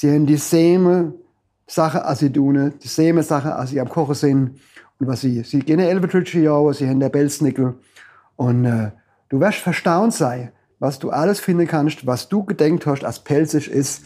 Sie 0.00 0.10
haben 0.10 0.24
dieselbe 0.24 1.12
Sache, 1.66 2.06
als 2.06 2.20
sie 2.20 2.32
tun, 2.32 2.72
dieselbe 2.82 3.22
Sache, 3.22 3.54
als 3.54 3.68
sie 3.68 3.80
am 3.82 3.90
Kochen 3.90 4.14
sind. 4.14 4.58
Und 4.98 5.06
was 5.06 5.20
sie, 5.20 5.42
sie 5.42 5.58
gehen 5.58 5.78
in 5.78 5.84
Elbetritsche 5.84 6.40
Jahre, 6.40 6.72
sie 6.72 6.88
haben 6.88 7.00
der 7.00 7.10
Belznickel. 7.10 7.74
Und 8.36 8.64
äh, 8.64 8.92
du 9.28 9.40
wirst 9.40 9.58
verstaunt 9.58 10.14
sein, 10.14 10.52
was 10.78 11.00
du 11.00 11.10
alles 11.10 11.38
finden 11.38 11.66
kannst, 11.66 12.06
was 12.06 12.30
du 12.30 12.46
gedenkt 12.46 12.86
hast, 12.86 13.04
als 13.04 13.18
pelzig 13.18 13.70
ist. 13.70 14.04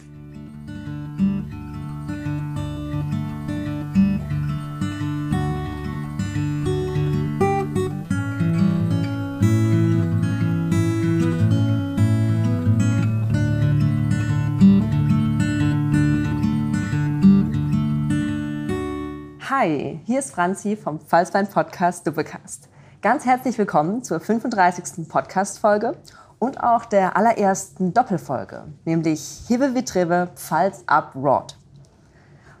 Hi, 19.65 19.99
hier 20.05 20.19
ist 20.19 20.29
Franzi 20.29 20.75
vom 20.75 20.99
Pfalzwein 20.99 21.47
Podcast 21.47 22.05
Doppelcast. 22.05 22.69
Ganz 23.01 23.25
herzlich 23.25 23.57
willkommen 23.57 24.03
zur 24.03 24.19
35. 24.19 25.07
Podcast-Folge 25.09 25.97
und 26.37 26.61
auch 26.61 26.85
der 26.85 27.17
allerersten 27.17 27.91
Doppelfolge, 27.91 28.65
nämlich 28.83 29.41
Hibe 29.47 29.73
Vitrebe 29.73 30.29
Pfalz 30.35 30.83
Up 30.85 31.15
Road. 31.15 31.57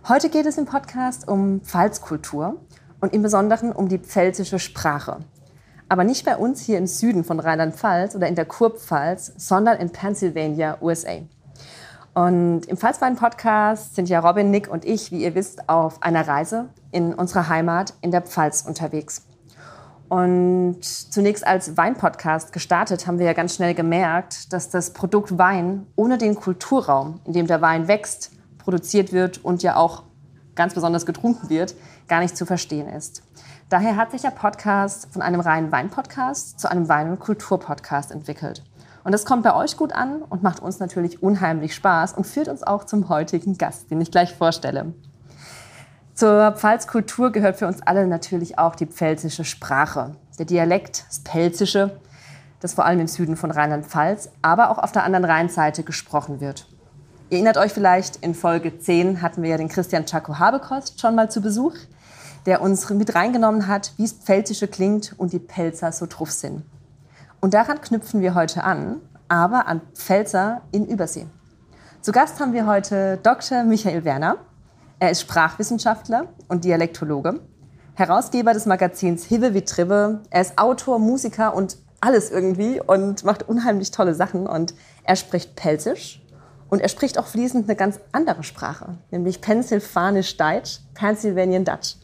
Heute 0.07 0.29
geht 0.29 0.47
es 0.47 0.57
im 0.57 0.65
Podcast 0.65 1.27
um 1.27 1.61
Pfalzkultur 1.61 2.59
und 3.01 3.13
im 3.13 3.21
Besonderen 3.21 3.71
um 3.71 3.87
die 3.87 3.99
pfälzische 3.99 4.57
Sprache. 4.57 5.19
Aber 5.87 6.05
nicht 6.05 6.25
bei 6.25 6.35
uns 6.35 6.61
hier 6.61 6.79
im 6.79 6.87
Süden 6.87 7.23
von 7.23 7.39
Rheinland-Pfalz 7.39 8.15
oder 8.15 8.27
in 8.27 8.33
der 8.33 8.45
Kurpfalz, 8.45 9.31
sondern 9.37 9.77
in 9.77 9.91
Pennsylvania, 9.91 10.79
USA. 10.81 11.19
Und 12.15 12.65
im 12.67 12.77
Pfalzwein-Podcast 12.77 13.95
sind 13.95 14.07
ja 14.07 14.21
Robin, 14.21 14.49
Nick 14.49 14.69
und 14.69 14.85
ich, 14.85 15.11
wie 15.11 15.21
ihr 15.21 15.35
wisst, 15.35 15.67
auf 15.67 16.01
einer 16.01 16.25
Reise 16.25 16.69
in 16.91 17.13
unserer 17.13 17.49
Heimat 17.49 17.93
in 17.99 18.11
der 18.11 18.21
Pfalz 18.21 18.63
unterwegs. 18.65 19.27
Und 20.07 20.81
zunächst 20.81 21.45
als 21.45 21.75
Wein-Podcast 21.75 22.53
gestartet, 22.53 23.05
haben 23.05 23.19
wir 23.19 23.25
ja 23.25 23.33
ganz 23.33 23.55
schnell 23.55 23.73
gemerkt, 23.73 24.53
dass 24.53 24.69
das 24.69 24.93
Produkt 24.93 25.37
Wein 25.37 25.87
ohne 25.97 26.17
den 26.17 26.35
Kulturraum, 26.35 27.19
in 27.25 27.33
dem 27.33 27.47
der 27.47 27.61
Wein 27.61 27.89
wächst, 27.89 28.31
produziert 28.59 29.11
wird 29.11 29.43
und 29.43 29.61
ja 29.61 29.75
auch 29.75 30.03
ganz 30.55 30.73
besonders 30.73 31.05
getrunken 31.05 31.49
wird, 31.49 31.75
gar 32.07 32.21
nicht 32.21 32.37
zu 32.37 32.45
verstehen 32.45 32.87
ist. 32.87 33.23
Daher 33.67 33.97
hat 33.97 34.11
sich 34.11 34.21
der 34.21 34.29
Podcast 34.29 35.11
von 35.11 35.21
einem 35.21 35.41
reinen 35.41 35.69
Wein-Podcast 35.69 36.61
zu 36.61 36.71
einem 36.71 36.87
Wein- 36.87 37.09
und 37.09 37.19
Kultur-Podcast 37.19 38.11
entwickelt. 38.11 38.63
Und 39.05 39.11
das 39.11 39.23
kommt 39.23 39.43
bei 39.43 39.55
euch 39.55 39.77
gut 39.77 39.93
an 39.93 40.23
und 40.23 40.41
macht 40.41 40.63
uns 40.63 40.79
natürlich 40.79 41.21
unheimlich 41.21 41.75
Spaß 41.75 42.13
und 42.13 42.25
führt 42.25 42.47
uns 42.47 42.63
auch 42.63 42.85
zum 42.85 43.07
heutigen 43.07 43.55
Gast, 43.55 43.91
den 43.91 44.01
ich 44.01 44.09
gleich 44.09 44.33
vorstelle. 44.33 44.95
Zur 46.15 46.53
Pfalzkultur 46.53 47.31
gehört 47.31 47.57
für 47.57 47.67
uns 47.67 47.83
alle 47.83 48.07
natürlich 48.07 48.57
auch 48.57 48.73
die 48.73 48.87
pfälzische 48.87 49.45
Sprache. 49.45 50.15
Der 50.39 50.47
Dialekt, 50.47 51.05
das 51.07 51.19
Pfälzische, 51.19 51.99
das 52.61 52.73
vor 52.73 52.85
allem 52.85 52.99
im 52.99 53.07
Süden 53.07 53.37
von 53.37 53.51
Rheinland-Pfalz, 53.51 54.31
aber 54.41 54.71
auch 54.71 54.79
auf 54.79 54.91
der 54.91 55.03
anderen 55.03 55.25
Rheinseite 55.25 55.83
gesprochen 55.83 56.41
wird. 56.41 56.65
Ihr 57.29 57.37
erinnert 57.37 57.57
euch 57.57 57.73
vielleicht, 57.73 58.15
in 58.23 58.33
Folge 58.33 58.79
10 58.79 59.21
hatten 59.21 59.43
wir 59.43 59.51
ja 59.51 59.57
den 59.57 59.69
Christian 59.69 60.07
Chaco 60.07 60.39
Habekost 60.39 60.99
schon 60.99 61.13
mal 61.13 61.29
zu 61.29 61.41
Besuch, 61.41 61.75
der 62.47 62.59
uns 62.59 62.89
mit 62.89 63.13
reingenommen 63.13 63.67
hat, 63.67 63.93
wie 63.97 64.05
es 64.05 64.13
Pfälzische 64.13 64.67
klingt 64.67 65.13
und 65.17 65.31
die 65.31 65.37
Pelzer 65.37 65.91
so 65.91 66.07
drauf 66.07 66.31
sind. 66.31 66.63
Und 67.45 67.53
daran 67.53 67.79
knüpfen 67.79 68.21
wir 68.21 68.33
heute 68.33 68.63
an, 68.63 69.01
aber 69.27 69.67
an 69.67 69.81
Pfälzer 69.93 70.63
in 70.71 70.87
Übersee. 70.87 71.27
Zu 72.01 72.11
Gast 72.11 72.39
haben 72.39 72.53
wir 72.53 72.65
heute 72.65 73.19
Dr. 73.21 73.63
Michael 73.63 74.03
Werner. 74.03 74.37
Er 74.97 75.11
ist 75.11 75.21
Sprachwissenschaftler 75.21 76.25
und 76.47 76.63
Dialektologe, 76.63 77.39
Herausgeber 77.93 78.53
des 78.53 78.65
Magazins 78.65 79.25
Hive 79.25 79.53
wie 79.53 79.61
Tribbe. 79.61 80.21
Er 80.31 80.41
ist 80.41 80.57
Autor, 80.57 80.97
Musiker 80.97 81.53
und 81.53 81.77
alles 82.01 82.31
irgendwie 82.31 82.81
und 82.81 83.23
macht 83.23 83.47
unheimlich 83.47 83.91
tolle 83.91 84.15
Sachen. 84.15 84.47
Und 84.47 84.73
er 85.03 85.15
spricht 85.15 85.55
Pelzisch 85.55 86.23
und 86.69 86.79
er 86.79 86.89
spricht 86.89 87.19
auch 87.19 87.27
fließend 87.27 87.69
eine 87.69 87.75
ganz 87.75 87.99
andere 88.11 88.41
Sprache, 88.41 88.97
nämlich 89.11 89.41
Pennsylvanisch 89.41 90.35
Deutsch, 90.37 90.79
Pennsylvanian 90.95 91.63
Dutch. 91.63 91.97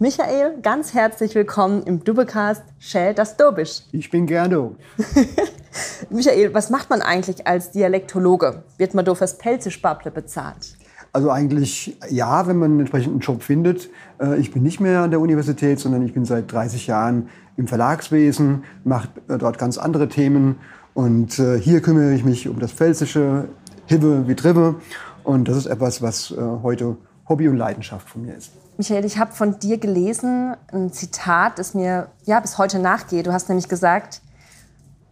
Michael, 0.00 0.60
ganz 0.60 0.92
herzlich 0.92 1.36
willkommen 1.36 1.84
im 1.84 2.02
Doublecast 2.02 2.64
Shell 2.80 3.14
das 3.14 3.36
Dobisch. 3.36 3.82
Ich 3.92 4.10
bin 4.10 4.26
gerne. 4.26 4.72
Michael, 6.10 6.52
was 6.52 6.68
macht 6.68 6.90
man 6.90 7.00
eigentlich 7.00 7.46
als 7.46 7.70
Dialektologe? 7.70 8.64
Wird 8.76 8.94
man 8.94 9.04
do 9.04 9.14
fürs 9.14 9.38
Pelzespaple 9.38 10.10
bezahlt? 10.10 10.76
Also 11.12 11.30
eigentlich 11.30 11.96
ja, 12.08 12.48
wenn 12.48 12.56
man 12.56 12.72
einen 12.72 12.80
entsprechenden 12.80 13.20
Job 13.20 13.44
findet. 13.44 13.88
Äh, 14.20 14.36
ich 14.38 14.50
bin 14.50 14.64
nicht 14.64 14.80
mehr 14.80 15.02
an 15.02 15.12
der 15.12 15.20
Universität, 15.20 15.78
sondern 15.78 16.04
ich 16.04 16.12
bin 16.12 16.24
seit 16.24 16.50
30 16.50 16.88
Jahren 16.88 17.28
im 17.56 17.68
Verlagswesen, 17.68 18.64
mache 18.82 19.08
äh, 19.28 19.38
dort 19.38 19.58
ganz 19.58 19.78
andere 19.78 20.08
Themen. 20.08 20.56
Und 20.94 21.38
äh, 21.38 21.56
hier 21.56 21.80
kümmere 21.82 22.14
ich 22.14 22.24
mich 22.24 22.48
um 22.48 22.58
das 22.58 22.72
Pfälzische, 22.72 23.48
Hibbe 23.86 24.26
wie 24.26 24.34
Tribbe. 24.34 24.74
Und 25.22 25.46
das 25.46 25.56
ist 25.56 25.66
etwas, 25.66 26.02
was 26.02 26.34
heute 26.62 26.96
Hobby 27.28 27.48
und 27.48 27.56
Leidenschaft 27.56 28.10
von 28.10 28.22
mir 28.22 28.34
ist. 28.34 28.50
Michael, 28.76 29.04
ich 29.04 29.18
habe 29.18 29.32
von 29.32 29.58
dir 29.60 29.78
gelesen 29.78 30.56
ein 30.72 30.92
Zitat, 30.92 31.60
das 31.60 31.74
mir 31.74 32.08
ja 32.24 32.40
bis 32.40 32.58
heute 32.58 32.80
nachgeht. 32.80 33.26
Du 33.26 33.32
hast 33.32 33.48
nämlich 33.48 33.68
gesagt, 33.68 34.20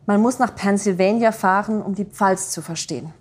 man 0.06 0.20
muss 0.20 0.40
nach 0.40 0.54
Pennsylvania 0.56 1.30
fahren, 1.30 1.80
um 1.80 1.94
die 1.94 2.04
Pfalz 2.04 2.50
zu 2.50 2.60
verstehen. 2.60 3.12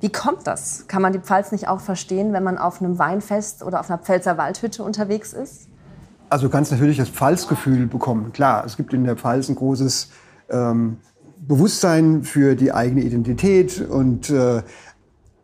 Wie 0.00 0.10
kommt 0.10 0.46
das? 0.46 0.86
Kann 0.86 1.02
man 1.02 1.12
die 1.12 1.18
Pfalz 1.18 1.50
nicht 1.50 1.66
auch 1.66 1.80
verstehen, 1.80 2.32
wenn 2.32 2.44
man 2.44 2.56
auf 2.56 2.80
einem 2.80 3.00
Weinfest 3.00 3.64
oder 3.64 3.80
auf 3.80 3.90
einer 3.90 3.98
Pfälzer 3.98 4.38
Waldhütte 4.38 4.84
unterwegs 4.84 5.32
ist? 5.32 5.66
Also 6.28 6.48
kannst 6.48 6.70
natürlich 6.70 6.96
das 6.96 7.08
Pfalzgefühl 7.08 7.88
bekommen. 7.88 8.32
Klar, 8.32 8.64
es 8.64 8.76
gibt 8.76 8.94
in 8.94 9.02
der 9.02 9.16
Pfalz 9.16 9.48
ein 9.48 9.56
großes 9.56 10.08
ähm, 10.50 10.98
Bewusstsein 11.40 12.22
für 12.22 12.54
die 12.54 12.72
eigene 12.72 13.02
Identität 13.02 13.80
und 13.80 14.30
äh, 14.30 14.62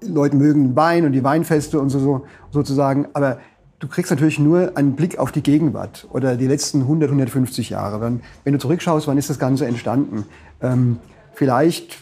Leute 0.02 0.36
mögen 0.36 0.76
Wein 0.76 1.04
und 1.04 1.12
die 1.12 1.24
Weinfeste 1.24 1.80
und 1.80 1.90
so, 1.90 1.98
so 1.98 2.26
sozusagen. 2.52 3.08
Aber 3.12 3.38
du 3.78 3.88
kriegst 3.88 4.10
natürlich 4.10 4.38
nur 4.38 4.76
einen 4.76 4.96
Blick 4.96 5.18
auf 5.18 5.32
die 5.32 5.42
Gegenwart 5.42 6.06
oder 6.10 6.36
die 6.36 6.46
letzten 6.46 6.82
100, 6.82 7.10
150 7.10 7.70
Jahre. 7.70 8.00
Wenn, 8.00 8.20
wenn 8.44 8.52
du 8.52 8.58
zurückschaust, 8.58 9.06
wann 9.06 9.18
ist 9.18 9.30
das 9.30 9.38
Ganze 9.38 9.66
entstanden? 9.66 10.24
Ähm, 10.60 10.98
vielleicht 11.34 11.98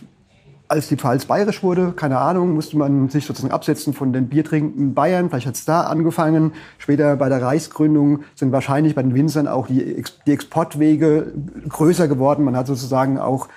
als 0.66 0.88
die 0.88 0.96
Pfalz 0.96 1.26
bayerisch 1.26 1.62
wurde, 1.62 1.92
keine 1.92 2.18
Ahnung, 2.18 2.54
musste 2.54 2.78
man 2.78 3.08
sich 3.10 3.26
sozusagen 3.26 3.52
absetzen 3.52 3.92
von 3.92 4.12
den 4.12 4.28
biertrinkenden 4.28 4.94
Bayern. 4.94 5.28
Vielleicht 5.28 5.46
hat 5.46 5.54
es 5.56 5.64
da 5.66 5.82
angefangen. 5.82 6.52
Später 6.78 7.16
bei 7.16 7.28
der 7.28 7.42
Reichsgründung 7.42 8.20
sind 8.34 8.50
wahrscheinlich 8.50 8.94
bei 8.94 9.02
den 9.02 9.14
Winzern 9.14 9.46
auch 9.46 9.66
die, 9.66 10.02
die 10.26 10.32
Exportwege 10.32 11.32
größer 11.68 12.08
geworden. 12.08 12.44
Man 12.44 12.56
hat 12.56 12.66
sozusagen 12.66 13.18
auch 13.18 13.48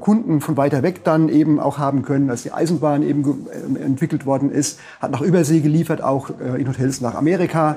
Kunden 0.00 0.40
von 0.40 0.56
weiter 0.56 0.82
weg 0.82 1.04
dann 1.04 1.28
eben 1.28 1.60
auch 1.60 1.78
haben 1.78 2.02
können, 2.02 2.30
als 2.30 2.42
die 2.42 2.52
Eisenbahn 2.52 3.02
eben 3.02 3.46
äh, 3.48 3.82
entwickelt 3.82 4.26
worden 4.26 4.50
ist, 4.50 4.80
hat 5.00 5.10
nach 5.10 5.20
Übersee 5.20 5.60
geliefert, 5.60 6.02
auch 6.02 6.30
äh, 6.30 6.60
in 6.60 6.68
Hotels 6.68 7.00
nach 7.00 7.14
Amerika. 7.14 7.76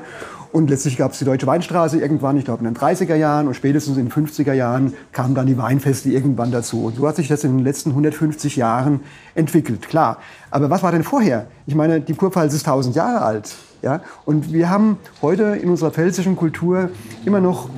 Und 0.51 0.69
letztlich 0.69 0.97
gab 0.97 1.13
es 1.13 1.19
die 1.19 1.25
Deutsche 1.25 1.47
Weinstraße 1.47 2.00
irgendwann, 2.00 2.38
ich 2.38 2.46
glaube 2.46 2.63
in 2.63 2.72
den 2.72 2.79
30er 2.79 3.16
Jahren 3.16 3.47
und 3.47 3.56
spätestens 3.56 3.97
in 3.97 4.07
den 4.07 4.12
50er 4.12 4.53
Jahren 4.53 4.94
kamen 5.12 5.34
dann 5.34 5.47
die 5.47 5.57
Weinfeste 5.57 6.09
irgendwann 6.09 6.51
dazu. 6.51 6.85
Und 6.85 6.97
so 6.97 7.07
hat 7.07 7.16
sich 7.16 7.28
das 7.28 7.44
in 7.44 7.57
den 7.57 7.66
letzten 7.66 7.90
150 7.90 8.56
Jahren 8.56 9.00
entwickelt, 9.34 9.88
klar. 9.88 10.19
Aber 10.51 10.69
was 10.69 10.84
war 10.84 10.91
denn 10.91 11.03
vorher? 11.03 11.47
Ich 11.66 11.74
meine, 11.74 12.01
die 12.01 12.13
Kurpfalz 12.13 12.53
ist 12.53 12.68
1000 12.68 12.95
Jahre 12.95 13.24
alt. 13.24 13.56
Ja? 13.81 14.01
Und 14.25 14.53
wir 14.53 14.69
haben 14.69 14.97
heute 15.24 15.44
in 15.44 15.69
unserer 15.69 15.90
pfälzischen 15.90 16.35
Kultur 16.35 16.90
immer 17.25 17.40
noch 17.40 17.69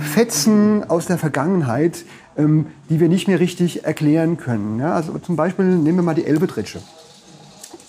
Fetzen 0.00 0.88
aus 0.88 1.06
der 1.06 1.18
Vergangenheit, 1.18 2.04
ähm, 2.36 2.66
die 2.88 3.00
wir 3.00 3.08
nicht 3.08 3.28
mehr 3.28 3.40
richtig 3.40 3.84
erklären 3.84 4.36
können. 4.36 4.78
Ja, 4.80 4.94
also 4.94 5.18
zum 5.18 5.36
Beispiel 5.36 5.64
nehmen 5.64 5.98
wir 5.98 6.02
mal 6.02 6.14
die 6.14 6.26
Elbetritsche. 6.26 6.80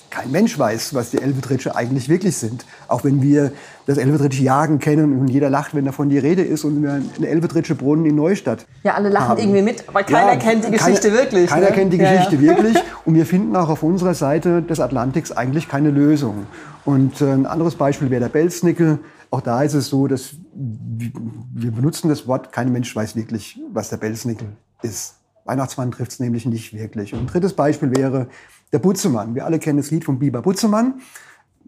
Kein 0.09 0.29
Mensch 0.29 0.59
weiß, 0.59 0.93
was 0.93 1.11
die 1.11 1.21
Elbetritsche 1.21 1.73
eigentlich 1.73 2.09
wirklich 2.09 2.35
sind. 2.35 2.65
Auch 2.89 3.05
wenn 3.05 3.21
wir 3.21 3.53
das 3.85 3.97
Elbetritsche 3.97 4.43
Jagen 4.43 4.79
kennen 4.79 5.17
und 5.17 5.29
jeder 5.29 5.49
lacht, 5.49 5.73
wenn 5.73 5.85
davon 5.85 6.09
die 6.09 6.17
Rede 6.17 6.41
ist 6.41 6.65
und 6.65 6.83
wir 6.83 6.91
einen 6.91 7.23
Elbetritsche 7.23 7.75
Brunnen 7.75 8.05
in 8.05 8.15
Neustadt 8.15 8.65
Ja, 8.83 8.95
alle 8.95 9.07
lachen 9.07 9.29
haben. 9.29 9.39
irgendwie 9.39 9.61
mit, 9.61 9.87
aber 9.87 10.03
keiner 10.03 10.33
ja, 10.33 10.35
kennt 10.35 10.65
die 10.65 10.71
Geschichte 10.71 11.09
keiner, 11.09 11.21
wirklich. 11.21 11.49
Keiner 11.49 11.69
ne? 11.69 11.75
kennt 11.75 11.93
die 11.93 11.97
Geschichte 11.97 12.35
ja, 12.35 12.41
ja. 12.41 12.47
wirklich. 12.57 12.77
Und 13.05 13.15
wir 13.15 13.25
finden 13.25 13.55
auch 13.55 13.69
auf 13.69 13.83
unserer 13.83 14.13
Seite 14.13 14.61
des 14.61 14.81
Atlantiks 14.81 15.31
eigentlich 15.31 15.69
keine 15.69 15.91
Lösung. 15.91 16.45
Und 16.83 17.21
äh, 17.21 17.31
ein 17.31 17.45
anderes 17.45 17.75
Beispiel 17.75 18.09
wäre 18.09 18.21
der 18.21 18.29
Belznickel. 18.29 18.99
Auch 19.31 19.41
da 19.41 19.63
ist 19.63 19.73
es 19.73 19.87
so, 19.87 20.07
dass 20.07 20.35
wir 20.53 21.71
benutzen 21.71 22.09
das 22.09 22.27
Wort, 22.27 22.51
kein 22.51 22.71
Mensch 22.71 22.93
weiß 22.93 23.15
wirklich, 23.15 23.59
was 23.71 23.89
der 23.89 23.97
Belznickel 23.97 24.49
ist. 24.83 25.15
Weihnachtsmann 25.45 25.91
trifft 25.91 26.11
es 26.11 26.19
nämlich 26.19 26.45
nicht 26.45 26.73
wirklich. 26.73 27.13
Und 27.13 27.21
ein 27.21 27.27
drittes 27.27 27.53
Beispiel 27.53 27.95
wäre 27.95 28.27
der 28.73 28.79
Butzemann. 28.79 29.33
Wir 29.33 29.45
alle 29.45 29.57
kennen 29.57 29.77
das 29.77 29.89
Lied 29.89 30.03
von 30.03 30.19
Biber 30.19 30.41
Butzemann. 30.41 30.95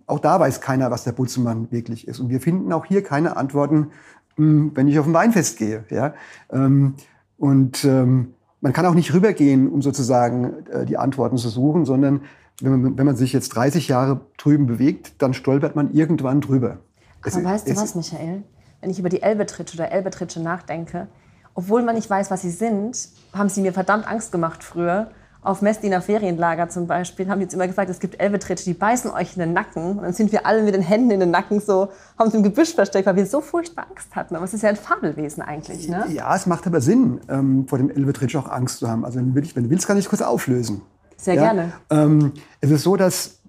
Auch 0.06 0.20
da 0.20 0.40
weiß 0.40 0.60
keiner, 0.60 0.92
was 0.92 1.06
der 1.06 1.14
Butzemann 1.14 1.72
wirklich 1.72 2.08
ist. 2.08 2.20
Und 2.20 2.30
wir 2.30 2.42
finden 2.42 2.72
auch 2.74 2.86
hier 2.86 3.02
keine 3.02 3.38
Antworten, 3.38 3.88
hm, 4.36 4.72
wenn 4.76 4.90
ich 4.90 5.00
auf 5.00 5.08
ein 5.08 5.14
Weinfest 5.14 5.58
gehe. 5.58 5.86
Ja? 5.90 6.14
Ähm, 6.52 6.96
und 7.38 7.86
ähm, 7.86 8.34
man 8.60 8.74
kann 8.74 8.86
auch 8.86 8.94
nicht 8.94 9.14
rübergehen, 9.14 9.70
um 9.70 9.82
sozusagen 9.82 10.68
äh, 10.68 10.86
die 10.86 10.98
Antworten 10.98 11.38
zu 11.38 11.48
suchen, 11.50 11.86
sondern 11.86 12.22
wenn 12.62 12.72
man, 12.82 12.98
wenn 12.98 13.06
man 13.06 13.16
sich 13.16 13.32
jetzt 13.34 13.50
30 13.50 13.88
Jahre 13.88 14.22
drüben 14.38 14.68
bewegt, 14.68 15.22
dann 15.22 15.34
stolpert 15.34 15.76
man 15.76 15.94
irgendwann 15.94 16.42
drüber. 16.42 16.80
Aber 17.24 17.38
es, 17.38 17.44
weißt 17.44 17.70
du 17.70 17.76
was, 17.76 17.96
Michael? 17.96 18.44
Wenn 18.82 18.90
ich 18.90 19.00
über 19.00 19.10
die 19.10 19.22
Elbetritsche 19.22 19.78
oder 19.78 19.92
Elbetritsche 19.92 20.42
nachdenke, 20.42 21.08
obwohl 21.56 21.84
man 21.84 21.96
nicht 21.96 22.10
weiß, 22.10 22.32
was 22.32 22.42
sie 22.42 22.50
sind, 22.50 23.10
haben 23.34 23.50
sie 23.50 23.62
mir 23.62 23.74
verdammt 23.74 24.08
Angst 24.08 24.32
gemacht 24.32 24.64
früher. 24.64 25.12
Auf 25.42 25.62
Messdiener 25.62 26.02
Ferienlager 26.02 26.70
zum 26.70 26.88
Beispiel 26.88 27.28
haben 27.28 27.40
die 27.40 27.44
jetzt 27.44 27.54
immer 27.54 27.68
gesagt, 27.68 27.90
es 27.90 28.00
gibt 28.00 28.20
Elbetritsche, 28.20 28.64
die 28.64 28.74
beißen 28.74 29.12
euch 29.12 29.36
in 29.36 29.42
den 29.42 29.54
Nacken. 29.54 29.98
Und 29.98 30.04
dann 30.04 30.14
sind 30.14 30.32
wir 30.32 30.46
alle 30.46 30.64
mit 30.64 30.74
den 30.74 30.82
Händen 30.82 31.12
in 31.12 31.20
den 31.20 31.32
Nacken 31.32 31.60
so, 31.60 31.90
haben 32.18 32.28
uns 32.28 32.34
im 32.34 32.44
Gebüsch 32.44 32.74
versteckt, 32.74 33.06
weil 33.06 33.18
wir 33.18 33.26
so 33.26 33.42
furchtbar 33.42 33.88
Angst 33.90 34.16
hatten. 34.16 34.38
Aber 34.38 34.46
es 34.46 34.54
ist 34.54 34.64
ja 34.64 34.70
ein 34.70 34.78
Fabelwesen 34.78 35.44
eigentlich, 35.44 35.90
ne? 35.90 36.06
Ja, 36.10 36.34
es 36.34 36.46
macht 36.46 36.66
aber 36.66 36.80
Sinn, 36.80 37.20
ähm, 37.28 37.68
vor 37.68 37.78
dem 37.78 37.90
Elbetritsch 37.90 38.38
auch 38.38 38.50
Angst 38.50 38.80
zu 38.80 38.90
haben. 38.90 39.04
Also 39.04 39.20
wenn 39.20 39.30
du 39.30 39.36
willst, 39.36 39.56
wenn 39.56 39.66
du 39.66 39.70
willst 39.70 39.86
kann 39.86 39.98
ich 39.98 40.08
kurz 40.08 40.22
auflösen. 40.22 40.82
Sehr 41.18 41.36
ja? 41.36 41.44
gerne. 41.44 41.74
Ähm, 41.90 42.32
es 42.62 42.72
ist 42.72 42.84
so, 42.84 42.96
dass 42.96 43.40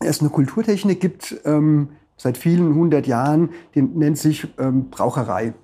es 0.00 0.20
eine 0.20 0.30
Kulturtechnik 0.30 0.98
gibt, 0.98 1.36
ähm, 1.44 1.90
seit 2.16 2.38
vielen 2.38 2.74
hundert 2.74 3.06
Jahren, 3.06 3.50
die 3.74 3.82
nennt 3.82 4.18
sich 4.18 4.46
ähm, 4.58 4.90
Braucherei 4.90 5.54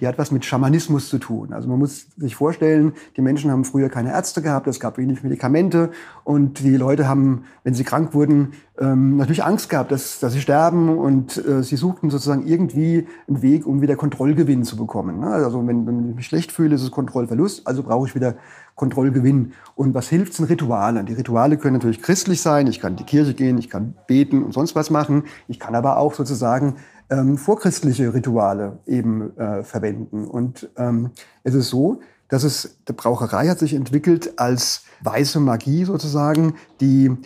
die 0.00 0.06
hat 0.06 0.18
was 0.18 0.30
mit 0.30 0.44
Schamanismus 0.44 1.08
zu 1.08 1.18
tun. 1.18 1.52
Also 1.52 1.68
man 1.68 1.78
muss 1.78 2.06
sich 2.16 2.34
vorstellen, 2.34 2.92
die 3.16 3.22
Menschen 3.22 3.50
haben 3.50 3.64
früher 3.64 3.88
keine 3.88 4.10
Ärzte 4.10 4.42
gehabt, 4.42 4.66
es 4.66 4.80
gab 4.80 4.98
wenig 4.98 5.22
Medikamente 5.22 5.90
und 6.24 6.60
die 6.60 6.76
Leute 6.76 7.08
haben, 7.08 7.44
wenn 7.62 7.74
sie 7.74 7.84
krank 7.84 8.14
wurden, 8.14 8.52
ähm, 8.78 9.16
natürlich 9.16 9.44
Angst 9.44 9.70
gehabt, 9.70 9.92
dass, 9.92 10.18
dass 10.18 10.32
sie 10.32 10.40
sterben 10.40 10.88
und 10.88 11.36
äh, 11.46 11.62
sie 11.62 11.76
suchten 11.76 12.10
sozusagen 12.10 12.46
irgendwie 12.46 13.06
einen 13.28 13.42
Weg, 13.42 13.66
um 13.66 13.80
wieder 13.80 13.96
Kontrollgewinn 13.96 14.64
zu 14.64 14.76
bekommen. 14.76 15.20
Ne? 15.20 15.26
Also 15.26 15.64
wenn, 15.66 15.86
wenn 15.86 16.10
ich 16.10 16.16
mich 16.16 16.26
schlecht 16.26 16.50
fühle, 16.50 16.74
ist 16.74 16.82
es 16.82 16.90
Kontrollverlust, 16.90 17.66
also 17.66 17.82
brauche 17.82 18.08
ich 18.08 18.14
wieder 18.14 18.34
Kontrollgewinn. 18.74 19.52
Und 19.76 19.94
was 19.94 20.08
hilft, 20.08 20.34
sind 20.34 20.48
Rituale. 20.48 21.04
Die 21.04 21.12
Rituale 21.12 21.56
können 21.56 21.74
natürlich 21.74 22.02
christlich 22.02 22.40
sein, 22.40 22.66
ich 22.66 22.80
kann 22.80 22.92
in 22.92 22.96
die 22.96 23.04
Kirche 23.04 23.34
gehen, 23.34 23.58
ich 23.58 23.70
kann 23.70 23.94
beten 24.06 24.42
und 24.42 24.52
sonst 24.52 24.74
was 24.74 24.90
machen, 24.90 25.24
ich 25.46 25.60
kann 25.60 25.74
aber 25.74 25.98
auch 25.98 26.14
sozusagen 26.14 26.74
ähm, 27.10 27.38
vorchristliche 27.38 28.14
Rituale 28.14 28.78
eben 28.86 29.36
äh, 29.36 29.62
verwenden. 29.62 30.26
Und 30.26 30.70
ähm, 30.76 31.10
es 31.42 31.54
ist 31.54 31.68
so, 31.68 32.00
dass 32.28 32.44
es, 32.44 32.78
die 32.88 32.92
Braucherei 32.92 33.48
hat 33.48 33.58
sich 33.58 33.74
entwickelt 33.74 34.38
als 34.38 34.84
weiße 35.02 35.40
Magie 35.40 35.84
sozusagen, 35.84 36.54
die 36.80 37.16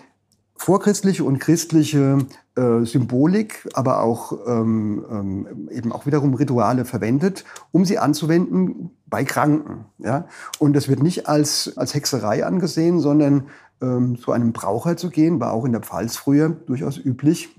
vorchristliche 0.56 1.22
und 1.22 1.38
christliche 1.38 2.18
äh, 2.56 2.84
Symbolik, 2.84 3.68
aber 3.74 4.02
auch 4.02 4.32
ähm, 4.46 5.04
ähm, 5.10 5.68
eben 5.70 5.92
auch 5.92 6.04
wiederum 6.04 6.34
Rituale 6.34 6.84
verwendet, 6.84 7.44
um 7.70 7.84
sie 7.84 7.98
anzuwenden 7.98 8.90
bei 9.06 9.24
Kranken. 9.24 9.84
Ja? 9.98 10.26
Und 10.58 10.74
das 10.74 10.88
wird 10.88 11.02
nicht 11.02 11.28
als, 11.28 11.72
als 11.76 11.94
Hexerei 11.94 12.44
angesehen, 12.44 12.98
sondern 12.98 13.46
ähm, 13.80 14.18
zu 14.18 14.32
einem 14.32 14.52
Braucher 14.52 14.96
zu 14.96 15.10
gehen, 15.10 15.38
war 15.38 15.52
auch 15.52 15.64
in 15.64 15.72
der 15.72 15.82
Pfalz 15.82 16.16
früher 16.16 16.48
durchaus 16.48 16.98
üblich, 16.98 17.54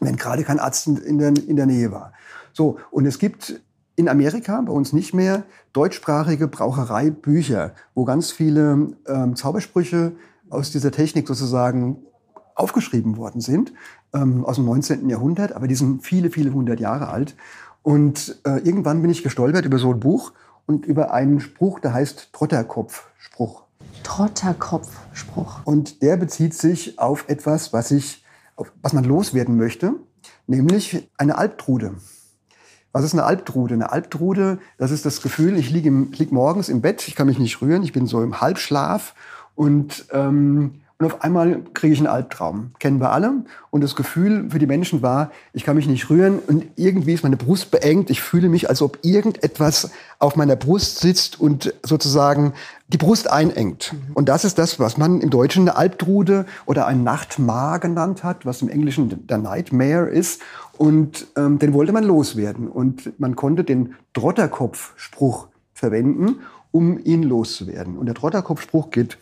wenn 0.00 0.16
gerade 0.16 0.44
kein 0.44 0.58
Arzt 0.58 0.86
in 0.86 1.18
der, 1.18 1.28
in 1.28 1.56
der 1.56 1.66
Nähe 1.66 1.92
war. 1.92 2.12
So, 2.52 2.78
und 2.90 3.06
es 3.06 3.18
gibt 3.18 3.60
in 3.96 4.08
Amerika, 4.08 4.60
bei 4.62 4.72
uns 4.72 4.92
nicht 4.92 5.14
mehr, 5.14 5.44
deutschsprachige 5.72 6.48
Brauchereibücher, 6.48 7.72
wo 7.94 8.04
ganz 8.04 8.32
viele 8.32 8.96
ähm, 9.06 9.36
Zaubersprüche 9.36 10.12
aus 10.48 10.70
dieser 10.70 10.90
Technik 10.90 11.28
sozusagen 11.28 11.98
aufgeschrieben 12.54 13.16
worden 13.16 13.40
sind, 13.40 13.72
ähm, 14.14 14.44
aus 14.44 14.56
dem 14.56 14.64
19. 14.64 15.08
Jahrhundert, 15.08 15.52
aber 15.52 15.68
die 15.68 15.74
sind 15.74 16.04
viele, 16.04 16.30
viele 16.30 16.52
hundert 16.52 16.80
Jahre 16.80 17.08
alt. 17.08 17.36
Und 17.82 18.40
äh, 18.44 18.58
irgendwann 18.58 19.00
bin 19.02 19.10
ich 19.10 19.22
gestolpert 19.22 19.64
über 19.64 19.78
so 19.78 19.92
ein 19.92 20.00
Buch 20.00 20.32
und 20.66 20.86
über 20.86 21.12
einen 21.12 21.40
Spruch, 21.40 21.80
der 21.80 21.94
heißt 21.94 22.32
Trotterkopf-Spruch. 22.32 23.64
Trotterkopf-Spruch. 24.02 25.60
Und 25.64 26.02
der 26.02 26.16
bezieht 26.16 26.54
sich 26.54 26.98
auf 26.98 27.28
etwas, 27.28 27.72
was 27.72 27.90
ich 27.90 28.19
was 28.82 28.92
man 28.92 29.04
loswerden 29.04 29.56
möchte, 29.56 29.94
nämlich 30.46 31.08
eine 31.16 31.38
Albtrude. 31.38 31.94
Was 32.92 33.04
ist 33.04 33.12
eine 33.12 33.24
Albtrude? 33.24 33.74
Eine 33.74 33.92
Albtrude, 33.92 34.58
das 34.76 34.90
ist 34.90 35.06
das 35.06 35.22
Gefühl, 35.22 35.56
ich 35.56 35.70
liege, 35.70 35.88
im, 35.88 36.12
morgens 36.30 36.68
im 36.68 36.80
Bett, 36.80 37.06
ich 37.06 37.14
kann 37.14 37.28
mich 37.28 37.38
nicht 37.38 37.62
rühren, 37.62 37.82
ich 37.82 37.92
bin 37.92 38.06
so 38.06 38.22
im 38.22 38.40
Halbschlaf 38.40 39.14
und 39.54 40.06
ähm, 40.12 40.80
und 41.00 41.06
auf 41.06 41.22
einmal 41.22 41.62
kriege 41.72 41.94
ich 41.94 41.98
einen 41.98 42.08
Albtraum. 42.08 42.72
Kennen 42.78 43.00
wir 43.00 43.10
alle. 43.10 43.32
Und 43.70 43.82
das 43.82 43.96
Gefühl 43.96 44.50
für 44.50 44.58
die 44.58 44.66
Menschen 44.66 45.00
war, 45.00 45.30
ich 45.54 45.64
kann 45.64 45.76
mich 45.76 45.88
nicht 45.88 46.10
rühren 46.10 46.38
und 46.46 46.66
irgendwie 46.76 47.14
ist 47.14 47.22
meine 47.22 47.38
Brust 47.38 47.70
beengt. 47.70 48.10
Ich 48.10 48.20
fühle 48.20 48.50
mich, 48.50 48.68
als 48.68 48.82
ob 48.82 48.98
irgendetwas 49.00 49.92
auf 50.18 50.36
meiner 50.36 50.56
Brust 50.56 51.00
sitzt 51.00 51.40
und 51.40 51.72
sozusagen 51.82 52.52
die 52.88 52.98
Brust 52.98 53.30
einengt. 53.30 53.94
Mhm. 53.94 54.12
Und 54.12 54.28
das 54.28 54.44
ist 54.44 54.58
das, 54.58 54.78
was 54.78 54.98
man 54.98 55.22
im 55.22 55.30
Deutschen 55.30 55.62
eine 55.62 55.76
Albtrude 55.78 56.44
oder 56.66 56.86
ein 56.86 57.02
Nachtmar 57.02 57.78
genannt 57.78 58.22
hat, 58.22 58.44
was 58.44 58.60
im 58.60 58.68
Englischen 58.68 59.26
der 59.26 59.38
Nightmare 59.38 60.06
ist. 60.10 60.42
Und 60.76 61.28
ähm, 61.34 61.58
den 61.58 61.72
wollte 61.72 61.92
man 61.92 62.04
loswerden. 62.04 62.68
Und 62.68 63.18
man 63.18 63.36
konnte 63.36 63.64
den 63.64 63.94
Trotterkopf-Spruch 64.12 65.48
verwenden, 65.72 66.40
um 66.72 67.02
ihn 67.02 67.22
loszuwerden. 67.22 67.96
Und 67.96 68.04
der 68.04 68.14
Trotterkopf-Spruch 68.14 68.90
geht 68.90 69.16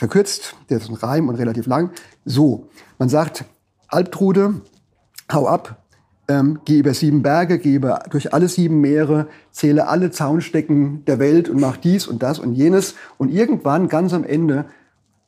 verkürzt, 0.00 0.56
der 0.70 0.78
ist 0.78 0.88
ein 0.88 0.94
Reim 0.94 1.28
und 1.28 1.34
relativ 1.34 1.66
lang. 1.66 1.90
So, 2.24 2.68
man 2.98 3.10
sagt, 3.10 3.44
Albtrude, 3.86 4.62
hau 5.30 5.46
ab, 5.46 5.76
ähm, 6.26 6.60
geh 6.64 6.78
über 6.78 6.94
sieben 6.94 7.20
Berge, 7.20 7.58
geh 7.58 7.74
über, 7.74 8.04
durch 8.08 8.32
alle 8.32 8.48
sieben 8.48 8.80
Meere, 8.80 9.28
zähle 9.50 9.88
alle 9.88 10.10
Zaunstecken 10.10 11.04
der 11.04 11.18
Welt 11.18 11.50
und 11.50 11.60
mach 11.60 11.76
dies 11.76 12.06
und 12.06 12.22
das 12.22 12.38
und 12.38 12.54
jenes. 12.54 12.94
Und 13.18 13.30
irgendwann, 13.30 13.88
ganz 13.88 14.14
am 14.14 14.24
Ende, 14.24 14.64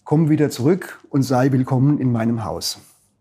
komm 0.05 0.31
wieder 0.31 0.49
zurück 0.49 1.01
und 1.11 1.23
sei 1.23 1.53
willkommen 1.53 1.99
in 1.99 2.11
meinem 2.11 2.43
Haus. 2.47 2.79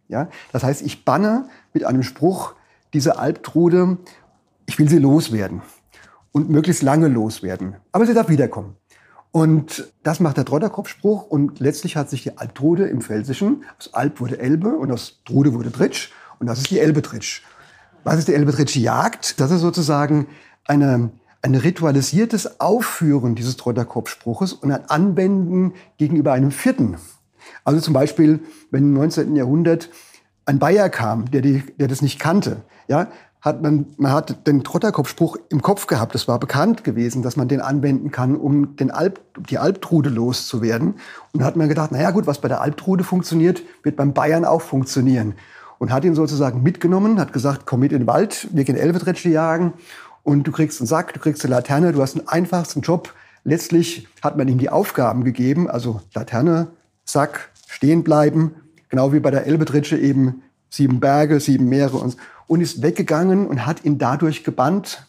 Ja? 0.07 0.29
Das 0.53 0.63
heißt, 0.63 0.81
ich 0.83 1.03
banne 1.03 1.49
mit 1.73 1.83
einem 1.83 2.03
Spruch 2.03 2.53
diese 2.93 3.19
Albtrude, 3.19 3.97
ich 4.67 4.79
will 4.79 4.87
sie 4.87 4.99
loswerden 4.99 5.61
und 6.31 6.49
möglichst 6.49 6.81
lange 6.81 7.09
loswerden. 7.09 7.75
Aber 7.91 8.05
sie 8.05 8.13
darf 8.13 8.29
wiederkommen. 8.29 8.77
Und 9.31 9.93
das 10.03 10.19
macht 10.19 10.37
der 10.37 10.45
Trotterkopfspruch 10.45 11.25
und 11.25 11.59
letztlich 11.59 11.95
hat 11.95 12.09
sich 12.09 12.23
die 12.23 12.37
Albtrude 12.37 12.87
im 12.87 13.01
Pfälzischen, 13.01 13.63
aus 13.79 13.93
Alb 13.93 14.19
wurde 14.19 14.39
Elbe 14.39 14.75
und 14.75 14.91
aus 14.91 15.21
Trude 15.23 15.53
wurde 15.53 15.71
Tritsch 15.71 16.09
und 16.39 16.47
das 16.47 16.59
ist 16.59 16.69
die 16.69 16.79
Elbetritsch. 16.79 17.43
Was 18.03 18.17
ist 18.17 18.27
die 18.27 18.33
Elbetritsch 18.33 18.75
Jagd? 18.75 19.39
Das 19.39 19.51
ist 19.51 19.61
sozusagen 19.61 20.27
eine, 20.65 21.11
ein 21.41 21.55
ritualisiertes 21.55 22.59
Aufführen 22.59 23.35
dieses 23.35 23.55
Trotterkopfspruches 23.55 24.51
und 24.53 24.71
ein 24.71 24.89
Anwenden 24.89 25.75
gegenüber 25.97 26.33
einem 26.33 26.51
Vierten. 26.51 26.97
Also 27.63 27.79
zum 27.79 27.93
Beispiel, 27.93 28.39
wenn 28.69 28.83
im 28.83 28.93
19. 28.93 29.35
Jahrhundert 29.35 29.89
ein 30.45 30.59
Bayer 30.59 30.89
kam, 30.89 31.31
der, 31.31 31.41
die, 31.41 31.63
der 31.77 31.87
das 31.87 32.01
nicht 32.01 32.19
kannte, 32.19 32.63
ja, 32.87 33.07
hat 33.41 33.63
man, 33.63 33.87
man 33.97 34.11
hat 34.11 34.45
den 34.45 34.63
Trotterkopfspruch 34.63 35.35
im 35.49 35.63
Kopf 35.63 35.87
gehabt. 35.87 36.13
Es 36.13 36.27
war 36.27 36.39
bekannt 36.39 36.83
gewesen, 36.83 37.23
dass 37.23 37.35
man 37.35 37.47
den 37.47 37.59
anwenden 37.59 38.11
kann, 38.11 38.35
um 38.35 38.75
den 38.75 38.91
Alp, 38.91 39.19
die 39.49 39.57
Albtrude 39.57 40.09
loszuwerden. 40.09 40.95
Und 41.33 41.43
hat 41.43 41.55
man 41.55 41.67
gedacht, 41.67 41.91
naja 41.91 42.11
gut, 42.11 42.27
was 42.27 42.39
bei 42.39 42.47
der 42.47 42.61
Albtrude 42.61 43.03
funktioniert, 43.03 43.63
wird 43.81 43.95
beim 43.95 44.13
Bayern 44.13 44.45
auch 44.45 44.61
funktionieren. 44.61 45.33
Und 45.79 45.91
hat 45.91 46.05
ihn 46.05 46.13
sozusagen 46.13 46.61
mitgenommen, 46.61 47.19
hat 47.19 47.33
gesagt, 47.33 47.65
komm 47.65 47.79
mit 47.79 47.91
in 47.91 48.01
den 48.01 48.07
Wald, 48.07 48.47
wir 48.51 48.63
gehen 48.63 48.75
Elbeträtsche 48.75 49.29
jagen 49.29 49.73
und 50.21 50.43
du 50.43 50.51
kriegst 50.51 50.79
einen 50.79 50.87
Sack, 50.87 51.13
du 51.13 51.19
kriegst 51.19 51.43
eine 51.43 51.55
Laterne, 51.55 51.91
du 51.91 52.01
hast 52.01 52.13
den 52.13 52.27
einfachsten 52.27 52.81
Job. 52.81 53.11
Letztlich 53.43 54.07
hat 54.21 54.37
man 54.37 54.47
ihm 54.47 54.59
die 54.59 54.69
Aufgaben 54.69 55.23
gegeben, 55.23 55.67
also 55.67 56.01
Laterne, 56.13 56.67
Sack, 57.05 57.49
stehen 57.67 58.03
bleiben, 58.03 58.53
genau 58.89 59.11
wie 59.13 59.19
bei 59.19 59.31
der 59.31 59.47
Elbetritsche 59.47 59.97
eben 59.97 60.43
sieben 60.71 60.99
Berge, 60.99 61.39
sieben 61.39 61.69
Meere 61.69 61.97
und, 61.97 62.17
und 62.47 62.61
ist 62.61 62.81
weggegangen 62.81 63.45
und 63.45 63.65
hat 63.65 63.85
ihn 63.85 63.99
dadurch 63.99 64.43
gebannt, 64.43 65.05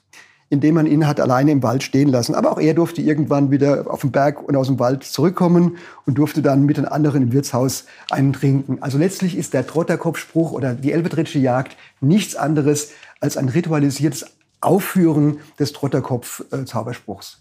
indem 0.51 0.75
man 0.75 0.87
ihn 0.87 1.07
hat 1.07 1.19
alleine 1.19 1.51
im 1.51 1.63
Wald 1.63 1.83
stehen 1.83 2.09
lassen. 2.09 2.35
Aber 2.35 2.53
auch 2.53 2.61
er 2.61 2.75
durfte 2.75 3.01
irgendwann 3.01 3.51
wieder 3.51 3.91
auf 3.91 4.03
den 4.03 4.13
Berg 4.13 4.43
und 4.47 4.55
aus 4.55 4.67
dem 4.67 4.79
Wald 4.79 5.05
zurückkommen 5.05 5.79
und 6.05 6.19
durfte 6.19 6.43
dann 6.43 6.67
mit 6.67 6.77
den 6.77 6.85
anderen 6.85 7.23
im 7.23 7.33
Wirtshaus 7.33 7.87
einen 8.11 8.35
trinken. 8.35 8.77
Also 8.83 8.99
letztlich 8.99 9.39
ist 9.39 9.55
der 9.55 9.67
Trotterkopfspruch 9.67 10.53
oder 10.53 10.75
die 10.75 10.93
Elbetritsche 10.93 11.39
Jagd 11.39 11.77
nichts 12.01 12.37
anderes 12.37 12.91
als 13.21 13.39
ein 13.39 13.49
ritualisiertes 13.49 14.27
Aufführen 14.61 15.39
des 15.59 15.73
Trotterkopf-Zauberspruchs. 15.73 17.41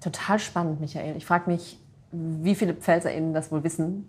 Total 0.00 0.38
spannend, 0.38 0.80
Michael. 0.80 1.16
Ich 1.16 1.24
frage 1.24 1.50
mich, 1.50 1.78
wie 2.12 2.54
viele 2.54 2.74
PfälzerInnen 2.74 3.32
das 3.32 3.52
wohl 3.52 3.64
wissen, 3.64 4.08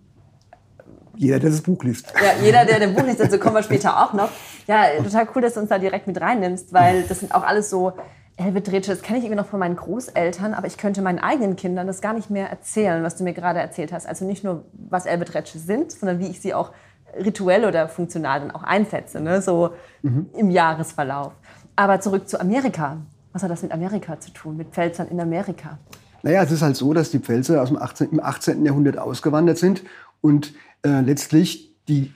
jeder, 1.16 1.38
der 1.38 1.50
das 1.50 1.60
Buch 1.60 1.82
liest. 1.84 2.12
Ja, 2.14 2.42
jeder, 2.42 2.64
der 2.64 2.80
das 2.80 2.94
Buch 2.94 3.04
liest, 3.04 3.20
dazu 3.20 3.38
kommen 3.38 3.54
wir 3.54 3.62
später 3.62 4.02
auch 4.02 4.12
noch. 4.12 4.30
Ja, 4.66 4.86
total 5.02 5.28
cool, 5.34 5.42
dass 5.42 5.54
du 5.54 5.60
uns 5.60 5.68
da 5.68 5.78
direkt 5.78 6.06
mit 6.06 6.20
reinnimmst, 6.20 6.72
weil 6.72 7.02
das 7.04 7.20
sind 7.20 7.34
auch 7.34 7.42
alles 7.42 7.70
so 7.70 7.92
Elbedretsche, 8.36 8.90
das 8.90 9.02
kenne 9.02 9.18
ich 9.18 9.24
irgendwie 9.24 9.40
noch 9.40 9.48
von 9.48 9.60
meinen 9.60 9.76
Großeltern, 9.76 10.54
aber 10.54 10.66
ich 10.66 10.78
könnte 10.78 11.02
meinen 11.02 11.18
eigenen 11.18 11.56
Kindern 11.56 11.86
das 11.86 12.00
gar 12.00 12.14
nicht 12.14 12.30
mehr 12.30 12.48
erzählen, 12.48 13.02
was 13.02 13.16
du 13.16 13.24
mir 13.24 13.34
gerade 13.34 13.60
erzählt 13.60 13.92
hast. 13.92 14.06
Also 14.06 14.24
nicht 14.24 14.42
nur, 14.42 14.64
was 14.72 15.06
Elbedretsche 15.06 15.58
sind, 15.58 15.92
sondern 15.92 16.18
wie 16.18 16.28
ich 16.28 16.40
sie 16.40 16.54
auch 16.54 16.72
rituell 17.18 17.66
oder 17.66 17.88
funktional 17.88 18.40
dann 18.40 18.50
auch 18.50 18.62
einsetze, 18.62 19.20
ne? 19.20 19.42
so 19.42 19.74
mhm. 20.00 20.30
im 20.36 20.50
Jahresverlauf. 20.50 21.32
Aber 21.76 22.00
zurück 22.00 22.28
zu 22.28 22.40
Amerika. 22.40 22.98
Was 23.34 23.42
hat 23.42 23.50
das 23.50 23.62
mit 23.62 23.72
Amerika 23.72 24.20
zu 24.20 24.30
tun, 24.30 24.56
mit 24.56 24.68
Pfälzern 24.68 25.08
in 25.08 25.18
Amerika? 25.20 25.78
Naja, 26.22 26.42
es 26.42 26.52
ist 26.52 26.62
halt 26.62 26.76
so, 26.76 26.92
dass 26.92 27.10
die 27.10 27.18
Pfälzer 27.18 27.60
aus 27.62 27.68
dem 27.68 27.80
18, 27.80 28.10
im 28.12 28.20
18. 28.20 28.64
Jahrhundert 28.64 28.98
ausgewandert 28.98 29.58
sind 29.58 29.82
und 30.22 30.54
äh, 30.82 31.02
letztlich 31.02 31.74
die 31.88 32.12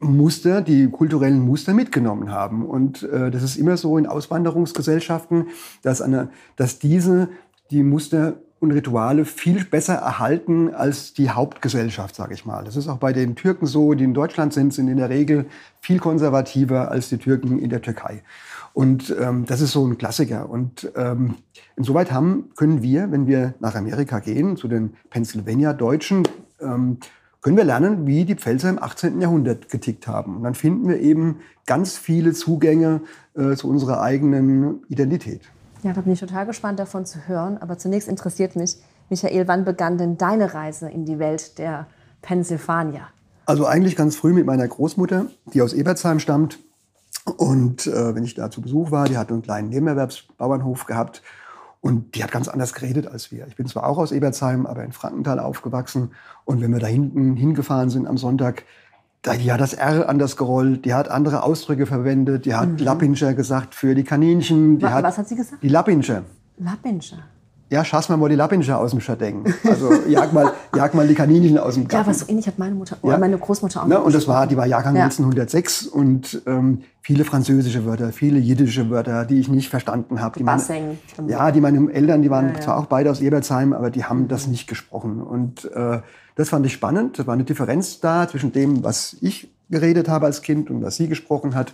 Muster, 0.00 0.62
die 0.62 0.88
kulturellen 0.88 1.40
Muster 1.40 1.74
mitgenommen 1.74 2.32
haben. 2.32 2.66
Und 2.66 3.04
äh, 3.04 3.30
das 3.30 3.44
ist 3.44 3.56
immer 3.56 3.76
so 3.76 3.96
in 3.96 4.06
Auswanderungsgesellschaften, 4.06 5.46
dass, 5.82 6.02
eine, 6.02 6.30
dass 6.56 6.80
diese 6.80 7.28
die 7.70 7.84
Muster 7.84 8.34
und 8.62 8.70
Rituale 8.70 9.24
viel 9.24 9.64
besser 9.64 9.94
erhalten 9.94 10.72
als 10.72 11.14
die 11.14 11.30
Hauptgesellschaft, 11.30 12.14
sage 12.14 12.34
ich 12.34 12.46
mal. 12.46 12.62
Das 12.64 12.76
ist 12.76 12.86
auch 12.86 12.98
bei 12.98 13.12
den 13.12 13.34
Türken 13.34 13.66
so, 13.66 13.94
die 13.94 14.04
in 14.04 14.14
Deutschland 14.14 14.52
sind, 14.52 14.72
sind 14.72 14.88
in 14.88 14.98
der 14.98 15.10
Regel 15.10 15.46
viel 15.80 15.98
konservativer 15.98 16.90
als 16.90 17.08
die 17.08 17.18
Türken 17.18 17.58
in 17.58 17.70
der 17.70 17.82
Türkei. 17.82 18.22
Und 18.72 19.14
ähm, 19.20 19.46
das 19.46 19.60
ist 19.60 19.72
so 19.72 19.84
ein 19.84 19.98
Klassiker. 19.98 20.48
Und 20.48 20.90
ähm, 20.96 21.34
insoweit 21.76 22.12
haben, 22.12 22.50
können 22.54 22.82
wir, 22.82 23.10
wenn 23.10 23.26
wir 23.26 23.54
nach 23.58 23.74
Amerika 23.74 24.20
gehen, 24.20 24.56
zu 24.56 24.68
den 24.68 24.94
Pennsylvania-Deutschen, 25.10 26.22
ähm, 26.60 26.98
können 27.42 27.56
wir 27.56 27.64
lernen, 27.64 28.06
wie 28.06 28.24
die 28.24 28.36
Pfälzer 28.36 28.70
im 28.70 28.82
18. 28.82 29.20
Jahrhundert 29.20 29.68
getickt 29.68 30.06
haben. 30.06 30.36
Und 30.36 30.44
dann 30.44 30.54
finden 30.54 30.88
wir 30.88 31.00
eben 31.00 31.40
ganz 31.66 31.98
viele 31.98 32.32
Zugänge 32.32 33.02
äh, 33.34 33.56
zu 33.56 33.68
unserer 33.68 34.00
eigenen 34.00 34.84
Identität. 34.88 35.42
Ja, 35.82 35.92
da 35.92 36.00
bin 36.00 36.12
ich 36.12 36.20
total 36.20 36.46
gespannt 36.46 36.78
davon 36.78 37.04
zu 37.04 37.26
hören. 37.26 37.58
Aber 37.58 37.76
zunächst 37.76 38.08
interessiert 38.08 38.54
mich, 38.54 38.76
Michael, 39.10 39.48
wann 39.48 39.64
begann 39.64 39.98
denn 39.98 40.16
deine 40.16 40.54
Reise 40.54 40.88
in 40.88 41.04
die 41.04 41.18
Welt 41.18 41.58
der 41.58 41.88
Pennsylvania? 42.22 43.08
Also 43.44 43.66
eigentlich 43.66 43.96
ganz 43.96 44.14
früh 44.14 44.32
mit 44.32 44.46
meiner 44.46 44.66
Großmutter, 44.66 45.26
die 45.52 45.62
aus 45.62 45.72
Ebertsheim 45.72 46.20
stammt. 46.20 46.60
Und 47.36 47.88
äh, 47.88 48.14
wenn 48.14 48.22
ich 48.22 48.34
da 48.34 48.50
zu 48.50 48.62
Besuch 48.62 48.92
war, 48.92 49.06
die 49.06 49.18
hatte 49.18 49.34
einen 49.34 49.42
kleinen 49.42 49.68
Nebenerwerbsbauernhof 49.68 50.86
gehabt. 50.86 51.22
Und 51.82 52.14
die 52.14 52.22
hat 52.22 52.30
ganz 52.30 52.46
anders 52.46 52.74
geredet 52.74 53.08
als 53.08 53.32
wir. 53.32 53.44
Ich 53.48 53.56
bin 53.56 53.66
zwar 53.66 53.88
auch 53.88 53.98
aus 53.98 54.12
Ebertsheim, 54.12 54.66
aber 54.66 54.84
in 54.84 54.92
Frankenthal 54.92 55.40
aufgewachsen. 55.40 56.12
Und 56.44 56.60
wenn 56.60 56.72
wir 56.72 56.78
da 56.78 56.86
hinten 56.86 57.34
hingefahren 57.34 57.90
sind 57.90 58.06
am 58.06 58.16
Sonntag, 58.16 58.62
die 59.26 59.52
hat 59.52 59.60
das 59.60 59.74
R 59.74 60.08
anders 60.08 60.36
gerollt, 60.36 60.84
die 60.84 60.94
hat 60.94 61.08
andere 61.08 61.42
Ausdrücke 61.42 61.86
verwendet, 61.86 62.46
die 62.46 62.54
hat 62.54 62.68
mhm. 62.68 62.78
Lappinscher 62.78 63.34
gesagt 63.34 63.74
für 63.74 63.96
die 63.96 64.04
Kaninchen. 64.04 64.78
Die 64.78 64.84
was, 64.84 64.92
hat, 64.92 65.04
was 65.04 65.18
hat 65.18 65.28
sie 65.28 65.34
gesagt? 65.34 65.60
Die 65.60 65.68
Lappinscher. 65.68 66.22
Lappinscher. 66.58 67.18
Ja, 67.72 67.86
schass 67.86 68.10
mal 68.10 68.18
mal 68.18 68.28
die 68.28 68.34
Lappinscher 68.34 68.78
aus 68.78 68.90
dem 68.90 69.00
Schadeng. 69.00 69.46
Also 69.64 69.90
jag 70.06 70.34
mal, 70.34 70.52
jag 70.76 70.92
mal 70.92 71.08
die 71.08 71.14
Kaninchen 71.14 71.56
aus 71.56 71.72
dem 71.72 71.88
Garten. 71.88 72.06
Ja, 72.06 72.10
was 72.10 72.20
so 72.20 72.28
ähnlich 72.28 72.46
hat 72.46 72.58
meine 72.58 72.74
Mutter, 72.74 72.98
ja. 73.02 73.16
meine 73.16 73.38
Großmutter 73.38 73.82
auch. 73.82 73.86
Ne, 73.86 73.98
und 73.98 74.14
das 74.14 74.28
war, 74.28 74.46
die 74.46 74.58
war 74.58 74.66
Jahrgang 74.66 74.94
ja. 74.94 75.04
1906 75.04 75.86
und 75.86 76.42
ähm, 76.44 76.82
viele 77.00 77.24
französische 77.24 77.86
Wörter, 77.86 78.12
viele 78.12 78.38
jiddische 78.38 78.90
Wörter, 78.90 79.24
die 79.24 79.40
ich 79.40 79.48
nicht 79.48 79.70
verstanden 79.70 80.20
habe. 80.20 80.44
Basseng. 80.44 80.98
Ja, 81.26 81.50
die 81.50 81.62
meine 81.62 81.90
Eltern, 81.90 82.20
die 82.20 82.28
waren 82.28 82.52
ja, 82.52 82.60
zwar 82.60 82.76
auch 82.76 82.86
beide 82.86 83.10
aus 83.10 83.22
Ebertsheim, 83.22 83.72
aber 83.72 83.88
die 83.88 84.04
haben 84.04 84.28
das 84.28 84.46
nicht 84.48 84.66
gesprochen. 84.66 85.22
Und 85.22 85.64
äh, 85.72 86.00
das 86.34 86.50
fand 86.50 86.66
ich 86.66 86.74
spannend. 86.74 87.18
Das 87.18 87.26
war 87.26 87.32
eine 87.32 87.44
Differenz 87.44 88.00
da 88.00 88.28
zwischen 88.28 88.52
dem, 88.52 88.84
was 88.84 89.16
ich 89.22 89.50
geredet 89.70 90.10
habe 90.10 90.26
als 90.26 90.42
Kind 90.42 90.68
und 90.68 90.82
was 90.82 90.96
sie 90.96 91.08
gesprochen 91.08 91.54
hat. 91.54 91.72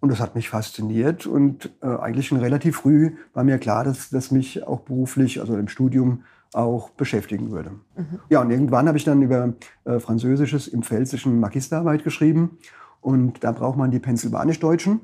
Und 0.00 0.10
das 0.10 0.20
hat 0.20 0.34
mich 0.34 0.48
fasziniert. 0.48 1.26
Und 1.26 1.70
äh, 1.82 1.86
eigentlich 1.86 2.28
schon 2.28 2.38
relativ 2.38 2.76
früh 2.76 3.16
war 3.34 3.44
mir 3.44 3.58
klar, 3.58 3.84
dass 3.84 4.10
das 4.10 4.30
mich 4.30 4.66
auch 4.66 4.80
beruflich, 4.80 5.40
also 5.40 5.56
im 5.56 5.68
Studium, 5.68 6.24
auch 6.52 6.90
beschäftigen 6.90 7.50
würde. 7.50 7.70
Mhm. 7.96 8.18
Ja, 8.28 8.40
und 8.40 8.50
irgendwann 8.50 8.88
habe 8.88 8.98
ich 8.98 9.04
dann 9.04 9.22
über 9.22 9.54
äh, 9.84 10.00
Französisches 10.00 10.66
im 10.66 10.82
Pfälzischen 10.82 11.38
Magisterarbeit 11.38 12.02
geschrieben. 12.02 12.58
Und 13.00 13.44
da 13.44 13.52
braucht 13.52 13.78
man 13.78 13.90
die 13.90 14.00
Pennsylvanisch-Deutschen, 14.00 15.00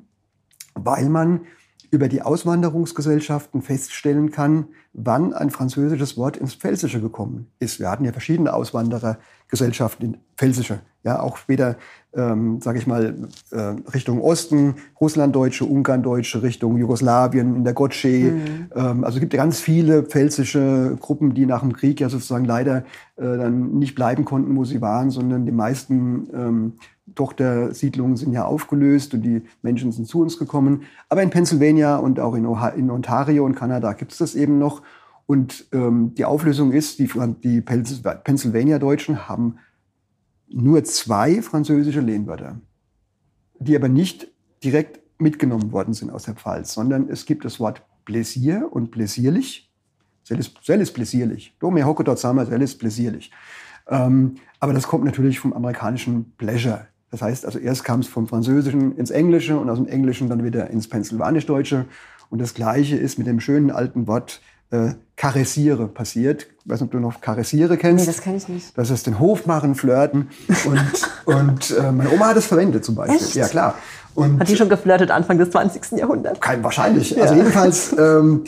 weil 0.75 1.09
man 1.09 1.43
über 1.91 2.09
die 2.09 2.23
Auswanderungsgesellschaften 2.23 3.63
feststellen 3.63 4.31
kann, 4.31 4.67
wann 4.99 5.35
ein 5.35 5.51
französisches 5.51 6.17
Wort 6.17 6.39
ins 6.39 6.55
Pfälzische 6.55 7.03
gekommen 7.03 7.49
ist. 7.59 7.79
Wir 7.79 7.91
hatten 7.91 8.05
ja 8.05 8.13
verschiedene 8.13 8.55
Auswanderergesellschaften 8.55 10.07
in 10.07 10.17
Pfälzische, 10.39 10.81
ja 11.05 11.21
auch 11.21 11.37
später, 11.37 11.77
ähm, 12.15 12.63
sage 12.63 12.79
ich 12.79 12.87
mal, 12.87 13.15
äh, 13.51 13.75
Richtung 13.93 14.23
Osten, 14.23 14.77
Russlanddeutsche, 14.99 15.67
Ungarndeutsche, 15.67 16.43
Richtung 16.43 16.79
Jugoslawien, 16.79 17.57
in 17.57 17.65
der 17.65 17.75
Gotsche. 17.75 18.09
Mhm. 18.09 18.71
Ähm, 18.75 19.05
also 19.05 19.17
es 19.17 19.21
gibt 19.21 19.35
ja 19.35 19.43
ganz 19.43 19.61
viele 19.61 20.03
pfälzische 20.03 20.97
Gruppen, 20.99 21.35
die 21.35 21.45
nach 21.45 21.61
dem 21.61 21.75
Krieg 21.75 22.01
ja 22.01 22.09
sozusagen 22.09 22.47
leider 22.47 22.79
äh, 23.17 23.23
dann 23.23 23.79
nicht 23.79 23.95
bleiben 23.95 24.25
konnten, 24.25 24.57
wo 24.57 24.65
sie 24.65 24.81
waren, 24.81 25.11
sondern 25.11 25.45
die 25.45 25.53
meisten 25.53 26.29
ähm, 26.33 26.73
Tochtersiedlungen 27.15 28.17
sind 28.17 28.33
ja 28.33 28.45
aufgelöst 28.45 29.15
und 29.15 29.23
die 29.23 29.43
Menschen 29.63 29.93
sind 29.93 30.09
zu 30.09 30.21
uns 30.21 30.39
gekommen. 30.39 30.83
Aber 31.09 31.23
in 31.23 31.31
Pennsylvania 31.31 31.97
und 31.97 32.19
auch 32.19 32.35
in, 32.35 32.45
in 32.77 32.91
Ontario 32.91 33.45
und 33.45 33.55
Kanada 33.55 33.93
gibt 33.93 34.13
es 34.13 34.19
das 34.19 34.35
eben 34.35 34.59
noch. 34.59 34.83
Und 35.27 35.67
ähm, 35.73 36.15
die 36.15 36.25
Auflösung 36.25 36.73
ist, 36.73 36.99
die, 36.99 37.11
die 37.43 37.61
Pennsylvania-Deutschen 37.61 39.29
haben 39.29 39.59
nur 40.49 40.85
zwei 40.85 41.43
französische 41.43 42.01
Lehnwörter, 42.01 42.61
die 43.59 43.75
aber 43.75 43.89
nicht 43.89 44.29
direkt 44.63 45.01
mitgenommen 45.21 45.73
worden 45.73 45.95
sind 45.95 46.11
aus 46.11 46.25
der 46.25 46.35
Pfalz, 46.35 46.73
sondern 46.73 47.09
es 47.09 47.27
gibt 47.27 47.45
das 47.45 47.59
Wort 47.59 47.83
Pläsier 48.05 48.69
und 48.71 48.91
pläsierlich. 48.91 49.73
Sel 50.23 50.39
ist, 50.39 50.53
sel 50.63 50.81
ist 50.81 50.93
pläsierlich. 50.93 51.57
Do 51.59 51.71
me 51.71 51.85
hocke 51.85 52.05
dort 52.05 52.19
zusammen, 52.19 52.47
sel 52.47 52.63
ist 52.63 52.79
pläsierlich. 52.79 53.33
Ähm, 53.89 54.37
aber 54.61 54.73
das 54.73 54.87
kommt 54.87 55.05
natürlich 55.05 55.39
vom 55.41 55.53
amerikanischen 55.53 56.33
Pleasure. 56.37 56.87
Das 57.11 57.23
heißt 57.23 57.47
also, 57.47 57.59
erst 57.59 57.85
kam 57.85 58.01
es 58.01 58.09
vom 58.09 58.27
Französischen 58.27 58.97
ins 58.97 59.11
Englische 59.11 59.59
und 59.59 59.71
aus 59.71 59.79
dem 59.79 59.87
Englischen 59.87 60.29
dann 60.29 60.45
wieder 60.45 60.71
ins 60.71 60.89
Pennsylvanisch-Deutsche. 60.89 61.87
Und 62.31 62.41
das 62.41 62.55
Gleiche 62.55 62.97
ist 62.97 63.19
mit 63.19 63.27
dem 63.27 63.41
schönen 63.41 63.71
alten 63.71 64.07
Wort 64.07 64.41
äh, 64.71 64.95
Karessiere 65.17 65.89
passiert. 65.89 66.47
Ich 66.65 66.71
weiß 66.71 66.81
nicht, 66.81 66.89
ob 66.89 66.93
du 66.93 67.01
noch 67.01 67.21
Karessiere 67.21 67.77
kennst. 67.77 68.07
Nee, 68.07 68.13
das 68.13 68.21
kenne 68.21 68.37
ich 68.37 68.49
nicht. 68.49 68.77
Das 68.77 68.91
ist 68.91 69.07
den 69.07 69.19
Hof 69.19 69.47
machen, 69.47 69.75
flirten. 69.75 70.29
Und, 70.67 71.11
und 71.25 71.71
äh, 71.71 71.93
meine 71.93 72.11
Oma 72.11 72.29
hat 72.29 72.37
es 72.37 72.47
verwendet 72.47 72.85
zum 72.85 72.95
Beispiel. 72.95 73.17
Echt? 73.17 73.35
Ja, 73.35 73.49
klar. 73.49 73.75
Und 74.15 74.41
hat 74.41 74.49
die 74.49 74.57
schon 74.57 74.69
geflirtet 74.69 75.11
Anfang 75.11 75.39
des 75.39 75.51
20. 75.51 75.99
Jahrhunderts? 75.99 76.41
Kein, 76.41 76.63
wahrscheinlich. 76.65 77.11
Ja. 77.11 77.23
Also 77.23 77.35
jedenfalls 77.35 77.93
ähm, 77.99 78.45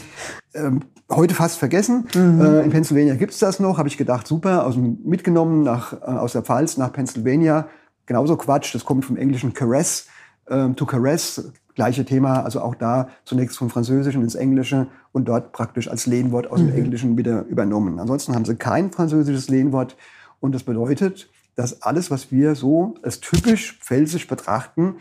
ähm, 0.54 0.80
heute 1.10 1.34
fast 1.34 1.58
vergessen. 1.58 2.06
Mhm. 2.14 2.40
Äh, 2.40 2.62
in 2.62 2.70
Pennsylvania 2.70 3.14
gibt 3.14 3.32
es 3.32 3.38
das 3.38 3.60
noch. 3.60 3.78
Habe 3.78 3.88
ich 3.88 3.96
gedacht, 3.96 4.26
super, 4.26 4.66
aus 4.66 4.74
dem, 4.74 4.98
mitgenommen 5.04 5.62
nach, 5.62 5.92
äh, 5.92 5.96
aus 6.04 6.32
der 6.32 6.42
Pfalz 6.42 6.76
nach 6.76 6.92
Pennsylvania 6.92 7.68
genauso 8.06 8.36
Quatsch. 8.36 8.74
Das 8.74 8.84
kommt 8.84 9.04
vom 9.04 9.16
englischen 9.16 9.54
caress, 9.54 10.06
äh, 10.46 10.68
to 10.70 10.84
caress, 10.84 11.52
gleiche 11.78 12.04
Thema. 12.04 12.42
Also 12.42 12.60
auch 12.60 12.74
da 12.74 13.08
zunächst 13.24 13.56
vom 13.56 13.70
Französischen 13.70 14.22
ins 14.22 14.34
Englische 14.34 14.88
und 15.12 15.28
dort 15.28 15.52
praktisch 15.52 15.88
als 15.88 16.06
Lehnwort 16.06 16.50
aus 16.50 16.58
dem 16.58 16.72
mhm. 16.72 16.76
Englischen 16.76 17.16
wieder 17.16 17.44
übernommen. 17.46 18.00
Ansonsten 18.00 18.34
haben 18.34 18.44
sie 18.44 18.56
kein 18.56 18.90
französisches 18.90 19.48
Lehnwort. 19.48 19.96
Und 20.40 20.54
das 20.54 20.64
bedeutet, 20.64 21.30
dass 21.54 21.82
alles, 21.82 22.10
was 22.10 22.32
wir 22.32 22.56
so 22.56 22.94
als 23.02 23.20
typisch 23.20 23.78
pfälzisch 23.80 24.26
betrachten, 24.26 24.96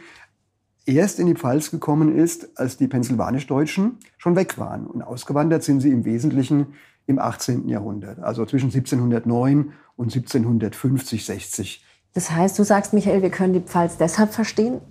erst 0.86 1.20
in 1.20 1.26
die 1.26 1.34
Pfalz 1.34 1.72
gekommen 1.72 2.16
ist, 2.16 2.58
als 2.60 2.78
die 2.78 2.88
Pennsylvanisch-Deutschen 2.88 3.98
schon 4.20 4.36
weg 4.36 4.60
waren. 4.60 4.86
Und 4.86 5.02
ausgewandert 5.02 5.64
sind 5.64 5.82
sie 5.82 5.90
im 5.90 6.06
Wesentlichen 6.06 6.68
im 7.08 7.18
18. 7.18 7.68
Jahrhundert, 7.70 8.20
also 8.20 8.46
zwischen 8.46 8.68
1709 8.68 9.74
und 9.96 10.14
1750, 10.14 11.26
60 11.26 11.84
das 12.18 12.32
heißt, 12.32 12.58
du 12.58 12.64
sagst, 12.64 12.94
Michael, 12.94 13.22
wir 13.22 13.30
können 13.30 13.54
die 13.54 13.60
Pfalz 13.60 13.98
deshalb 13.98 14.34
verstehen, 14.34 14.82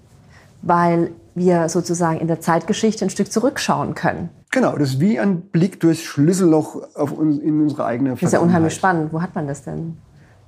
weil 0.63 1.11
wir 1.35 1.69
sozusagen 1.69 2.19
in 2.19 2.29
der 2.29 2.41
Zeitgeschichte 2.41 3.05
ein 3.05 3.11
Stück 3.11 3.31
zurückschauen 3.31 3.95
können. 3.95 4.31
Genau, 4.51 4.77
das 4.77 4.91
ist 4.91 5.01
wie 5.01 5.19
ein 5.19 5.43
Blick 5.43 5.81
durchs 5.81 6.03
Schlüsselloch 6.03 6.77
uns, 6.97 7.39
in 7.39 7.61
unsere 7.61 7.85
eigene 7.85 8.17
Vergangenheit. 8.17 8.23
Das 8.23 8.29
ist 8.29 8.33
ja 8.33 8.41
unheimlich 8.41 8.75
spannend. 8.75 9.13
Wo 9.13 9.21
hat 9.21 9.35
man 9.35 9.47
das 9.47 9.63
denn? 9.63 9.99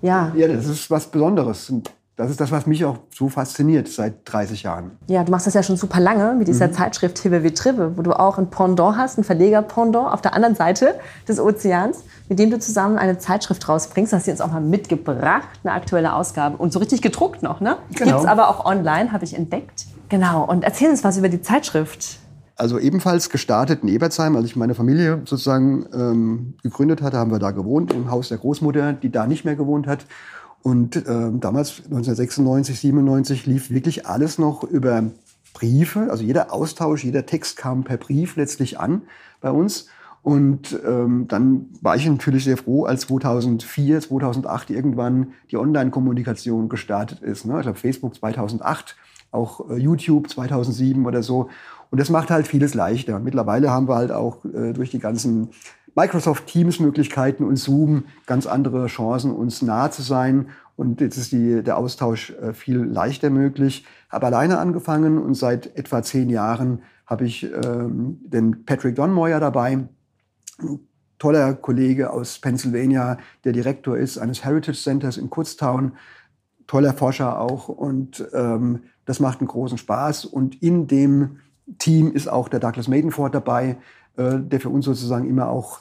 Ja. 0.00 0.33
Ja, 0.35 0.49
das 0.49 0.67
ist 0.67 0.91
was 0.91 1.07
Besonderes. 1.07 1.71
Das 2.17 2.31
ist 2.31 2.41
das, 2.41 2.50
was 2.50 2.67
mich 2.67 2.85
auch 2.85 2.97
so 3.15 3.29
fasziniert 3.29 3.87
seit 3.87 4.15
30 4.25 4.65
Jahren. 4.65 4.91
Ja, 5.07 5.23
du 5.23 5.31
machst 5.31 5.47
das 5.47 5.55
ja 5.55 5.62
schon 5.62 5.77
super 5.77 6.00
lange 6.00 6.35
mit 6.35 6.49
dieser 6.49 6.67
mhm. 6.67 6.73
Zeitschrift 6.73 7.23
Tibbe 7.23 7.45
wie 7.45 7.53
Tribbe, 7.53 7.97
wo 7.97 8.03
du 8.03 8.12
auch 8.12 8.38
ein 8.38 8.50
Pendant 8.50 8.97
hast, 8.97 9.19
ein 9.19 9.25
Verleger-Pendant 9.25 10.12
auf 10.12 10.21
der 10.21 10.35
anderen 10.35 10.57
Seite 10.57 10.95
des 11.29 11.38
Ozeans, 11.38 12.03
mit 12.29 12.41
dem 12.41 12.50
du 12.50 12.59
zusammen 12.59 12.99
eine 12.99 13.19
Zeitschrift 13.19 13.69
rausbringst. 13.69 14.12
Das 14.12 14.21
hast 14.21 14.27
du 14.27 14.33
jetzt 14.33 14.43
auch 14.43 14.50
mal 14.50 14.61
mitgebracht, 14.61 15.49
eine 15.62 15.75
aktuelle 15.75 16.15
Ausgabe. 16.15 16.57
Und 16.57 16.73
so 16.73 16.81
richtig 16.81 17.03
gedruckt 17.03 17.43
noch, 17.43 17.61
ne? 17.61 17.77
Genau. 17.91 18.12
Gibt 18.12 18.21
es 18.21 18.27
aber 18.27 18.49
auch 18.49 18.65
online, 18.65 19.12
habe 19.12 19.25
ich 19.25 19.35
entdeckt. 19.35 19.87
Genau. 20.09 20.45
Und 20.45 20.65
erzähl 20.65 20.91
uns 20.91 21.05
was 21.05 21.19
über 21.19 21.29
die 21.29 21.43
Zeitschrift. 21.43 22.19
Also 22.57 22.79
ebenfalls 22.79 23.31
gestartet 23.31 23.83
in 23.83 23.88
Ebertsheim, 23.88 24.35
als 24.35 24.47
ich 24.47 24.57
meine 24.57 24.75
Familie 24.75 25.23
sozusagen 25.25 25.87
ähm, 25.95 26.55
gegründet 26.62 27.03
hatte, 27.03 27.17
haben 27.17 27.31
wir 27.31 27.38
da 27.38 27.53
gewohnt, 27.53 27.93
im 27.93 28.11
Haus 28.11 28.29
der 28.29 28.38
Großmutter, 28.38 28.95
die 28.95 29.11
da 29.11 29.27
nicht 29.27 29.45
mehr 29.45 29.55
gewohnt 29.55 29.87
hat. 29.87 30.07
Und 30.62 30.97
äh, 30.97 31.03
damals, 31.07 31.85
1996, 31.85 32.81
97, 32.81 33.47
lief 33.47 33.71
wirklich 33.71 34.07
alles 34.07 34.38
noch 34.38 34.65
über 34.65 35.05
Briefe. 35.55 36.09
Also 36.11 36.25
jeder 36.25 36.53
Austausch, 36.53 37.05
jeder 37.05 37.27
Text 37.27 37.57
kam 37.57 37.85
per 37.85 37.97
Brief 37.97 38.37
letztlich 38.37 38.81
an 38.81 39.03
bei 39.41 39.50
uns. 39.50 39.87
Und 40.23 40.79
ähm, 40.85 41.27
dann 41.29 41.67
war 41.81 41.97
ich 41.97 42.07
natürlich 42.07 42.45
sehr 42.45 42.57
froh, 42.57 42.85
als 42.85 43.03
2004, 43.03 44.00
2008 44.00 44.71
irgendwann 44.71 45.29
die 45.50 45.57
Online-Kommunikation 45.57 46.69
gestartet 46.69 47.23
ist. 47.23 47.47
Ne? 47.47 47.57
Ich 47.57 47.62
glaube, 47.62 47.79
Facebook 47.79 48.17
2008, 48.17 48.97
auch 49.30 49.70
äh, 49.70 49.76
YouTube 49.76 50.28
2007 50.28 51.04
oder 51.06 51.23
so. 51.23 51.49
Und 51.90 52.00
das 52.00 52.11
macht 52.11 52.30
halt 52.30 52.47
vieles 52.47 52.75
leichter. 52.75 53.18
Mittlerweile 53.18 53.70
haben 53.70 53.88
wir 53.88 53.97
halt 53.97 54.12
auch 54.12 54.44
äh, 54.44 54.73
durch 54.73 54.90
die 54.90 54.99
ganzen 54.99 55.50
Microsoft 55.94 56.47
Teams 56.47 56.80
Möglichkeiten 56.80 57.44
und 57.44 57.56
Zoom 57.56 58.04
ganz 58.26 58.47
andere 58.47 58.87
Chancen, 58.87 59.32
uns 59.32 59.62
nahe 59.62 59.90
zu 59.90 60.02
sein 60.02 60.49
und 60.78 61.00
jetzt 61.00 61.16
ist 61.16 61.32
die, 61.32 61.64
der 61.64 61.76
Austausch 61.76 62.30
äh, 62.30 62.52
viel 62.52 62.76
leichter 62.78 63.30
möglich. 63.30 63.85
Habe 64.08 64.26
alleine 64.26 64.58
angefangen 64.58 65.18
und 65.18 65.35
seit 65.35 65.76
etwa 65.76 66.04
zehn 66.04 66.30
Jahren 66.30 66.82
habe 67.04 67.25
ich 67.25 67.42
ähm, 67.52 68.20
den 68.23 68.64
Patrick 68.64 68.94
Donmoyer 68.94 69.40
dabei, 69.40 69.88
toller 71.18 71.54
Kollege 71.54 72.12
aus 72.12 72.38
Pennsylvania, 72.38 73.18
der 73.42 73.52
Direktor 73.52 73.97
ist 73.99 74.18
eines 74.18 74.44
Heritage 74.44 74.78
Centers 74.78 75.16
in 75.16 75.30
Kutztown, 75.30 75.97
toller 76.68 76.94
Forscher 76.94 77.40
auch 77.40 77.68
und 77.68 78.25
ähm, 78.32 78.85
das 79.09 79.21
macht 79.21 79.41
einen 79.41 79.49
großen 79.49 79.79
Spaß 79.79 80.27
und 80.27 80.62
in 80.62 80.87
dem 80.87 81.38
Team 81.79 82.12
ist 82.12 82.29
auch 82.29 82.50
der 82.50 82.61
Douglas 82.61 82.88
Maidenford 82.88 83.35
dabei, 83.35 83.79
äh, 84.19 84.38
der 84.38 84.61
für 84.61 84.69
uns 84.69 84.85
sozusagen 84.85 85.27
immer 85.27 85.49
auch 85.49 85.81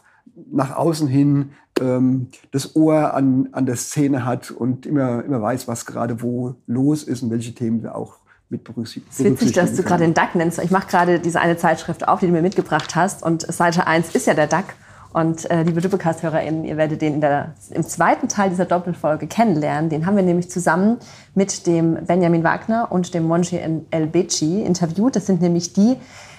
nach 0.50 0.78
außen 0.78 1.10
hin 1.10 1.50
ähm, 1.82 2.28
das 2.52 2.78
Ohr 2.78 3.14
an, 3.14 3.50
an 3.52 3.66
der 3.66 3.76
Szene 3.76 4.24
hat 4.24 4.50
und 4.50 4.86
immer, 4.86 5.26
immer 5.26 5.42
weiß, 5.42 5.68
was 5.68 5.86
gerade 5.86 6.22
wo 6.22 6.56
los 6.68 7.04
ist 7.04 7.22
und 7.22 7.30
welche 7.30 7.54
Themen 7.54 7.84
wir 7.84 7.96
auch 7.96 8.20
mit 8.48 8.64
berücksichtigen. 8.64 9.12
Es 9.12 9.20
ist 9.20 9.26
witzig, 9.26 9.52
dass 9.52 9.76
du 9.76 9.84
gerade 9.84 10.06
den 10.06 10.14
DAC 10.14 10.36
nennst. 10.36 10.60
Ich 10.60 10.72
mache 10.72 10.88
gerade 10.88 11.20
diese 11.20 11.42
eine 11.42 11.58
Zeitschrift 11.58 12.08
auf, 12.08 12.22
die 12.22 12.28
du 12.28 12.32
mir 12.32 12.42
mitgebracht 12.42 12.96
hast. 12.96 13.24
Und 13.24 13.42
Seite 13.42 13.88
1 13.88 14.16
ist 14.16 14.26
ja 14.26 14.36
der 14.36 14.48
DAC. 14.48 14.74
Und 15.14 15.50
äh, 15.50 15.64
liebe 15.64 15.82
Doppelcast-HörerInnen, 15.82 16.66
ihr 16.66 16.78
werdet 16.78 17.02
den 17.02 17.22
der, 17.22 17.54
im 17.72 17.84
zweiten 17.84 18.28
Teil 18.28 18.50
dieser 18.50 18.66
Doppelfolge 18.66 19.28
kennenlernen. 19.28 19.90
Den 19.90 20.06
haben 20.06 20.16
wir 20.16 20.24
nämlich 20.24 20.50
zusammen 20.50 20.98
mit 21.34 21.66
dem 21.66 22.06
Benjamin 22.06 22.44
Wagner 22.44 22.92
und 22.92 23.14
dem 23.14 23.24
Monchi 23.24 23.60
El 23.90 24.08
Becci 24.08 24.62
interviewt. 24.62 25.16
Das 25.16 25.26
sind 25.26 25.42
nämlich 25.42 25.74
die 25.74 25.98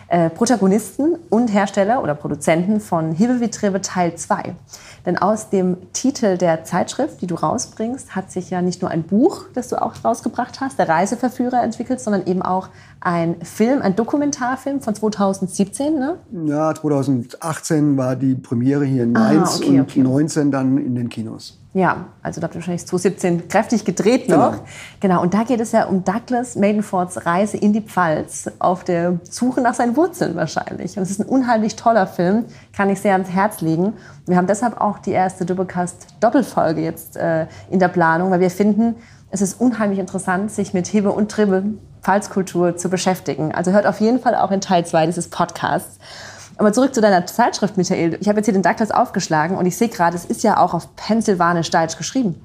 äh, 0.08 0.30
Protagonisten 0.30 1.16
und 1.28 1.48
Hersteller 1.52 2.02
oder 2.02 2.14
Produzenten 2.14 2.80
von 2.80 3.12
Hibewitrebe 3.12 3.82
Teil 3.82 4.14
2. 4.14 4.54
Denn 5.08 5.16
aus 5.16 5.48
dem 5.48 5.78
Titel 5.94 6.36
der 6.36 6.64
Zeitschrift, 6.64 7.22
die 7.22 7.26
du 7.26 7.34
rausbringst, 7.34 8.14
hat 8.14 8.30
sich 8.30 8.50
ja 8.50 8.60
nicht 8.60 8.82
nur 8.82 8.90
ein 8.90 9.04
Buch, 9.04 9.46
das 9.54 9.68
du 9.68 9.80
auch 9.80 9.94
rausgebracht 10.04 10.60
hast, 10.60 10.78
der 10.78 10.86
Reiseverführer 10.86 11.62
entwickelt, 11.62 11.98
sondern 11.98 12.26
eben 12.26 12.42
auch 12.42 12.68
ein 13.00 13.36
Film, 13.40 13.80
ein 13.80 13.96
Dokumentarfilm 13.96 14.82
von 14.82 14.94
2017, 14.94 15.98
ne? 15.98 16.18
Ja, 16.44 16.74
2018 16.74 17.96
war 17.96 18.16
die 18.16 18.34
Premiere 18.34 18.84
hier 18.84 19.04
in 19.04 19.16
ah, 19.16 19.20
Mainz 19.20 19.62
ah, 19.62 19.64
okay, 19.64 19.80
und 19.80 19.90
okay. 19.90 20.00
19 20.00 20.50
dann 20.50 20.76
in 20.76 20.94
den 20.94 21.08
Kinos. 21.08 21.58
Ja, 21.74 22.06
also 22.22 22.40
da 22.40 22.46
habt 22.46 22.54
ihr 22.54 22.60
wahrscheinlich 22.60 22.86
2017 22.86 23.48
kräftig 23.48 23.84
gedreht 23.84 24.28
noch. 24.28 24.52
Genau. 24.52 24.64
genau, 25.00 25.22
und 25.22 25.34
da 25.34 25.42
geht 25.42 25.60
es 25.60 25.72
ja 25.72 25.84
um 25.84 26.02
Douglas 26.02 26.56
Maidenfords 26.56 27.26
Reise 27.26 27.58
in 27.58 27.74
die 27.74 27.82
Pfalz 27.82 28.50
auf 28.58 28.84
der 28.84 29.20
Suche 29.22 29.60
nach 29.60 29.74
seinen 29.74 29.94
Wurzeln 29.94 30.34
wahrscheinlich. 30.34 30.96
Und 30.96 31.02
es 31.02 31.10
ist 31.10 31.20
ein 31.20 31.26
unheimlich 31.26 31.76
toller 31.76 32.06
Film, 32.06 32.46
kann 32.74 32.88
ich 32.88 33.00
sehr 33.00 33.12
ans 33.12 33.28
Herz 33.28 33.60
legen. 33.60 33.92
Wir 34.26 34.36
haben 34.36 34.46
deshalb 34.46 34.80
auch 34.80 34.98
die 34.98 35.12
erste 35.12 35.44
Doppelcast-Doppelfolge 35.44 36.80
jetzt 36.80 37.16
äh, 37.16 37.46
in 37.70 37.78
der 37.78 37.88
Planung, 37.88 38.30
weil 38.30 38.40
wir 38.40 38.50
finden, 38.50 38.96
es 39.30 39.42
ist 39.42 39.60
unheimlich 39.60 39.98
interessant, 39.98 40.50
sich 40.50 40.72
mit 40.72 40.86
Hebe 40.86 41.12
und 41.12 41.30
Tribbe 41.30 41.64
Pfalzkultur 42.00 42.76
zu 42.76 42.88
beschäftigen. 42.88 43.54
Also 43.54 43.72
hört 43.72 43.86
auf 43.86 44.00
jeden 44.00 44.20
Fall 44.20 44.34
auch 44.34 44.50
in 44.50 44.62
Teil 44.62 44.86
2 44.86 45.06
dieses 45.06 45.28
Podcasts. 45.28 45.98
Aber 46.58 46.72
zurück 46.72 46.94
zu 46.94 47.00
deiner 47.00 47.24
Zeitschrift, 47.24 47.76
Michael. 47.76 48.18
Ich 48.20 48.28
habe 48.28 48.38
jetzt 48.38 48.46
hier 48.46 48.52
den 48.52 48.62
Douglas 48.62 48.90
aufgeschlagen 48.90 49.56
und 49.56 49.64
ich 49.66 49.76
sehe 49.76 49.88
gerade, 49.88 50.16
es 50.16 50.24
ist 50.24 50.42
ja 50.42 50.58
auch 50.58 50.74
auf 50.74 50.94
Pennsylvanisch-Deutsch 50.96 51.96
geschrieben. 51.96 52.44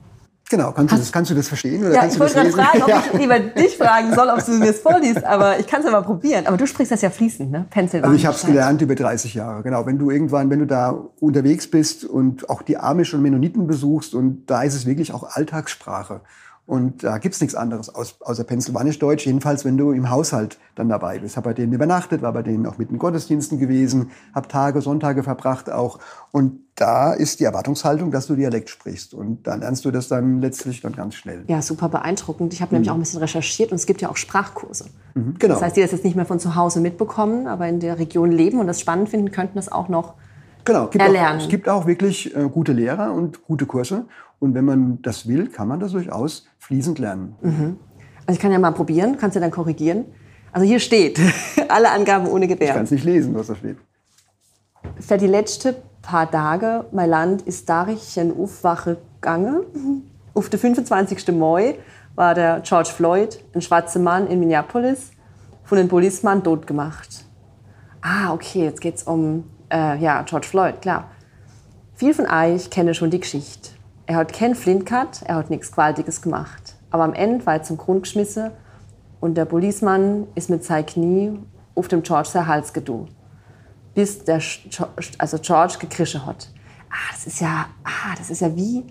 Genau, 0.49 0.71
kannst 0.71 0.93
du, 0.93 0.97
das, 0.97 1.11
kannst 1.11 1.31
du 1.31 1.35
das 1.35 1.47
verstehen? 1.47 1.83
Oder 1.83 1.95
ja, 1.95 2.05
ich 2.05 2.19
wollte 2.19 2.35
gerade 2.35 2.51
fragen, 2.51 2.83
ob 2.83 2.89
ja. 2.89 3.03
ich 3.11 3.19
lieber 3.19 3.39
dich 3.39 3.75
fragen 3.75 4.13
soll, 4.13 4.29
ob 4.29 4.45
du 4.45 4.51
mir 4.51 4.67
das 4.67 4.79
vorliest, 4.79 5.23
aber 5.25 5.57
ich 5.57 5.65
kann 5.65 5.79
es 5.79 5.85
ja 5.85 5.91
mal 5.91 6.03
probieren. 6.03 6.45
Aber 6.45 6.57
du 6.57 6.67
sprichst 6.67 6.91
das 6.91 7.01
ja 7.01 7.09
fließend, 7.09 7.49
ne? 7.49 7.65
Pennsylvania. 7.71 8.09
Also 8.09 8.15
ich 8.15 8.25
habe 8.27 8.35
es 8.35 8.45
gelernt 8.45 8.81
über 8.81 8.93
30 8.93 9.33
Jahre, 9.33 9.63
genau. 9.63 9.85
Wenn 9.87 9.97
du 9.97 10.11
irgendwann, 10.11 10.51
wenn 10.51 10.59
du 10.59 10.67
da 10.67 10.91
unterwegs 11.19 11.71
bist 11.71 12.05
und 12.05 12.49
auch 12.49 12.61
die 12.61 12.77
Amish 12.77 13.15
und 13.15 13.23
Mennoniten 13.23 13.65
besuchst 13.65 14.13
und 14.13 14.45
da 14.45 14.61
ist 14.61 14.75
es 14.75 14.85
wirklich 14.85 15.11
auch 15.13 15.23
Alltagssprache. 15.23 16.21
Und 16.65 17.03
da 17.03 17.17
gibt's 17.17 17.41
nichts 17.41 17.55
anderes 17.55 17.93
außer 17.93 18.45
Pennsylvanisch-Deutsch, 18.45 19.25
jedenfalls 19.25 19.65
wenn 19.65 19.77
du 19.77 19.91
im 19.91 20.09
Haushalt 20.09 20.59
dann 20.75 20.87
dabei 20.87 21.19
bist. 21.19 21.35
Habe 21.35 21.49
bei 21.49 21.53
denen 21.53 21.73
übernachtet, 21.73 22.21
war 22.21 22.31
bei 22.31 22.41
denen 22.41 22.65
auch 22.65 22.77
mit 22.77 22.89
den 22.89 22.99
Gottesdiensten 22.99 23.59
gewesen, 23.59 24.11
habe 24.33 24.47
Tage, 24.47 24.79
Sonntage 24.81 25.23
verbracht 25.23 25.69
auch. 25.69 25.99
Und 26.31 26.61
da 26.75 27.13
ist 27.13 27.41
die 27.41 27.43
Erwartungshaltung, 27.43 28.11
dass 28.11 28.27
du 28.27 28.35
Dialekt 28.35 28.69
sprichst. 28.69 29.13
Und 29.13 29.45
dann 29.45 29.59
lernst 29.59 29.83
du 29.83 29.91
das 29.91 30.07
dann 30.07 30.39
letztlich 30.39 30.79
dann 30.79 30.95
ganz 30.95 31.15
schnell. 31.15 31.43
Ja, 31.47 31.61
super 31.61 31.89
beeindruckend. 31.89 32.53
Ich 32.53 32.61
habe 32.61 32.69
mhm. 32.69 32.75
nämlich 32.75 32.91
auch 32.91 32.95
ein 32.95 33.01
bisschen 33.01 33.19
recherchiert 33.19 33.71
und 33.71 33.75
es 33.75 33.85
gibt 33.85 34.01
ja 34.01 34.09
auch 34.09 34.17
Sprachkurse. 34.17 34.85
Mhm, 35.15 35.35
genau. 35.37 35.55
Das 35.55 35.63
heißt, 35.63 35.75
die 35.75 35.81
das 35.81 35.91
jetzt 35.91 36.05
nicht 36.05 36.15
mehr 36.15 36.25
von 36.25 36.39
zu 36.39 36.55
Hause 36.55 36.79
mitbekommen, 36.79 37.45
aber 37.47 37.67
in 37.67 37.81
der 37.81 37.99
Region 37.99 38.31
leben 38.31 38.59
und 38.59 38.67
das 38.67 38.79
spannend 38.79 39.09
finden, 39.09 39.31
könnten 39.31 39.55
das 39.55 39.69
auch 39.69 39.89
noch 39.89 40.13
Genau, 40.65 40.87
gibt 40.87 41.03
erlernen. 41.03 41.39
Auch, 41.39 41.43
es 41.43 41.49
gibt 41.49 41.67
auch 41.67 41.85
wirklich 41.85 42.35
äh, 42.35 42.47
gute 42.49 42.71
Lehrer 42.71 43.13
und 43.13 43.43
gute 43.43 43.65
Kurse. 43.65 44.05
Und 44.39 44.53
wenn 44.53 44.65
man 44.65 45.01
das 45.01 45.27
will, 45.27 45.47
kann 45.47 45.67
man 45.67 45.79
das 45.79 45.93
durchaus 45.93 46.47
fließend 46.63 46.99
lernen. 46.99 47.35
Mhm. 47.41 47.77
Also 48.25 48.37
ich 48.37 48.39
kann 48.39 48.51
ja 48.51 48.59
mal 48.59 48.71
probieren, 48.71 49.17
kannst 49.17 49.35
du 49.35 49.39
dann 49.39 49.51
korrigieren. 49.51 50.05
Also 50.51 50.65
hier 50.65 50.79
steht, 50.79 51.19
alle 51.67 51.91
Angaben 51.91 52.27
ohne 52.27 52.47
Gewähr. 52.47 52.69
Ich 52.69 52.73
kann 52.73 52.85
es 52.85 52.91
nicht 52.91 53.03
lesen, 53.03 53.35
was 53.35 53.47
da 53.47 53.55
steht. 53.55 53.77
Für 54.99 55.17
die 55.17 55.27
letzten 55.27 55.75
paar 56.01 56.29
Tage, 56.29 56.85
mein 56.91 57.09
Land 57.09 57.41
ist 57.43 57.67
dadurch 57.67 58.17
in 58.17 58.37
Aufwache 58.37 58.97
gegangen. 59.15 60.03
Auf 60.33 60.49
den 60.49 60.59
25. 60.59 61.29
Mai 61.35 61.75
war 62.15 62.35
der 62.35 62.61
George 62.61 62.89
Floyd, 62.89 63.43
ein 63.53 63.61
schwarzer 63.61 63.99
Mann 63.99 64.27
in 64.27 64.39
Minneapolis, 64.39 65.11
von 65.63 65.77
einem 65.77 65.87
Polizmann 65.87 66.43
tot 66.43 66.67
gemacht. 66.67 67.25
Ah, 68.01 68.33
okay, 68.33 68.65
jetzt 68.65 68.81
geht 68.81 68.95
es 68.95 69.03
um 69.03 69.45
äh, 69.71 69.97
ja, 69.97 70.21
George 70.23 70.47
Floyd, 70.47 70.81
klar. 70.81 71.09
Viel 71.95 72.13
von 72.13 72.25
euch 72.25 72.69
kenne 72.69 72.93
schon 72.93 73.09
die 73.09 73.19
Geschichte. 73.19 73.69
Er 74.05 74.17
hat 74.17 74.33
keinen 74.33 74.55
Flint 74.55 74.85
gehabt, 74.85 75.21
er 75.25 75.35
hat 75.35 75.49
nichts 75.49 75.71
Gewaltiges 75.71 76.21
gemacht. 76.21 76.75
Aber 76.91 77.03
am 77.03 77.13
Ende 77.13 77.45
war 77.45 77.55
er 77.55 77.63
zum 77.63 77.77
Grund 77.77 78.03
geschmissen 78.03 78.51
und 79.19 79.35
der 79.35 79.45
Polizmann 79.45 80.27
ist 80.35 80.49
mit 80.49 80.63
seinem 80.63 80.85
Knie 80.85 81.39
auf 81.75 81.87
dem 81.87 82.03
George 82.03 82.29
sein 82.29 82.47
Hals 82.47 82.73
gedu. 82.73 83.07
Bis 83.93 84.23
der 84.23 84.41
also 85.17 85.37
George 85.39 85.75
gekrische 85.79 86.25
hat. 86.25 86.49
Ah, 86.89 87.11
das 87.11 87.25
ist 87.25 87.39
ja, 87.39 87.67
ah, 87.83 88.15
das 88.17 88.29
ist 88.29 88.41
ja 88.41 88.55
wie 88.55 88.83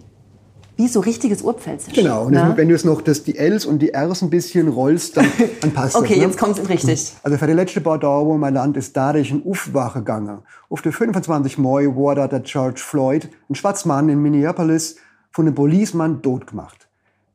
wie 0.83 0.89
so 0.89 0.99
richtiges 0.99 1.43
Urpfälzisch. 1.43 1.95
Genau, 1.95 2.25
und 2.25 2.33
ne? 2.33 2.55
wenn 2.57 2.69
du 2.69 2.75
es 2.75 2.85
noch 2.85 3.03
das, 3.03 3.23
die 3.23 3.39
Ls 3.39 3.65
und 3.65 3.79
die 3.79 3.93
Rs 3.95 4.23
ein 4.23 4.31
bisschen 4.31 4.67
rollst, 4.67 5.17
dann, 5.17 5.27
dann 5.61 5.71
passt 5.71 5.95
okay, 5.95 6.03
das. 6.03 6.11
Okay, 6.11 6.21
ne? 6.21 6.27
jetzt 6.27 6.39
kommt 6.39 6.59
es 6.59 6.69
richtig. 6.69 7.13
Also 7.23 7.39
für 7.39 7.47
die 7.47 7.53
letzte 7.53 7.81
paar 7.81 8.01
Tage, 8.01 8.37
mein 8.37 8.55
Land 8.55 8.77
ist 8.77 8.97
dadurch 8.97 9.31
in 9.31 9.47
Aufwache 9.47 10.01
gegangen. 10.01 10.41
Auf 10.69 10.83
der 10.83 10.93
25. 10.93 11.59
Mai 11.59 11.95
wurde 11.95 12.27
der 12.27 12.41
George 12.41 12.81
Floyd, 12.85 13.29
ein 13.49 13.55
Schwarzmann 13.55 14.09
in 14.09 14.21
Minneapolis, 14.21 14.97
von 15.31 15.47
einem 15.47 15.55
Policeman 15.55 16.21
tot 16.21 16.49
gemacht. 16.49 16.89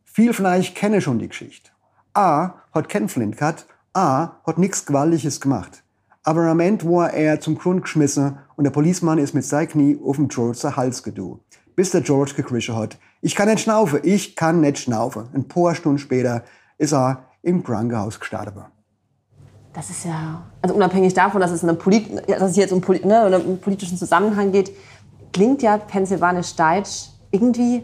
Viel 0.03 0.33
von 0.33 0.45
euch 0.45 0.75
kennen 0.75 0.99
schon 0.99 1.19
die 1.19 1.29
Geschichte. 1.29 1.71
A 2.13 2.55
hat 2.73 2.89
kein 2.89 3.07
Flint 3.07 3.37
gehabt, 3.37 3.65
A 3.93 4.41
hat 4.45 4.57
nichts 4.57 4.85
Gewaltiges 4.85 5.39
gemacht. 5.39 5.83
Aber 6.23 6.41
am 6.41 6.59
Ende 6.59 6.85
war 6.85 7.13
er 7.13 7.39
zum 7.39 7.57
Grund 7.57 7.83
geschmissen 7.83 8.39
und 8.57 8.65
der 8.65 8.71
Policeman 8.71 9.19
ist 9.19 9.33
mit 9.33 9.45
seinem 9.45 9.69
Knie 9.69 9.99
auf 10.03 10.17
dem 10.17 10.27
George 10.27 10.75
Hals 10.75 11.01
gedu. 11.01 11.39
Bis 11.77 11.91
der 11.91 12.01
George 12.01 12.33
gekrischt 12.35 12.71
hat. 12.71 12.97
Ich 13.21 13.35
kann 13.35 13.49
nicht 13.49 13.61
schnaufen, 13.61 13.99
ich 14.03 14.35
kann 14.35 14.61
nicht 14.61 14.79
schnaufen. 14.79 15.27
Ein 15.33 15.47
paar 15.47 15.75
Stunden 15.75 15.97
später 15.97 16.43
ist 16.77 16.93
er 16.93 17.25
im 17.41 17.63
Krankenhaus 17.63 18.19
gestorben. 18.19 18.65
Das 19.73 19.89
ist 19.89 20.05
ja, 20.05 20.43
also 20.61 20.75
unabhängig 20.75 21.13
davon, 21.13 21.41
dass 21.41 21.51
es, 21.51 21.63
eine 21.63 21.75
Polit 21.75 22.09
dass 22.27 22.51
es 22.51 22.55
jetzt 22.55 22.71
um, 22.71 22.81
ne, 23.03 23.39
um 23.39 23.59
politischen 23.59 23.97
Zusammenhang 23.97 24.51
geht, 24.51 24.71
klingt 25.33 25.61
ja 25.61 25.77
pennsylvanisch-deutsch 25.77 27.09
irgendwie 27.31 27.83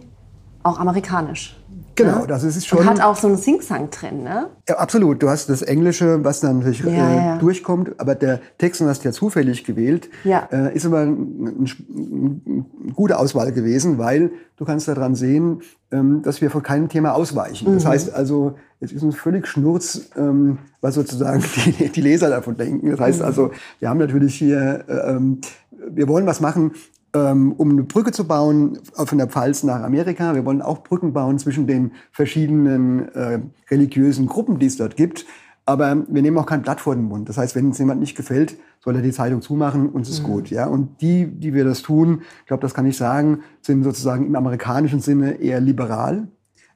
auch 0.63 0.79
amerikanisch. 0.79 1.55
Genau, 1.95 2.21
ne? 2.21 2.27
das 2.27 2.43
ist 2.43 2.65
schon. 2.65 2.79
Und 2.79 2.85
hat 2.85 3.01
auch 3.01 3.15
so 3.15 3.27
einen 3.27 3.37
Sing-Sang 3.37 3.89
drin, 3.91 4.23
ne? 4.23 4.47
Ja, 4.67 4.77
absolut. 4.77 5.21
Du 5.21 5.29
hast 5.29 5.49
das 5.49 5.61
Englische, 5.61 6.23
was 6.23 6.39
dann 6.39 6.59
natürlich 6.59 6.79
ja, 6.79 6.89
äh, 6.89 7.15
ja. 7.15 7.37
durchkommt, 7.37 7.99
aber 7.99 8.15
der 8.15 8.39
Text, 8.57 8.81
den 8.81 8.87
hast 8.87 9.03
du 9.03 9.09
ja 9.09 9.11
zufällig 9.11 9.63
gewählt, 9.63 10.09
ja. 10.23 10.47
äh, 10.51 10.75
ist 10.75 10.85
aber 10.85 11.01
eine 11.01 11.15
ein, 11.15 12.65
gute 12.95 13.19
Auswahl 13.19 13.51
gewesen, 13.51 13.97
weil 13.97 14.31
du 14.57 14.65
kannst 14.65 14.87
daran 14.87 15.15
sehen, 15.15 15.61
ähm, 15.91 16.21
dass 16.23 16.41
wir 16.41 16.49
von 16.49 16.63
keinem 16.63 16.89
Thema 16.89 17.13
ausweichen. 17.13 17.69
Mhm. 17.69 17.75
Das 17.75 17.85
heißt 17.85 18.13
also, 18.13 18.55
es 18.79 18.91
ist 18.91 19.03
ein 19.03 19.11
völlig 19.11 19.47
Schnurz, 19.47 20.09
ähm, 20.17 20.59
was 20.81 20.95
sozusagen 20.95 21.43
die, 21.79 21.89
die, 21.89 22.01
Leser 22.01 22.29
davon 22.29 22.57
denken. 22.57 22.89
Das 22.89 22.99
heißt 22.99 23.19
mhm. 23.19 23.25
also, 23.25 23.51
wir 23.79 23.89
haben 23.89 23.99
natürlich 23.99 24.35
hier, 24.35 24.83
äh, 24.87 25.11
ähm, 25.11 25.41
wir 25.89 26.07
wollen 26.07 26.25
was 26.25 26.39
machen, 26.39 26.71
ähm, 27.13 27.53
um 27.53 27.71
eine 27.71 27.83
Brücke 27.83 28.11
zu 28.11 28.27
bauen 28.27 28.79
von 28.93 29.17
der 29.17 29.27
Pfalz 29.27 29.63
nach 29.63 29.81
Amerika. 29.81 30.33
Wir 30.33 30.45
wollen 30.45 30.61
auch 30.61 30.83
Brücken 30.83 31.13
bauen 31.13 31.37
zwischen 31.39 31.67
den 31.67 31.91
verschiedenen 32.11 33.09
äh, 33.13 33.39
religiösen 33.69 34.27
Gruppen, 34.27 34.59
die 34.59 34.65
es 34.65 34.77
dort 34.77 34.95
gibt. 34.95 35.25
Aber 35.65 36.03
wir 36.09 36.21
nehmen 36.21 36.37
auch 36.37 36.45
kein 36.45 36.61
Blatt 36.61 36.81
vor 36.81 36.95
den 36.95 37.05
Mund. 37.05 37.29
Das 37.29 37.37
heißt, 37.37 37.55
wenn 37.55 37.69
es 37.69 37.77
jemand 37.77 38.01
nicht 38.01 38.17
gefällt, 38.17 38.57
soll 38.81 38.97
er 38.97 39.01
die 39.01 39.13
Zeitung 39.13 39.41
zumachen 39.41 39.89
und 39.89 40.01
es 40.01 40.09
ist 40.09 40.23
mhm. 40.23 40.27
gut. 40.27 40.49
Ja? 40.49 40.67
Und 40.67 41.01
die, 41.01 41.27
die 41.27 41.53
wir 41.53 41.63
das 41.63 41.81
tun, 41.81 42.21
ich 42.41 42.47
glaube, 42.47 42.61
das 42.61 42.73
kann 42.73 42.85
ich 42.85 42.97
sagen, 42.97 43.43
sind 43.61 43.83
sozusagen 43.83 44.25
im 44.25 44.35
amerikanischen 44.35 44.99
Sinne 44.99 45.35
eher 45.35 45.61
liberal. 45.61 46.27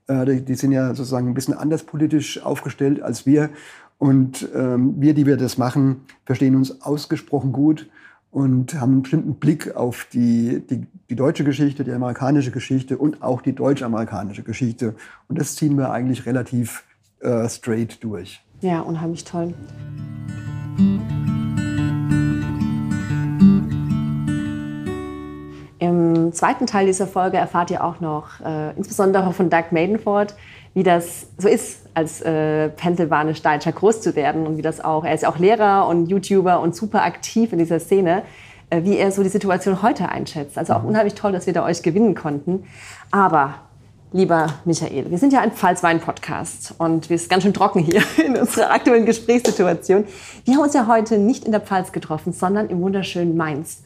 Äh, 0.07 0.25
die, 0.25 0.45
die, 0.45 0.55
sind 0.55 0.71
ja 0.71 0.89
sozusagen 0.89 1.27
ein 1.27 1.33
bisschen 1.33 1.53
anders 1.53 1.83
politisch 1.83 2.41
aufgestellt 2.43 3.01
als 3.01 3.25
wir. 3.25 3.49
Und 3.97 4.47
ähm, 4.55 4.93
wir, 5.01 5.13
die 5.13 5.25
wir 5.25 5.35
das 5.35 5.57
machen, 5.57 6.01
verstehen 6.23 6.55
uns 6.55 6.81
ausgesprochen 6.81 7.51
gut 7.51 7.89
und 8.31 8.79
haben 8.79 8.93
einen 8.93 9.01
bestimmten 9.03 9.35
Blick 9.35 9.75
auf 9.75 10.07
die, 10.11 10.61
die, 10.69 10.85
die 11.09 11.15
deutsche 11.15 11.43
Geschichte, 11.43 11.83
die 11.83 11.91
amerikanische 11.91 12.51
Geschichte 12.51 12.97
und 12.97 13.21
auch 13.21 13.41
die 13.41 13.53
deutsch-amerikanische 13.53 14.43
Geschichte. 14.43 14.95
Und 15.27 15.39
das 15.39 15.55
ziehen 15.55 15.77
wir 15.77 15.91
eigentlich 15.91 16.25
relativ 16.25 16.83
äh, 17.21 17.47
straight 17.47 18.03
durch. 18.03 18.41
Ja, 18.61 18.81
unheimlich 18.81 19.23
toll. 19.23 19.53
Im 25.79 26.33
zweiten 26.33 26.65
Teil 26.65 26.87
dieser 26.87 27.07
Folge 27.07 27.37
erfahrt 27.37 27.71
ihr 27.71 27.83
auch 27.83 27.99
noch, 27.99 28.41
äh, 28.41 28.75
insbesondere 28.75 29.31
von 29.31 29.49
Doug 29.49 29.65
Maidenford, 29.71 30.35
wie 30.77 30.83
das 30.83 31.25
so 31.39 31.47
ist, 31.47 31.79
als 31.95 32.21
äh, 32.21 32.69
pennsylvanisch-deutscher 32.69 33.71
groß 33.71 33.99
zu 33.99 34.15
werden 34.15 34.45
und 34.45 34.57
wie 34.57 34.61
das 34.61 34.79
auch, 34.79 35.03
er 35.03 35.15
ist 35.15 35.23
ja 35.23 35.29
auch 35.29 35.39
Lehrer 35.39 35.87
und 35.87 36.05
YouTuber 36.05 36.59
und 36.59 36.75
super 36.75 37.01
aktiv 37.03 37.51
in 37.51 37.57
dieser 37.57 37.79
Szene, 37.79 38.21
äh, 38.69 38.83
wie 38.83 38.95
er 38.95 39.11
so 39.11 39.23
die 39.23 39.29
Situation 39.29 39.81
heute 39.81 40.09
einschätzt. 40.09 40.55
Also 40.55 40.73
auch 40.73 40.83
mhm. 40.83 40.89
unheimlich 40.89 41.15
toll, 41.15 41.31
dass 41.31 41.47
wir 41.47 41.53
da 41.53 41.65
euch 41.65 41.81
gewinnen 41.81 42.13
konnten. 42.13 42.65
Aber 43.09 43.55
Lieber 44.13 44.53
Michael, 44.65 45.09
wir 45.09 45.17
sind 45.17 45.33
ja 45.33 45.41
ein 45.41 45.51
Pfalzwein-Podcast 45.51 46.75
und 46.77 47.09
wir 47.09 47.17
sind 47.17 47.29
ganz 47.29 47.43
schön 47.43 47.55
trocken 47.55 47.79
hier 47.79 48.03
in 48.25 48.37
unserer 48.37 48.69
aktuellen 48.71 49.07
Gesprächssituation. 49.07 50.05
Wir 50.45 50.53
haben 50.53 50.61
uns 50.61 50.75
ja 50.75 50.85
heute 50.85 51.17
nicht 51.17 51.43
in 51.43 51.51
der 51.51 51.59
Pfalz 51.59 51.91
getroffen, 51.91 52.33
sondern 52.33 52.69
im 52.69 52.81
wunderschönen 52.81 53.35
Mainz. 53.35 53.81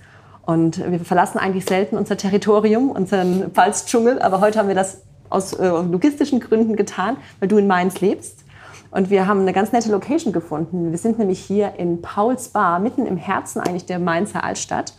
Und 0.45 0.77
wir 0.91 0.99
verlassen 0.99 1.39
eigentlich 1.39 1.65
selten 1.65 1.97
unser 1.97 2.17
Territorium, 2.17 2.91
unseren 2.91 3.49
Pfalzdschungel, 3.51 4.21
aber 4.21 4.41
heute 4.41 4.59
haben 4.59 4.67
wir 4.67 4.75
das 4.75 5.01
aus 5.31 5.53
äh, 5.53 5.67
logistischen 5.67 6.39
Gründen 6.39 6.75
getan, 6.75 7.17
weil 7.39 7.47
du 7.47 7.57
in 7.57 7.67
Mainz 7.67 8.01
lebst. 8.01 8.43
Und 8.91 9.09
wir 9.09 9.25
haben 9.25 9.41
eine 9.41 9.53
ganz 9.53 9.71
nette 9.71 9.89
Location 9.89 10.33
gefunden. 10.33 10.91
Wir 10.91 10.97
sind 10.97 11.17
nämlich 11.17 11.39
hier 11.39 11.75
in 11.77 12.01
Pauls 12.01 12.49
Bar, 12.49 12.79
mitten 12.79 13.05
im 13.05 13.17
Herzen 13.17 13.61
eigentlich 13.61 13.85
der 13.85 13.99
Mainzer 13.99 14.43
Altstadt. 14.43 14.93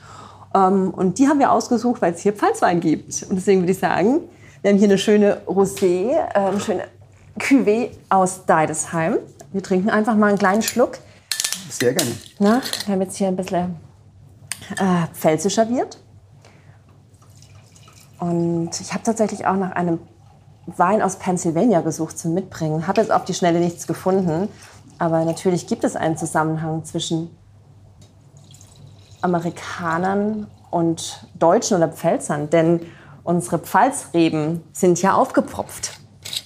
Ähm, 0.55 0.91
und 0.91 1.19
die 1.19 1.29
haben 1.29 1.39
wir 1.39 1.53
ausgesucht, 1.53 2.01
weil 2.01 2.15
es 2.15 2.21
hier 2.21 2.33
Pfalzwein 2.33 2.81
gibt. 2.81 3.27
Und 3.29 3.37
deswegen 3.37 3.61
würde 3.61 3.73
ich 3.73 3.79
sagen, 3.79 4.21
wir 4.63 4.71
haben 4.71 4.79
hier 4.79 4.89
eine 4.89 4.99
schöne 4.99 5.43
Rosé, 5.47 6.11
äh, 6.11 6.39
eine 6.39 6.61
schöne 6.61 6.85
Cuvée 7.39 7.91
aus 8.09 8.47
Deidesheim. 8.47 9.19
Wir 9.53 9.63
trinken 9.63 9.91
einfach 9.91 10.17
mal 10.17 10.29
einen 10.29 10.39
kleinen 10.39 10.63
Schluck. 10.63 10.99
Sehr 11.69 11.93
gerne. 11.93 12.13
Damit 12.87 13.11
es 13.11 13.17
hier 13.17 13.29
ein 13.29 13.37
bisschen 13.37 13.77
äh, 14.79 15.07
pfälzischer 15.13 15.69
wird. 15.69 15.99
Und 18.21 18.71
ich 18.81 18.93
habe 18.93 19.03
tatsächlich 19.03 19.47
auch 19.47 19.57
nach 19.57 19.73
einem 19.73 19.99
Wein 20.67 21.03
aus 21.03 21.17
Pennsylvania 21.17 21.81
gesucht 21.81 22.19
zum 22.19 22.35
Mitbringen. 22.35 22.87
Habe 22.87 23.01
jetzt 23.01 23.11
auf 23.11 23.25
die 23.25 23.35
Schnelle 23.35 23.61
nichts 23.61 23.87
gefunden. 23.87 24.49
Aber 24.99 25.25
natürlich 25.25 25.67
gibt 25.67 25.85
es 25.85 25.97
einen 25.97 26.17
Zusammenhang 26.17 26.85
zwischen 26.85 27.31
Amerikanern 29.21 30.47
und 30.71 31.27
Deutschen 31.39 31.77
oder 31.77 31.89
Pfälzern. 31.89 32.51
Denn 32.51 32.81
Unsere 33.25 33.59
Pfalzreben 33.59 34.65
sind 34.73 35.01
ja 35.01 35.15
aufgepropft. 35.15 36.01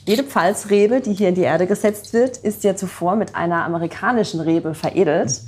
Jede 0.04 0.22
Pfalzrebe, 0.22 1.00
die 1.00 1.14
hier 1.14 1.30
in 1.30 1.34
die 1.34 1.42
Erde 1.42 1.66
gesetzt 1.66 2.12
wird, 2.12 2.36
ist 2.36 2.64
ja 2.64 2.76
zuvor 2.76 3.16
mit 3.16 3.34
einer 3.34 3.64
amerikanischen 3.64 4.40
Rebe 4.40 4.74
veredelt, 4.74 5.40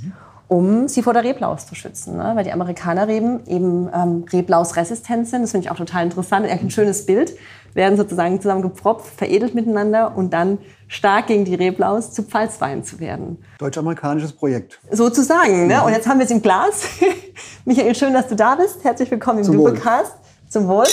um 0.49 0.87
sie 0.87 1.03
vor 1.03 1.13
der 1.13 1.23
Reblaus 1.23 1.67
zu 1.67 1.75
schützen. 1.75 2.17
Ne? 2.17 2.31
Weil 2.33 2.43
die 2.43 2.51
Amerikanerreben 2.51 3.45
eben 3.45 3.87
ähm, 3.93 4.25
Reblausresistent 4.33 5.27
sind. 5.27 5.43
Das 5.43 5.51
finde 5.51 5.65
ich 5.65 5.71
auch 5.71 5.77
total 5.77 6.03
interessant. 6.03 6.47
Ein 6.47 6.69
schönes 6.71 7.05
Bild. 7.05 7.37
Werden 7.75 7.97
sozusagen 7.97 8.41
zusammen 8.41 8.63
gepropft, 8.63 9.13
veredelt 9.15 9.53
miteinander 9.53 10.17
und 10.17 10.33
dann 10.33 10.57
stark 10.87 11.27
gegen 11.27 11.45
die 11.45 11.53
Reblaus 11.53 12.11
zu 12.11 12.23
Pfalzwein 12.23 12.83
zu 12.83 12.99
werden. 12.99 13.37
Deutsch-amerikanisches 13.59 14.33
Projekt. 14.33 14.79
Sozusagen. 14.89 15.67
Ne? 15.67 15.83
Und 15.83 15.93
jetzt 15.93 16.07
haben 16.07 16.17
wir 16.17 16.25
es 16.25 16.31
im 16.31 16.41
Glas. 16.41 16.81
Michael, 17.65 17.93
schön, 17.93 18.13
dass 18.13 18.27
du 18.27 18.35
da 18.35 18.55
bist. 18.55 18.83
Herzlich 18.83 19.11
willkommen 19.11 19.45
im 19.45 19.53
Doublecast. 19.53 20.15
Zum 20.49 20.67
Wohl. 20.67 20.87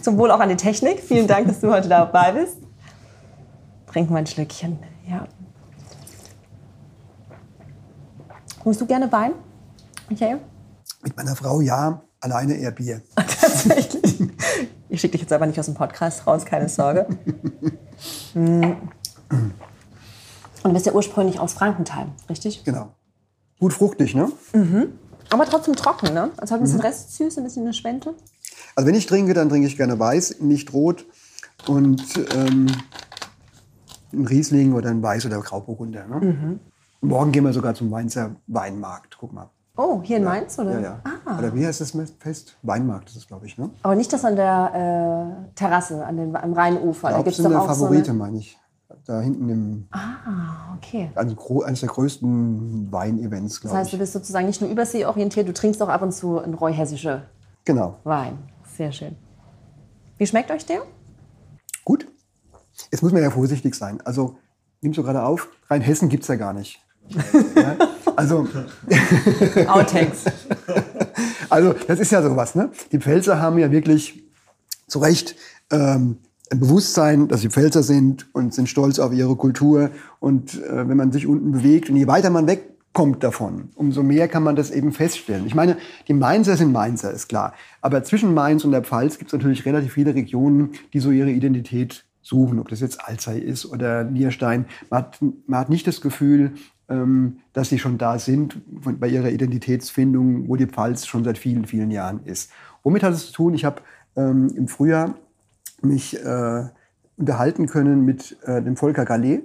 Zum 0.00 0.16
Wohl 0.16 0.30
auch 0.30 0.40
an 0.40 0.48
die 0.48 0.56
Technik. 0.56 1.00
Vielen 1.00 1.26
Dank, 1.26 1.48
dass 1.48 1.60
du 1.60 1.70
heute 1.70 1.90
dabei 1.90 2.32
bist. 2.32 2.56
Trinken 3.92 4.14
wir 4.14 4.18
ein 4.20 4.26
Schlückchen. 4.26 4.78
Ja. 5.06 5.26
Musst 8.68 8.82
du 8.82 8.86
gerne 8.86 9.10
Wein, 9.10 9.32
Michael? 10.10 10.40
Mit 11.02 11.16
meiner 11.16 11.34
Frau 11.34 11.62
ja, 11.62 12.02
alleine 12.20 12.54
eher 12.54 12.70
Bier. 12.70 13.00
Tatsächlich. 13.16 14.28
Ich 14.90 15.00
schicke 15.00 15.12
dich 15.12 15.22
jetzt 15.22 15.32
aber 15.32 15.46
nicht 15.46 15.58
aus 15.58 15.64
dem 15.64 15.74
Podcast 15.74 16.26
raus, 16.26 16.44
keine 16.44 16.68
Sorge. 16.68 17.06
Und 18.34 18.76
du 20.62 20.70
bist 20.70 20.84
ja 20.84 20.92
ursprünglich 20.92 21.40
aus 21.40 21.54
Frankenthal, 21.54 22.08
richtig? 22.28 22.62
Genau. 22.64 22.92
Gut 23.58 23.72
fruchtig, 23.72 24.14
ne? 24.14 24.30
Mhm. 24.52 24.98
Aber 25.30 25.46
trotzdem 25.46 25.74
trocken, 25.74 26.12
ne? 26.12 26.30
Also 26.36 26.52
hat 26.52 26.60
ein 26.60 26.64
bisschen 26.64 26.80
mhm. 26.80 26.84
Restsüß, 26.84 27.38
ein 27.38 27.44
bisschen 27.44 27.62
eine 27.62 27.72
Schwente. 27.72 28.12
Also 28.76 28.86
wenn 28.86 28.94
ich 28.94 29.06
trinke, 29.06 29.32
dann 29.32 29.48
trinke 29.48 29.66
ich 29.66 29.78
gerne 29.78 29.98
weiß, 29.98 30.40
nicht 30.40 30.74
rot. 30.74 31.06
Und 31.66 32.02
ähm, 32.34 32.66
ein 34.12 34.26
Riesling 34.26 34.74
oder 34.74 34.90
ein 34.90 35.02
Weiß 35.02 35.24
oder 35.24 35.40
Grauburgunder. 35.40 36.06
Ne? 36.06 36.16
Mhm. 36.20 36.60
Morgen 37.00 37.32
gehen 37.32 37.44
wir 37.44 37.52
sogar 37.52 37.74
zum 37.74 37.90
Mainzer 37.90 38.36
Weinmarkt. 38.46 39.16
Guck 39.18 39.32
mal. 39.32 39.50
Oh, 39.76 40.02
hier 40.02 40.16
in 40.16 40.24
ja. 40.24 40.28
Mainz, 40.30 40.58
oder? 40.58 40.72
Ja, 40.72 40.80
ja. 40.80 41.02
Ah. 41.24 41.38
Oder 41.38 41.54
wie 41.54 41.64
heißt 41.64 41.80
das 41.80 41.96
Fest? 42.18 42.56
Weinmarkt 42.62 43.10
ist 43.10 43.16
es, 43.16 43.26
glaube 43.28 43.46
ich. 43.46 43.56
Ne? 43.56 43.70
Aber 43.84 43.94
nicht 43.94 44.12
das 44.12 44.24
an 44.24 44.34
der 44.34 45.46
äh, 45.46 45.54
Terrasse, 45.54 46.04
an 46.04 46.16
den, 46.16 46.34
am 46.34 46.52
Rheinufer. 46.52 47.10
Da 47.10 47.22
gibt 47.22 47.38
es 47.38 47.42
doch 47.42 47.54
auch 47.54 47.66
Favorite, 47.66 48.06
so 48.06 48.10
eine... 48.10 48.18
meine 48.18 48.38
ich. 48.38 48.58
Da 49.04 49.20
hinten 49.20 49.48
im. 49.48 49.88
Ah, 49.92 50.74
okay. 50.76 51.10
Also 51.14 51.62
eines 51.62 51.80
der 51.80 51.88
größten 51.90 52.90
Weinevents, 52.90 53.60
glaube 53.60 53.74
ich. 53.74 53.78
Das 53.78 53.84
heißt, 53.84 53.92
du 53.92 53.98
bist 53.98 54.12
sozusagen 54.14 54.46
nicht 54.46 54.60
nur 54.60 54.68
überseeorientiert, 54.68 55.46
du 55.46 55.52
trinkst 55.52 55.80
auch 55.82 55.88
ab 55.88 56.02
und 56.02 56.12
zu 56.12 56.40
einen 56.40 56.54
reuhessische 56.54 57.22
genau. 57.64 57.98
Wein. 58.02 58.38
Sehr 58.76 58.90
schön. 58.90 59.14
Wie 60.16 60.26
schmeckt 60.26 60.50
euch 60.50 60.66
der? 60.66 60.82
Gut. 61.84 62.08
Jetzt 62.90 63.02
muss 63.02 63.12
man 63.12 63.22
ja 63.22 63.30
vorsichtig 63.30 63.74
sein. 63.74 64.00
Also, 64.04 64.36
nimmst 64.80 64.98
du 64.98 65.02
gerade 65.04 65.22
auf, 65.22 65.48
Rheinhessen 65.70 66.08
gibt 66.08 66.24
es 66.24 66.28
ja 66.28 66.36
gar 66.36 66.52
nicht. 66.52 66.80
Ja, 67.54 67.76
also. 68.16 68.46
Outtakes. 69.66 70.24
also, 71.48 71.74
das 71.86 72.00
ist 72.00 72.12
ja 72.12 72.22
sowas. 72.22 72.54
Ne? 72.54 72.70
Die 72.92 72.98
Pfälzer 72.98 73.40
haben 73.40 73.58
ja 73.58 73.70
wirklich 73.70 74.22
zu 74.86 74.98
Recht 74.98 75.36
ähm, 75.70 76.18
ein 76.50 76.60
Bewusstsein, 76.60 77.28
dass 77.28 77.42
sie 77.42 77.50
Pfälzer 77.50 77.82
sind 77.82 78.26
und 78.34 78.54
sind 78.54 78.68
stolz 78.68 78.98
auf 78.98 79.12
ihre 79.12 79.36
Kultur. 79.36 79.90
Und 80.20 80.62
äh, 80.62 80.88
wenn 80.88 80.96
man 80.96 81.12
sich 81.12 81.26
unten 81.26 81.52
bewegt 81.52 81.90
und 81.90 81.96
je 81.96 82.06
weiter 82.06 82.30
man 82.30 82.46
weg 82.46 82.78
kommt 82.92 83.22
davon. 83.22 83.68
Umso 83.76 84.02
mehr 84.02 84.28
kann 84.28 84.42
man 84.42 84.56
das 84.56 84.70
eben 84.70 84.92
feststellen. 84.92 85.46
Ich 85.46 85.54
meine, 85.54 85.76
die 86.08 86.14
Mainzer 86.14 86.56
sind 86.56 86.72
Mainzer, 86.72 87.12
ist 87.12 87.28
klar. 87.28 87.52
Aber 87.80 88.02
zwischen 88.02 88.34
Mainz 88.34 88.64
und 88.64 88.72
der 88.72 88.82
Pfalz 88.82 89.18
gibt 89.18 89.28
es 89.28 89.38
natürlich 89.38 89.64
relativ 89.66 89.92
viele 89.92 90.14
Regionen, 90.14 90.72
die 90.92 90.98
so 90.98 91.10
ihre 91.10 91.30
Identität 91.30 92.04
suchen. 92.22 92.58
Ob 92.58 92.68
das 92.68 92.80
jetzt 92.80 93.06
Alzey 93.06 93.38
ist 93.38 93.66
oder 93.66 94.04
Nierstein. 94.04 94.66
Man 94.90 94.98
hat, 95.00 95.18
man 95.46 95.60
hat 95.60 95.68
nicht 95.68 95.86
das 95.86 96.00
Gefühl, 96.00 96.54
dass 97.52 97.68
sie 97.68 97.78
schon 97.78 97.98
da 97.98 98.18
sind 98.18 98.62
bei 98.98 99.08
ihrer 99.08 99.28
Identitätsfindung, 99.28 100.48
wo 100.48 100.56
die 100.56 100.66
Pfalz 100.66 101.04
schon 101.04 101.22
seit 101.22 101.36
vielen, 101.36 101.66
vielen 101.66 101.90
Jahren 101.90 102.20
ist. 102.24 102.50
Womit 102.82 103.02
hat 103.02 103.12
es 103.12 103.26
zu 103.26 103.32
tun? 103.34 103.52
Ich 103.52 103.66
habe 103.66 103.82
ähm, 104.16 104.48
im 104.56 104.68
Frühjahr 104.68 105.14
mich 105.82 106.18
äh, 106.24 106.64
unterhalten 107.18 107.66
können 107.66 108.06
mit 108.06 108.38
äh, 108.44 108.62
dem 108.62 108.76
Volker 108.76 109.04
Gallet, 109.04 109.42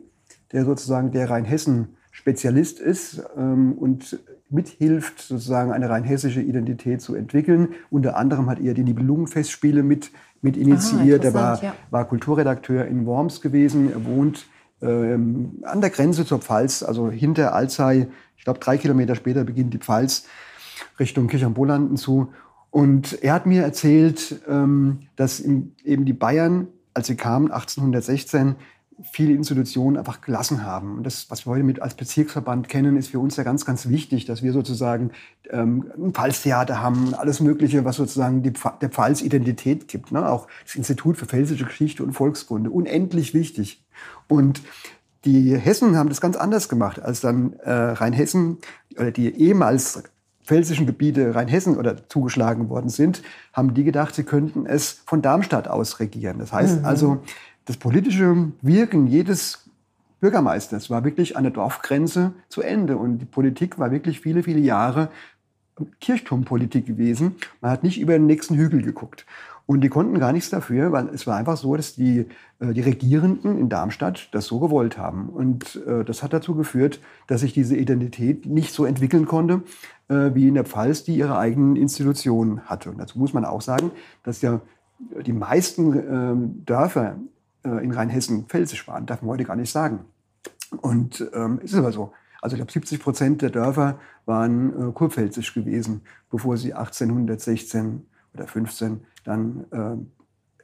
der 0.54 0.64
sozusagen 0.64 1.12
der 1.12 1.30
Rheinhessen 1.30 1.98
Spezialist 2.12 2.80
ist 2.80 3.24
ähm, 3.36 3.74
und 3.74 4.20
mithilft, 4.50 5.20
sozusagen 5.20 5.72
eine 5.72 5.90
rein 5.90 6.04
hessische 6.04 6.42
Identität 6.42 7.02
zu 7.02 7.16
entwickeln. 7.16 7.70
Unter 7.90 8.16
anderem 8.16 8.50
hat 8.50 8.60
er 8.60 8.76
die 8.76 8.84
Nibelungenfestspiele 8.84 9.82
mit, 9.82 10.12
mit 10.42 10.56
initiiert. 10.56 11.24
Ah, 11.24 11.28
er 11.28 11.34
war, 11.34 11.64
ja. 11.64 11.76
war 11.90 12.08
Kulturredakteur 12.08 12.86
in 12.86 13.08
Worms 13.08 13.42
gewesen. 13.42 13.92
Er 13.92 14.06
wohnt 14.06 14.46
ähm, 14.84 15.64
an 15.64 15.82
der 15.82 15.90
Grenze 15.90 16.26
zur 16.26 16.40
Pfalz, 16.40 16.84
also 16.84 17.10
hinter 17.10 17.54
Alzey. 17.54 18.08
Ich 18.38 18.44
glaube, 18.44 18.60
drei 18.60 18.78
Kilometer 18.78 19.16
später 19.16 19.44
beginnt 19.44 19.74
die 19.74 19.80
Pfalz 19.80 20.26
Richtung 21.00 21.28
Kirchheim-Bolanden 21.28 21.98
zu. 21.98 22.34
Und 22.70 23.22
er 23.24 23.34
hat 23.34 23.46
mir 23.46 23.64
erzählt, 23.64 24.42
ähm, 24.48 25.02
dass 25.16 25.40
eben 25.40 26.06
die 26.06 26.14
Bayern, 26.14 26.68
als 26.94 27.08
sie 27.08 27.16
kamen, 27.16 27.52
1816, 27.52 28.56
viele 29.12 29.34
Institutionen 29.34 29.98
einfach 29.98 30.22
gelassen 30.22 30.66
haben. 30.66 30.98
Und 30.98 31.04
das, 31.04 31.30
was 31.30 31.46
wir 31.46 31.52
heute 31.52 31.64
mit 31.64 31.82
als 31.82 31.96
Bezirksverband 31.96 32.70
kennen, 32.70 32.98
ist 32.98 33.10
für 33.10 33.20
uns 33.20 33.36
ja 33.36 33.44
ganz, 33.44 33.66
ganz 33.66 33.90
wichtig, 33.90 34.26
dass 34.26 34.42
wir 34.42 34.54
sozusagen 34.54 35.12
ähm, 35.50 35.92
ein 35.98 36.14
Pfalztheater 36.14 36.82
haben 36.82 37.08
und 37.08 37.14
alles 37.14 37.40
Mögliche, 37.40 37.86
was 37.86 37.98
sozusagen 37.98 38.44
die, 38.44 38.54
der 38.82 38.90
Pfalz 38.90 39.22
Identität 39.22 39.88
gibt. 39.88 40.12
Ne? 40.12 40.28
Auch 40.28 40.48
das 40.64 40.76
Institut 40.76 41.18
für 41.18 41.26
Pfälzische 41.26 41.66
Geschichte 41.66 42.04
und 42.04 42.14
Volkskunde. 42.14 42.70
Unendlich 42.70 43.34
wichtig. 43.34 43.84
Und 44.28 44.62
die 45.26 45.58
Hessen 45.58 45.98
haben 45.98 46.10
das 46.10 46.22
ganz 46.22 46.36
anders 46.36 46.70
gemacht, 46.70 47.02
als 47.02 47.22
dann 47.22 47.54
äh, 47.64 47.72
Rheinhessen 47.72 48.58
oder 48.98 49.12
die 49.12 49.34
ehemals 49.34 50.04
pfälzischen 50.44 50.86
Gebiete 50.86 51.36
Rheinhessen 51.36 51.78
oder 51.78 52.08
zugeschlagen 52.10 52.70
worden 52.70 52.90
sind, 52.90 53.24
haben 53.54 53.74
die 53.74 53.84
gedacht, 53.84 54.14
sie 54.14 54.24
könnten 54.24 54.66
es 54.66 55.02
von 55.06 55.22
Darmstadt 55.22 55.68
aus 55.68 56.00
regieren. 56.00 56.40
Das 56.40 56.52
heißt 56.52 56.82
mhm. 56.82 56.86
also, 56.86 57.24
das 57.66 57.78
politische 57.78 58.52
Wirken 58.62 59.08
jedes 59.08 59.70
Bürgermeisters 60.20 60.90
war 60.90 61.04
wirklich 61.04 61.36
an 61.36 61.44
der 61.44 61.52
Dorfgrenze 61.52 62.34
zu 62.48 62.62
Ende. 62.62 62.98
Und 62.98 63.18
die 63.20 63.26
Politik 63.26 63.78
war 63.78 63.92
wirklich 63.92 64.22
viele, 64.22 64.44
viele 64.44 64.60
Jahre 64.60 65.10
Kirchturmpolitik 66.00 66.86
gewesen. 66.86 67.36
Man 67.60 67.72
hat 67.72 67.84
nicht 67.84 68.00
über 68.00 68.14
den 68.14 68.26
nächsten 68.26 68.56
Hügel 68.56 68.82
geguckt. 68.82 69.26
Und 69.66 69.82
die 69.82 69.90
konnten 69.90 70.20
gar 70.20 70.34
nichts 70.34 70.50
dafür, 70.50 70.92
weil 70.92 71.08
es 71.10 71.26
war 71.26 71.38
einfach 71.38 71.56
so, 71.56 71.76
dass 71.76 71.96
die, 71.96 72.26
äh, 72.60 72.74
die 72.74 72.82
Regierenden 72.82 73.58
in 73.58 73.70
Darmstadt 73.70 74.30
das 74.34 74.46
so 74.46 74.60
gewollt 74.60 74.98
haben. 74.98 75.30
Und 75.30 75.82
äh, 75.88 76.04
das 76.04 76.22
hat 76.22 76.34
dazu 76.34 76.54
geführt, 76.56 77.00
dass 77.28 77.42
sich 77.42 77.54
diese 77.54 77.78
Identität 77.78 78.46
nicht 78.46 78.74
so 78.74 78.86
entwickeln 78.86 79.26
konnte, 79.26 79.64
äh, 80.10 80.32
wie 80.34 80.50
in 80.50 80.56
der 80.56 80.66
Pfalz, 80.66 81.04
die 81.04 81.16
ihre 81.16 81.38
eigenen 81.38 81.78
Institutionen 81.78 82.62
hatte. 82.66 82.92
Und 82.92 82.98
dazu 82.98 83.18
muss 83.18 83.34
man 83.34 83.46
auch 83.46 83.62
sagen, 83.62 83.92
dass 84.24 84.42
ja 84.42 84.62
die 85.26 85.34
meisten 85.34 86.64
Dörfer 86.66 87.18
in 87.70 87.92
Rheinhessen 87.92 88.46
pfälzisch 88.46 88.88
waren, 88.88 89.06
darf 89.06 89.22
man 89.22 89.32
heute 89.32 89.46
gar 89.46 89.56
nicht 89.56 89.72
sagen. 89.72 90.06
Und 90.82 91.30
ähm, 91.34 91.60
ist 91.64 91.76
aber 91.76 91.92
so. 91.92 92.14
Also 92.42 92.56
ich 92.56 92.60
glaube, 92.60 92.72
70 92.72 93.00
Prozent 93.00 93.42
der 93.42 93.52
Dörfer 93.52 94.00
waren 94.26 94.90
äh, 94.90 94.92
kurpfälzisch 94.92 95.54
gewesen, 95.54 96.02
bevor 96.30 96.58
sie 96.58 96.74
1816 96.74 98.06
oder 98.34 98.48
15 98.48 99.06
dann 99.24 99.66
äh, 99.72 99.96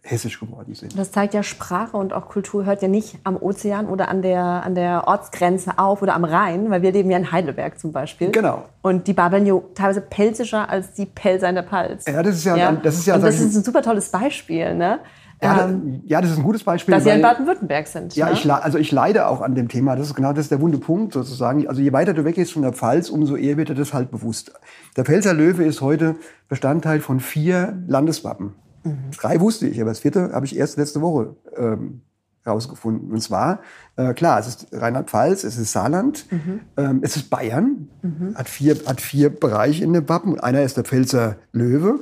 hessisch 0.02 0.40
geworden 0.40 0.74
sind. 0.74 0.98
Das 0.98 1.12
zeigt 1.12 1.34
ja, 1.34 1.44
Sprache 1.44 1.96
und 1.96 2.14
auch 2.14 2.28
Kultur 2.30 2.66
hört 2.66 2.82
ja 2.82 2.88
nicht 2.88 3.20
am 3.24 3.36
Ozean 3.38 3.88
oder 3.88 4.10
an 4.10 4.22
der, 4.22 4.42
an 4.42 4.76
der 4.76 5.08
Ortsgrenze 5.08 5.78
auf 5.78 6.02
oder 6.02 6.16
am 6.16 6.24
Rhein, 6.24 6.70
weil 6.70 6.82
wir 6.82 6.92
leben 6.92 7.12
ja 7.12 7.18
in 7.18 7.32
Heidelberg 7.32 7.80
zum 7.80 7.92
Beispiel. 7.92 8.32
Genau. 8.32 8.66
Und 8.82 9.08
die 9.08 9.14
babbeln 9.14 9.46
ja 9.46 9.60
teilweise 9.76 10.02
pelzischer 10.02 10.70
als 10.70 10.94
die 10.94 11.06
Pelzer 11.06 11.50
in 11.50 11.56
der 11.56 11.64
Palz. 11.64 12.06
Ja, 12.08 12.24
das 12.24 12.36
ist 12.36 12.46
ja, 12.46 12.56
ja. 12.56 12.72
das 12.72 12.96
ist 12.96 13.06
ja. 13.06 13.16
Und 13.16 13.24
das 13.24 13.40
ist 13.40 13.56
ein 13.56 13.64
super 13.64 13.82
tolles 13.82 14.10
Beispiel, 14.10 14.76
ne? 14.76 15.00
Ja, 15.42 15.70
ähm, 15.70 16.02
ja, 16.06 16.20
das 16.22 16.32
ist 16.32 16.38
ein 16.38 16.44
gutes 16.44 16.64
Beispiel. 16.64 16.94
Dass 16.94 17.04
Sie 17.04 17.10
in 17.10 17.22
Baden-Württemberg 17.22 17.88
sind. 17.88 18.16
Ja, 18.16 18.28
ne? 18.28 18.34
ich, 18.34 18.52
also 18.52 18.78
ich 18.78 18.92
leide 18.92 19.28
auch 19.28 19.42
an 19.42 19.56
dem 19.56 19.70
Thema. 19.70 19.96
Das 19.96 20.08
ist 20.08 20.16
genau 20.16 20.34
das 20.34 20.46
ist 20.46 20.52
der 20.52 20.60
wunde 20.60 20.80
Punkt 20.80 21.14
sozusagen. 21.14 21.68
Also 21.68 21.82
je 21.82 21.94
weiter 21.94 22.14
du 22.14 22.26
weggehst 22.26 22.54
von 22.54 22.62
der 22.62 22.74
Pfalz, 22.74 23.10
umso 23.10 23.36
eher 23.36 23.56
wird 23.56 23.70
dir 23.70 23.76
das 23.76 23.94
halt 23.94 24.12
bewusst. 24.12 24.52
Der 24.98 25.06
Pfälzer 25.06 25.34
Löwe 25.34 25.64
ist 25.64 25.82
heute 25.82 26.16
Bestandteil 26.50 27.00
von 27.00 27.20
vier 27.20 27.82
Landeswappen. 27.88 28.54
Mhm. 28.84 29.12
Drei 29.18 29.40
wusste 29.40 29.68
ich, 29.68 29.80
aber 29.80 29.92
das 29.92 30.00
vierte 30.00 30.32
habe 30.34 30.46
ich 30.46 30.58
erst 30.58 30.78
letzte 30.78 31.02
Woche 31.02 31.36
ähm, 31.56 32.02
rausgefunden. 32.46 33.12
Und 33.12 33.22
zwar, 33.22 33.60
äh, 33.96 34.14
klar, 34.14 34.40
es 34.40 34.48
ist 34.48 34.68
Rheinland-Pfalz, 34.72 35.44
es 35.44 35.58
ist 35.58 35.72
Saarland, 35.72 36.26
mhm. 36.32 36.60
ähm, 36.78 37.00
es 37.02 37.16
ist 37.16 37.30
Bayern, 37.30 37.90
mhm. 38.02 38.36
hat, 38.36 38.50
vier, 38.50 38.76
hat 38.86 39.02
vier 39.02 39.30
Bereiche 39.30 39.84
in 39.84 39.94
dem 39.94 40.10
Wappen. 40.10 40.40
Einer 40.40 40.64
ist 40.64 40.78
der 40.78 40.84
Pfälzer 40.84 41.38
Löwe. 41.52 42.00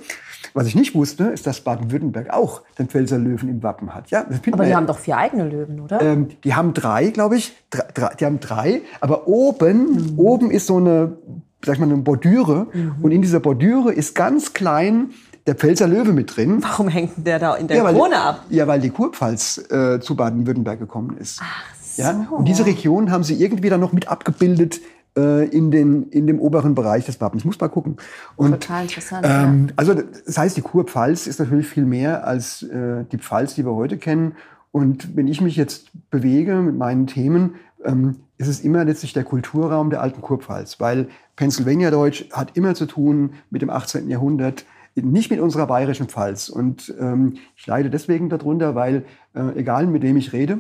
Was 0.53 0.67
ich 0.67 0.75
nicht 0.75 0.95
wusste, 0.95 1.25
ist, 1.25 1.47
dass 1.47 1.61
Baden-Württemberg 1.61 2.31
auch 2.31 2.61
den 2.77 2.87
Pfälzer 2.87 3.17
Löwen 3.17 3.49
im 3.49 3.63
Wappen 3.63 3.93
hat. 3.93 4.09
Ja, 4.09 4.25
aber 4.51 4.65
die 4.65 4.75
haben 4.75 4.87
doch 4.87 4.97
vier 4.97 5.17
eigene 5.17 5.47
Löwen, 5.47 5.79
oder? 5.79 6.01
Ähm, 6.01 6.29
die 6.43 6.55
haben 6.55 6.73
drei, 6.73 7.09
glaube 7.09 7.37
ich. 7.37 7.55
Drei, 7.69 8.15
die 8.15 8.25
haben 8.25 8.39
drei. 8.39 8.81
Aber 9.01 9.27
oben, 9.27 10.13
mhm. 10.13 10.19
oben 10.19 10.51
ist 10.51 10.67
so 10.67 10.77
eine, 10.77 11.17
sag 11.63 11.75
ich 11.75 11.79
mal, 11.79 11.85
eine 11.85 11.97
Bordüre. 11.97 12.67
Mhm. 12.73 12.95
Und 13.01 13.11
in 13.11 13.21
dieser 13.21 13.39
Bordüre 13.39 13.93
ist 13.93 14.15
ganz 14.15 14.53
klein 14.53 15.11
der 15.45 15.55
Pfälzer 15.55 15.87
Löwe 15.87 16.11
mit 16.13 16.35
drin. 16.35 16.57
Warum 16.61 16.89
hängt 16.89 17.25
der 17.25 17.39
da 17.39 17.55
in 17.55 17.67
der 17.67 17.77
ja, 17.77 17.83
weil, 17.83 17.95
Krone 17.95 18.19
ab? 18.19 18.45
Ja, 18.49 18.67
weil 18.67 18.81
die 18.81 18.89
Kurpfalz 18.89 19.69
äh, 19.69 19.99
zu 19.99 20.15
Baden-Württemberg 20.15 20.79
gekommen 20.79 21.17
ist. 21.17 21.39
Ach 21.41 21.73
so. 21.81 22.01
Ja? 22.01 22.27
Und 22.29 22.47
diese 22.47 22.65
Region 22.65 23.11
haben 23.11 23.23
sie 23.23 23.35
irgendwie 23.41 23.69
dann 23.69 23.79
noch 23.79 23.93
mit 23.93 24.07
abgebildet 24.07 24.81
in, 25.19 25.71
den, 25.71 26.09
in 26.09 26.27
dem 26.27 26.39
oberen 26.39 26.75
Bereich 26.75 27.05
des 27.05 27.19
Wappens. 27.19 27.41
Ich 27.41 27.45
muss 27.45 27.59
mal 27.59 27.67
gucken. 27.67 27.97
Und, 28.35 28.51
Total 28.51 28.83
interessant. 28.83 29.25
Ähm. 29.27 29.67
Also 29.75 29.93
das 29.93 30.37
heißt, 30.37 30.57
die 30.57 30.61
Kurpfalz 30.61 31.27
ist 31.27 31.39
natürlich 31.39 31.67
viel 31.67 31.85
mehr 31.85 32.25
als 32.25 32.63
äh, 32.63 33.03
die 33.11 33.17
Pfalz, 33.17 33.55
die 33.55 33.65
wir 33.65 33.73
heute 33.73 33.97
kennen. 33.97 34.35
Und 34.71 35.15
wenn 35.15 35.27
ich 35.27 35.41
mich 35.41 35.55
jetzt 35.55 35.89
bewege 36.09 36.55
mit 36.55 36.77
meinen 36.77 37.07
Themen, 37.07 37.55
ähm, 37.83 38.17
ist 38.37 38.47
es 38.47 38.59
immer 38.59 38.85
letztlich 38.85 39.13
der 39.13 39.23
Kulturraum 39.23 39.89
der 39.89 40.01
alten 40.01 40.21
Kurpfalz, 40.21 40.79
weil 40.79 41.07
Pennsylvania 41.35 41.89
Deutsch 41.89 42.29
hat 42.31 42.55
immer 42.55 42.75
zu 42.75 42.85
tun 42.85 43.33
mit 43.49 43.61
dem 43.61 43.69
18. 43.69 44.09
Jahrhundert, 44.09 44.65
nicht 44.95 45.29
mit 45.29 45.39
unserer 45.39 45.67
bayerischen 45.67 46.07
Pfalz. 46.07 46.49
Und 46.49 46.93
ähm, 46.99 47.35
ich 47.55 47.67
leide 47.67 47.89
deswegen 47.89 48.29
darunter, 48.29 48.75
weil 48.75 49.05
äh, 49.35 49.59
egal 49.59 49.87
mit 49.87 50.01
wem 50.01 50.17
ich 50.17 50.33
rede, 50.33 50.59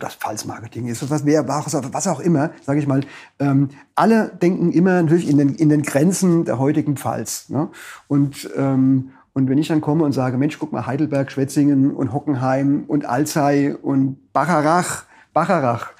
das 0.00 0.14
Pfalzmarketing 0.14 0.86
ist, 0.86 1.08
was, 1.10 1.24
wer, 1.24 1.48
was 1.48 2.06
auch 2.06 2.20
immer, 2.20 2.50
sage 2.64 2.80
ich 2.80 2.86
mal, 2.86 3.00
ähm, 3.38 3.70
alle 3.94 4.28
denken 4.28 4.72
immer 4.72 5.02
natürlich 5.02 5.28
in 5.28 5.38
den, 5.38 5.54
in 5.54 5.68
den 5.68 5.82
Grenzen 5.82 6.44
der 6.44 6.58
heutigen 6.58 6.96
Pfalz. 6.96 7.48
Ne? 7.48 7.68
Und, 8.08 8.48
ähm, 8.56 9.10
und 9.32 9.48
wenn 9.48 9.58
ich 9.58 9.68
dann 9.68 9.80
komme 9.80 10.04
und 10.04 10.12
sage, 10.12 10.38
Mensch, 10.38 10.58
guck 10.58 10.72
mal, 10.72 10.86
Heidelberg, 10.86 11.30
Schwetzingen 11.30 11.92
und 11.92 12.12
Hockenheim 12.12 12.84
und 12.88 13.04
Alzey 13.04 13.74
und 13.74 14.32
Bacharach, 14.32 15.04
Bacharach, 15.32 15.92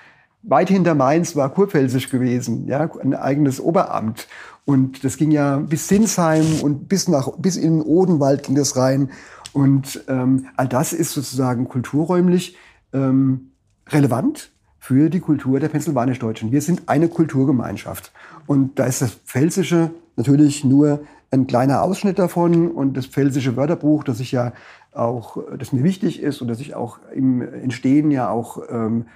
weit 0.42 0.68
hinter 0.68 0.94
Mainz 0.94 1.36
war 1.36 1.50
kurpfälzisch 1.50 2.08
gewesen, 2.08 2.66
ja, 2.66 2.88
ein 3.02 3.14
eigenes 3.14 3.60
Oberamt. 3.60 4.28
Und 4.64 5.04
das 5.04 5.16
ging 5.16 5.30
ja 5.30 5.58
bis 5.58 5.88
Sinsheim 5.88 6.60
und 6.62 6.88
bis, 6.88 7.08
nach, 7.08 7.30
bis 7.38 7.56
in 7.56 7.78
den 7.78 7.82
Odenwald 7.82 8.42
ging 8.44 8.54
das 8.54 8.76
rein. 8.76 9.10
Und 9.52 10.04
ähm, 10.08 10.46
all 10.56 10.68
das 10.68 10.92
ist 10.92 11.12
sozusagen 11.12 11.68
kulturräumlich 11.68 12.56
ähm, 12.92 13.52
relevant 13.88 14.50
für 14.78 15.10
die 15.10 15.20
Kultur 15.20 15.58
der 15.58 15.68
Pennsylvanisch-Deutschen. 15.68 16.52
Wir 16.52 16.62
sind 16.62 16.88
eine 16.88 17.08
Kulturgemeinschaft. 17.08 18.12
Und 18.46 18.78
da 18.78 18.84
ist 18.84 19.02
das 19.02 19.10
Pfälzische 19.10 19.90
natürlich 20.16 20.64
nur 20.64 21.00
ein 21.30 21.46
kleiner 21.46 21.82
Ausschnitt 21.82 22.18
davon. 22.18 22.70
Und 22.70 22.96
das 22.96 23.06
Pfälzische 23.06 23.56
Wörterbuch, 23.56 24.04
das 24.04 24.20
ich 24.20 24.32
ja 24.32 24.52
auch, 24.92 25.38
das 25.58 25.72
mir 25.72 25.82
wichtig 25.82 26.22
ist 26.22 26.40
und 26.40 26.48
das 26.48 26.60
ich 26.60 26.74
auch 26.74 26.98
im 27.14 27.42
Entstehen 27.42 28.10
ja 28.10 28.30
auch 28.30 28.62
ähm, 28.70 29.06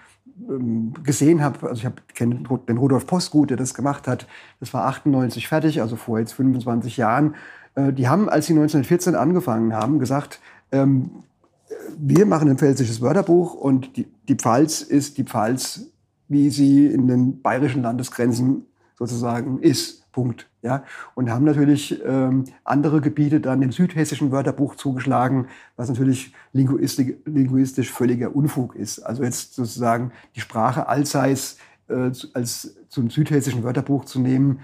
ähm 0.49 0.93
gesehen 1.05 1.43
habe, 1.43 1.69
also 1.69 1.81
ich 1.81 1.87
habe 1.87 1.97
den 2.67 2.77
Rudolf 2.77 3.07
Postgut, 3.07 3.51
der 3.51 3.57
das 3.57 3.75
gemacht 3.75 4.09
hat. 4.09 4.27
Das 4.59 4.75
war 4.75 4.87
98 4.87 5.49
fertig, 5.49 5.81
also 5.81 5.97
vor 5.97 6.19
jetzt 6.19 6.33
25 6.33 6.97
Jahren. 6.97 7.35
Äh, 7.75 7.93
die 7.93 8.09
haben, 8.09 8.29
als 8.29 8.47
sie 8.47 8.53
1914 8.55 9.15
angefangen 9.15 9.73
haben, 9.73 9.99
gesagt, 9.99 10.41
ähm, 10.73 11.11
wir 11.99 12.27
machen 12.27 12.49
ein 12.49 12.59
pfälzisches 12.59 13.01
Wörterbuch 13.01 13.55
und 13.55 13.97
die, 13.97 14.07
die 14.29 14.35
Pfalz 14.35 14.81
ist 14.83 15.19
die 15.19 15.25
Pfalz, 15.25 15.87
wie 16.29 16.51
sie 16.51 16.87
in 16.87 17.07
den 17.07 17.43
bayerischen 17.43 17.83
Landesgrenzen 17.83 18.67
sozusagen 18.97 19.59
ist. 19.61 20.01
Punkt. 20.13 20.49
Ja, 20.63 20.85
und 21.15 21.31
haben 21.31 21.45
natürlich 21.45 22.03
ähm, 22.05 22.45
andere 22.65 23.01
Gebiete 23.01 23.41
dann 23.41 23.61
dem 23.61 23.73
südhessischen 23.73 24.33
Wörterbuch 24.33 24.75
zugeschlagen, 24.75 25.47
was 25.77 25.89
natürlich 25.89 26.35
linguistisch, 26.53 27.91
völliger 27.91 28.35
Unfug 28.35 28.75
ist. 28.75 28.99
Also 28.99 29.23
jetzt 29.23 29.55
sozusagen 29.55 30.13
die 30.35 30.41
Sprache 30.41 30.89
allseits 30.89 31.59
äh, 31.89 32.11
als 32.35 32.77
zum 32.89 33.09
südhessischen 33.09 33.63
Wörterbuch 33.63 34.05
zu 34.05 34.21
nehmen, 34.21 34.61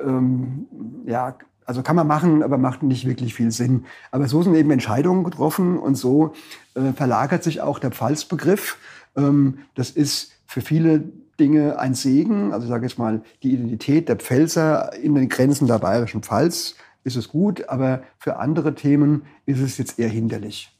ähm, 0.00 0.66
ja, 1.06 1.36
also 1.66 1.82
kann 1.82 1.96
man 1.96 2.06
machen, 2.06 2.42
aber 2.42 2.58
macht 2.58 2.82
nicht 2.82 3.06
wirklich 3.06 3.34
viel 3.34 3.50
Sinn. 3.50 3.84
Aber 4.10 4.28
so 4.28 4.42
sind 4.42 4.54
eben 4.54 4.70
Entscheidungen 4.70 5.24
getroffen 5.24 5.78
und 5.78 5.94
so 5.94 6.34
äh, 6.74 6.92
verlagert 6.92 7.42
sich 7.42 7.60
auch 7.60 7.78
der 7.78 7.90
Pfalzbegriff. 7.90 8.78
Ähm, 9.16 9.58
das 9.74 9.90
ist 9.90 10.32
für 10.46 10.60
viele 10.60 11.04
Dinge 11.40 11.78
ein 11.78 11.94
Segen. 11.94 12.52
Also 12.52 12.66
ich 12.66 12.70
sage 12.70 12.86
jetzt 12.86 12.98
mal, 12.98 13.22
die 13.42 13.52
Identität 13.52 14.08
der 14.08 14.16
Pfälzer 14.16 14.92
in 14.94 15.14
den 15.14 15.28
Grenzen 15.28 15.66
der 15.66 15.78
bayerischen 15.78 16.22
Pfalz 16.22 16.76
ist 17.02 17.16
es 17.16 17.28
gut, 17.28 17.68
aber 17.68 18.02
für 18.18 18.36
andere 18.36 18.74
Themen 18.74 19.24
ist 19.46 19.60
es 19.60 19.78
jetzt 19.78 19.98
eher 19.98 20.08
hinderlich. 20.08 20.70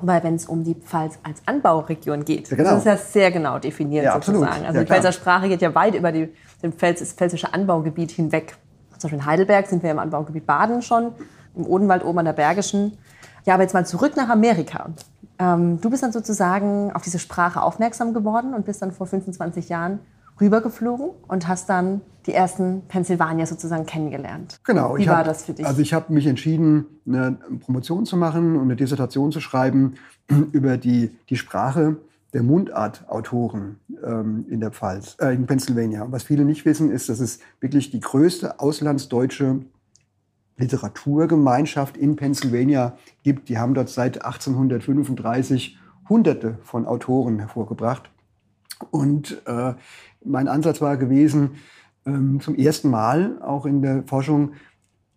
Weil 0.00 0.22
wenn 0.22 0.34
es 0.34 0.46
um 0.46 0.64
die 0.64 0.74
Pfalz 0.74 1.18
als 1.22 1.40
Anbauregion 1.46 2.24
geht, 2.24 2.50
ja, 2.50 2.56
genau. 2.56 2.70
das 2.70 2.80
ist 2.80 2.84
ja 2.84 2.96
sehr 2.96 3.30
genau 3.30 3.58
definiert 3.58 4.04
ja, 4.04 4.14
sozusagen. 4.14 4.66
Also 4.66 4.78
ja, 4.78 4.84
die 4.84 4.86
Pfälzer 4.86 5.12
Sprache 5.12 5.48
geht 5.48 5.62
ja 5.62 5.74
weit 5.74 5.94
über 5.94 6.12
die, 6.12 6.28
den 6.62 6.72
Pfälz, 6.72 6.98
das 6.98 7.12
pfälzische 7.12 7.54
Anbaugebiet 7.54 8.10
hinweg. 8.10 8.56
Zum 8.98 9.08
Beispiel 9.08 9.18
in 9.18 9.26
Heidelberg 9.26 9.66
sind 9.66 9.82
wir 9.82 9.90
im 9.90 9.98
Anbaugebiet 9.98 10.46
Baden 10.46 10.82
schon, 10.82 11.12
im 11.54 11.66
Odenwald 11.66 12.04
oben 12.04 12.18
an 12.20 12.24
der 12.24 12.32
Bergischen. 12.32 12.96
Ja, 13.44 13.54
aber 13.54 13.62
jetzt 13.62 13.74
mal 13.74 13.86
zurück 13.86 14.16
nach 14.16 14.28
Amerika. 14.28 14.90
Ähm, 15.38 15.80
du 15.80 15.90
bist 15.90 16.02
dann 16.02 16.12
sozusagen 16.12 16.92
auf 16.92 17.02
diese 17.02 17.18
Sprache 17.18 17.62
aufmerksam 17.62 18.14
geworden 18.14 18.54
und 18.54 18.64
bist 18.64 18.82
dann 18.82 18.92
vor 18.92 19.06
25 19.06 19.68
Jahren 19.68 19.98
rübergeflogen 20.40 21.10
und 21.28 21.48
hast 21.48 21.68
dann 21.68 22.00
die 22.26 22.32
ersten 22.32 22.82
Pennsylvania 22.88 23.46
sozusagen 23.46 23.86
kennengelernt. 23.86 24.58
Genau. 24.64 24.96
Wie 24.96 25.06
war 25.06 25.18
hab, 25.18 25.26
das 25.26 25.44
für 25.44 25.52
dich? 25.52 25.66
Also 25.66 25.82
ich 25.82 25.92
habe 25.92 26.12
mich 26.12 26.26
entschieden, 26.26 26.86
eine 27.06 27.36
Promotion 27.60 28.06
zu 28.06 28.16
machen 28.16 28.56
und 28.56 28.62
eine 28.62 28.76
Dissertation 28.76 29.30
zu 29.30 29.40
schreiben 29.40 29.94
über 30.52 30.76
die, 30.76 31.14
die 31.28 31.36
Sprache 31.36 31.96
der 32.34 32.42
Mundartautoren 32.42 33.78
ähm, 34.04 34.44
in 34.50 34.60
der 34.60 34.72
Pfalz, 34.72 35.16
äh, 35.20 35.34
in 35.34 35.46
Pennsylvania. 35.46 36.06
Was 36.10 36.24
viele 36.24 36.44
nicht 36.44 36.66
wissen, 36.66 36.90
ist, 36.90 37.08
dass 37.08 37.20
es 37.20 37.38
wirklich 37.60 37.90
die 37.90 38.00
größte 38.00 38.60
auslandsdeutsche 38.60 39.60
Literaturgemeinschaft 40.56 41.96
in 41.96 42.16
Pennsylvania 42.16 42.98
gibt. 43.22 43.48
Die 43.48 43.58
haben 43.58 43.74
dort 43.74 43.88
seit 43.88 44.24
1835 44.24 45.78
Hunderte 46.08 46.58
von 46.62 46.86
Autoren 46.86 47.38
hervorgebracht. 47.38 48.10
Und 48.90 49.40
äh, 49.46 49.74
mein 50.24 50.48
Ansatz 50.48 50.80
war 50.80 50.96
gewesen, 50.96 51.52
ähm, 52.04 52.40
zum 52.40 52.56
ersten 52.56 52.90
Mal 52.90 53.40
auch 53.42 53.64
in 53.64 53.80
der 53.80 54.02
Forschung 54.02 54.52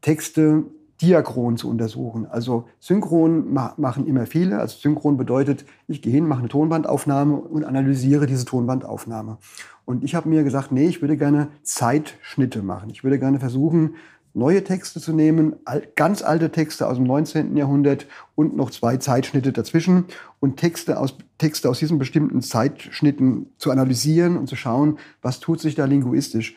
Texte 0.02 0.66
diachron 1.02 1.58
zu 1.58 1.70
untersuchen. 1.70 2.26
Also 2.26 2.68
synchron 2.80 3.54
ma 3.54 3.74
machen 3.78 4.08
immer 4.08 4.26
viele. 4.26 4.60
Also 4.60 4.78
synchron 4.78 5.18
bedeutet, 5.18 5.66
ich 5.88 6.02
gehe 6.02 6.14
hin, 6.14 6.28
mache 6.28 6.40
eine 6.40 6.50
Tonbandaufnahme 6.50 7.36
und 7.36 7.64
analysiere 7.64 8.26
diese 8.26 8.46
Tonbandaufnahme. 8.46 9.38
Und 9.86 10.04
ich 10.04 10.16
habe 10.16 10.28
mir 10.28 10.44
gesagt, 10.44 10.72
nee, 10.72 10.88
ich 10.88 11.02
würde 11.02 11.18
gerne 11.18 11.50
Zeitschnitte 11.64 12.62
machen. 12.62 12.90
Ich 12.90 13.04
würde 13.04 13.20
gerne 13.20 13.40
versuchen, 13.40 13.96
neue 14.38 14.64
Texte 14.64 15.02
zu 15.02 15.14
nehmen, 15.14 15.56
ganz 15.96 16.22
alte 16.22 16.52
Texte 16.52 16.88
aus 16.88 16.98
dem 16.98 17.06
19. 17.06 17.58
Jahrhundert 17.58 18.06
und 18.36 18.56
noch 18.56 18.70
zwei 18.70 18.98
Zeitschnitte 18.98 19.52
dazwischen 19.52 20.06
und 20.40 20.58
Texte 20.58 21.00
aus, 21.00 21.18
Texte 21.38 21.70
aus 21.70 21.80
diesen 21.80 21.98
bestimmten 21.98 22.42
Zeitschnitten 22.42 23.48
zu 23.58 23.72
analysieren 23.72 24.38
und 24.38 24.48
zu 24.48 24.56
schauen, 24.56 25.00
was 25.22 25.40
tut 25.40 25.60
sich 25.60 25.74
da 25.74 25.86
linguistisch. 25.86 26.56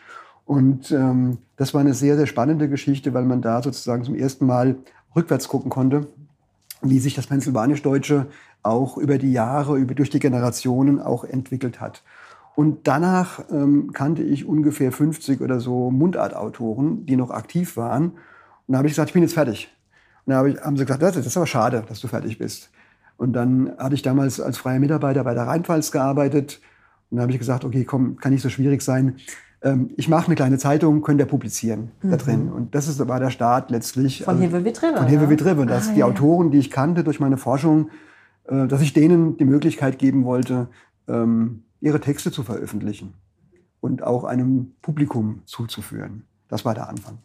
Und 0.51 0.91
ähm, 0.91 1.39
das 1.55 1.75
war 1.75 1.81
eine 1.81 1.95
sehr, 1.95 2.17
sehr 2.17 2.27
spannende 2.27 2.69
Geschichte, 2.69 3.15
weil 3.15 3.25
man 3.25 3.41
da 3.41 3.63
sozusagen 3.63 4.03
zum 4.03 4.17
ersten 4.17 4.47
Mal 4.47 4.79
rückwärts 5.15 5.47
gucken 5.47 5.71
konnte, 5.71 6.09
wie 6.83 6.99
sich 6.99 7.15
das 7.15 7.29
Pennsylvanisch-Deutsche 7.29 8.27
auch 8.65 8.99
über 8.99 9.17
die 9.17 9.31
Jahre, 9.31 9.79
über, 9.79 9.95
durch 9.95 10.11
die 10.11 10.19
Generationen 10.19 11.01
auch 11.01 11.23
entwickelt 11.23 11.81
hat. 11.81 12.03
Und 12.57 12.89
danach 12.89 13.45
ähm, 13.53 13.93
kannte 13.93 14.25
ich 14.25 14.45
ungefähr 14.45 14.91
50 14.91 15.41
oder 15.41 15.61
so 15.61 15.93
Mundartautoren, 15.93 17.07
die 17.07 17.15
noch 17.15 17.31
aktiv 17.31 17.77
waren. 17.77 18.07
Und 18.67 18.73
da 18.73 18.79
habe 18.79 18.89
ich 18.89 18.95
gesagt, 18.95 19.11
ich 19.11 19.15
bin 19.15 19.23
jetzt 19.23 19.35
fertig. 19.35 19.73
Und 20.27 20.35
hab 20.35 20.47
haben 20.65 20.77
sie 20.77 20.85
gesagt, 20.85 21.01
das 21.01 21.17
ist 21.17 21.37
aber 21.37 21.47
schade, 21.47 21.85
dass 21.87 22.01
du 22.01 22.09
fertig 22.09 22.39
bist. 22.39 22.71
Und 23.17 23.35
dann 23.35 23.71
hatte 23.79 23.95
ich 23.95 24.03
damals 24.03 24.41
als 24.41 24.59
freier 24.59 24.81
Mitarbeiter 24.81 25.23
bei 25.23 25.35
der 25.35 25.47
Rheinpfalz 25.47 25.93
gearbeitet. 25.93 26.61
Und 27.09 27.19
dann 27.19 27.23
habe 27.23 27.33
ich 27.33 27.39
gesagt, 27.39 27.65
okay, 27.65 27.85
komm, 27.85 28.17
kann 28.17 28.33
nicht 28.33 28.43
so 28.43 28.49
schwierig 28.49 28.83
sein. 28.83 29.15
Ähm, 29.63 29.91
ich 29.97 30.09
mache 30.09 30.27
eine 30.27 30.35
kleine 30.35 30.59
Zeitung, 30.59 31.03
könnt 31.03 31.21
ihr 31.21 31.27
publizieren 31.27 31.91
mhm. 32.03 32.11
da 32.11 32.17
drin. 32.17 32.51
Und 32.51 32.75
das 32.75 32.89
ist, 32.89 33.07
war 33.07 33.21
der 33.21 33.31
Start 33.31 33.71
letztlich. 33.71 34.25
Von 34.25 34.39
Hewe 34.39 34.65
Vitrive. 34.65 34.97
Von 34.97 35.07
Hewe 35.07 35.29
Vitrive. 35.29 35.67
Dass 35.67 35.89
ah, 35.89 35.93
die 35.93 36.01
ja. 36.01 36.07
Autoren, 36.07 36.51
die 36.51 36.59
ich 36.59 36.71
kannte 36.71 37.05
durch 37.05 37.21
meine 37.21 37.37
Forschung, 37.37 37.91
äh, 38.45 38.67
dass 38.67 38.81
ich 38.81 38.93
denen 38.93 39.37
die 39.37 39.45
Möglichkeit 39.45 39.99
geben 39.99 40.25
wollte, 40.25 40.69
ähm, 41.09 41.65
ihre 41.81 42.01
Texte 42.01 42.31
zu 42.31 42.43
veröffentlichen 42.43 43.15
und 43.81 44.03
auch 44.03 44.25
einem 44.25 44.75
Publikum 44.83 45.43
zuzuführen. 45.47 46.27
Das 46.49 46.65
war 46.65 46.75
der 46.75 46.89
Anfang. 46.89 47.19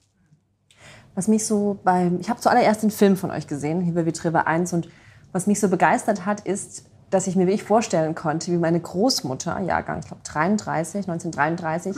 Was 1.14 1.28
mich 1.28 1.46
so 1.46 1.80
beim, 1.84 2.20
ich 2.20 2.30
habe 2.30 2.40
zuallererst 2.40 2.84
den 2.84 2.92
Film 2.92 3.16
von 3.16 3.32
euch 3.32 3.48
gesehen, 3.48 3.82
Hewe 3.82 4.06
Vitrive 4.06 4.48
1, 4.48 4.74
und 4.74 4.90
was 5.32 5.48
mich 5.48 5.60
so 5.60 5.70
begeistert 5.70 6.26
hat, 6.26 6.42
ist, 6.42 6.86
dass 7.10 7.28
ich 7.28 7.36
mir 7.36 7.46
wirklich 7.48 7.64
vorstellen 7.64 8.16
konnte, 8.16 8.52
wie 8.52 8.58
meine 8.58 8.80
Großmutter, 8.80 9.60
Jahrgang, 9.62 10.00
ich 10.00 10.08
glaube 10.08 10.24
33, 10.24 11.10
1933, 11.10 11.96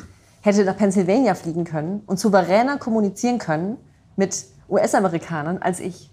hätte 0.48 0.64
nach 0.64 0.78
Pennsylvania 0.78 1.36
fliegen 1.36 1.66
können 1.66 2.02
und 2.08 2.20
souveräner 2.20 2.78
kommunizieren 2.78 3.38
können 3.38 3.78
mit 4.16 4.46
US-Amerikanern 4.70 5.60
als 5.60 5.80
ich. 5.80 6.10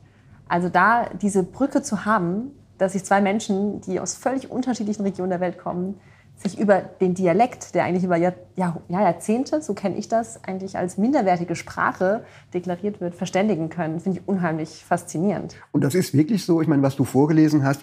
Also 0.49 0.69
da 0.69 1.09
diese 1.23 1.43
Brücke 1.43 1.83
zu 1.83 2.05
haben, 2.05 2.51
dass 2.77 2.93
sich 2.93 3.05
zwei 3.05 3.21
Menschen, 3.21 3.81
die 3.81 4.01
aus 4.01 4.15
völlig 4.15 4.51
unterschiedlichen 4.51 5.03
Regionen 5.03 5.31
der 5.31 5.41
Welt 5.41 5.59
kommen, 5.59 6.01
sich 6.37 6.59
über 6.59 6.81
den 6.81 7.15
Dialekt, 7.15 7.77
der 7.77 7.85
eigentlich 7.85 8.03
über 8.03 8.17
Jahr, 8.17 8.35
Jahr, 8.57 8.83
Jahrzehnte, 8.89 9.63
so 9.63 9.73
kenne 9.73 9.97
ich 9.97 10.09
das, 10.09 10.43
eigentlich 10.43 10.77
als 10.77 10.99
minderwertige 10.99 11.55
Sprache 11.55 12.25
deklariert 12.53 13.01
wird, 13.01 13.15
verständigen 13.15 13.69
können, 13.69 14.01
finde 14.01 14.19
ich 14.19 14.29
unheimlich 14.29 14.85
faszinierend. 14.85 15.55
Und 15.71 15.85
das 15.85 15.95
ist 15.95 16.13
wirklich 16.13 16.45
so, 16.45 16.61
ich 16.61 16.67
meine, 16.67 16.83
was 16.83 16.97
du 16.97 17.05
vorgelesen 17.05 17.65
hast, 17.65 17.83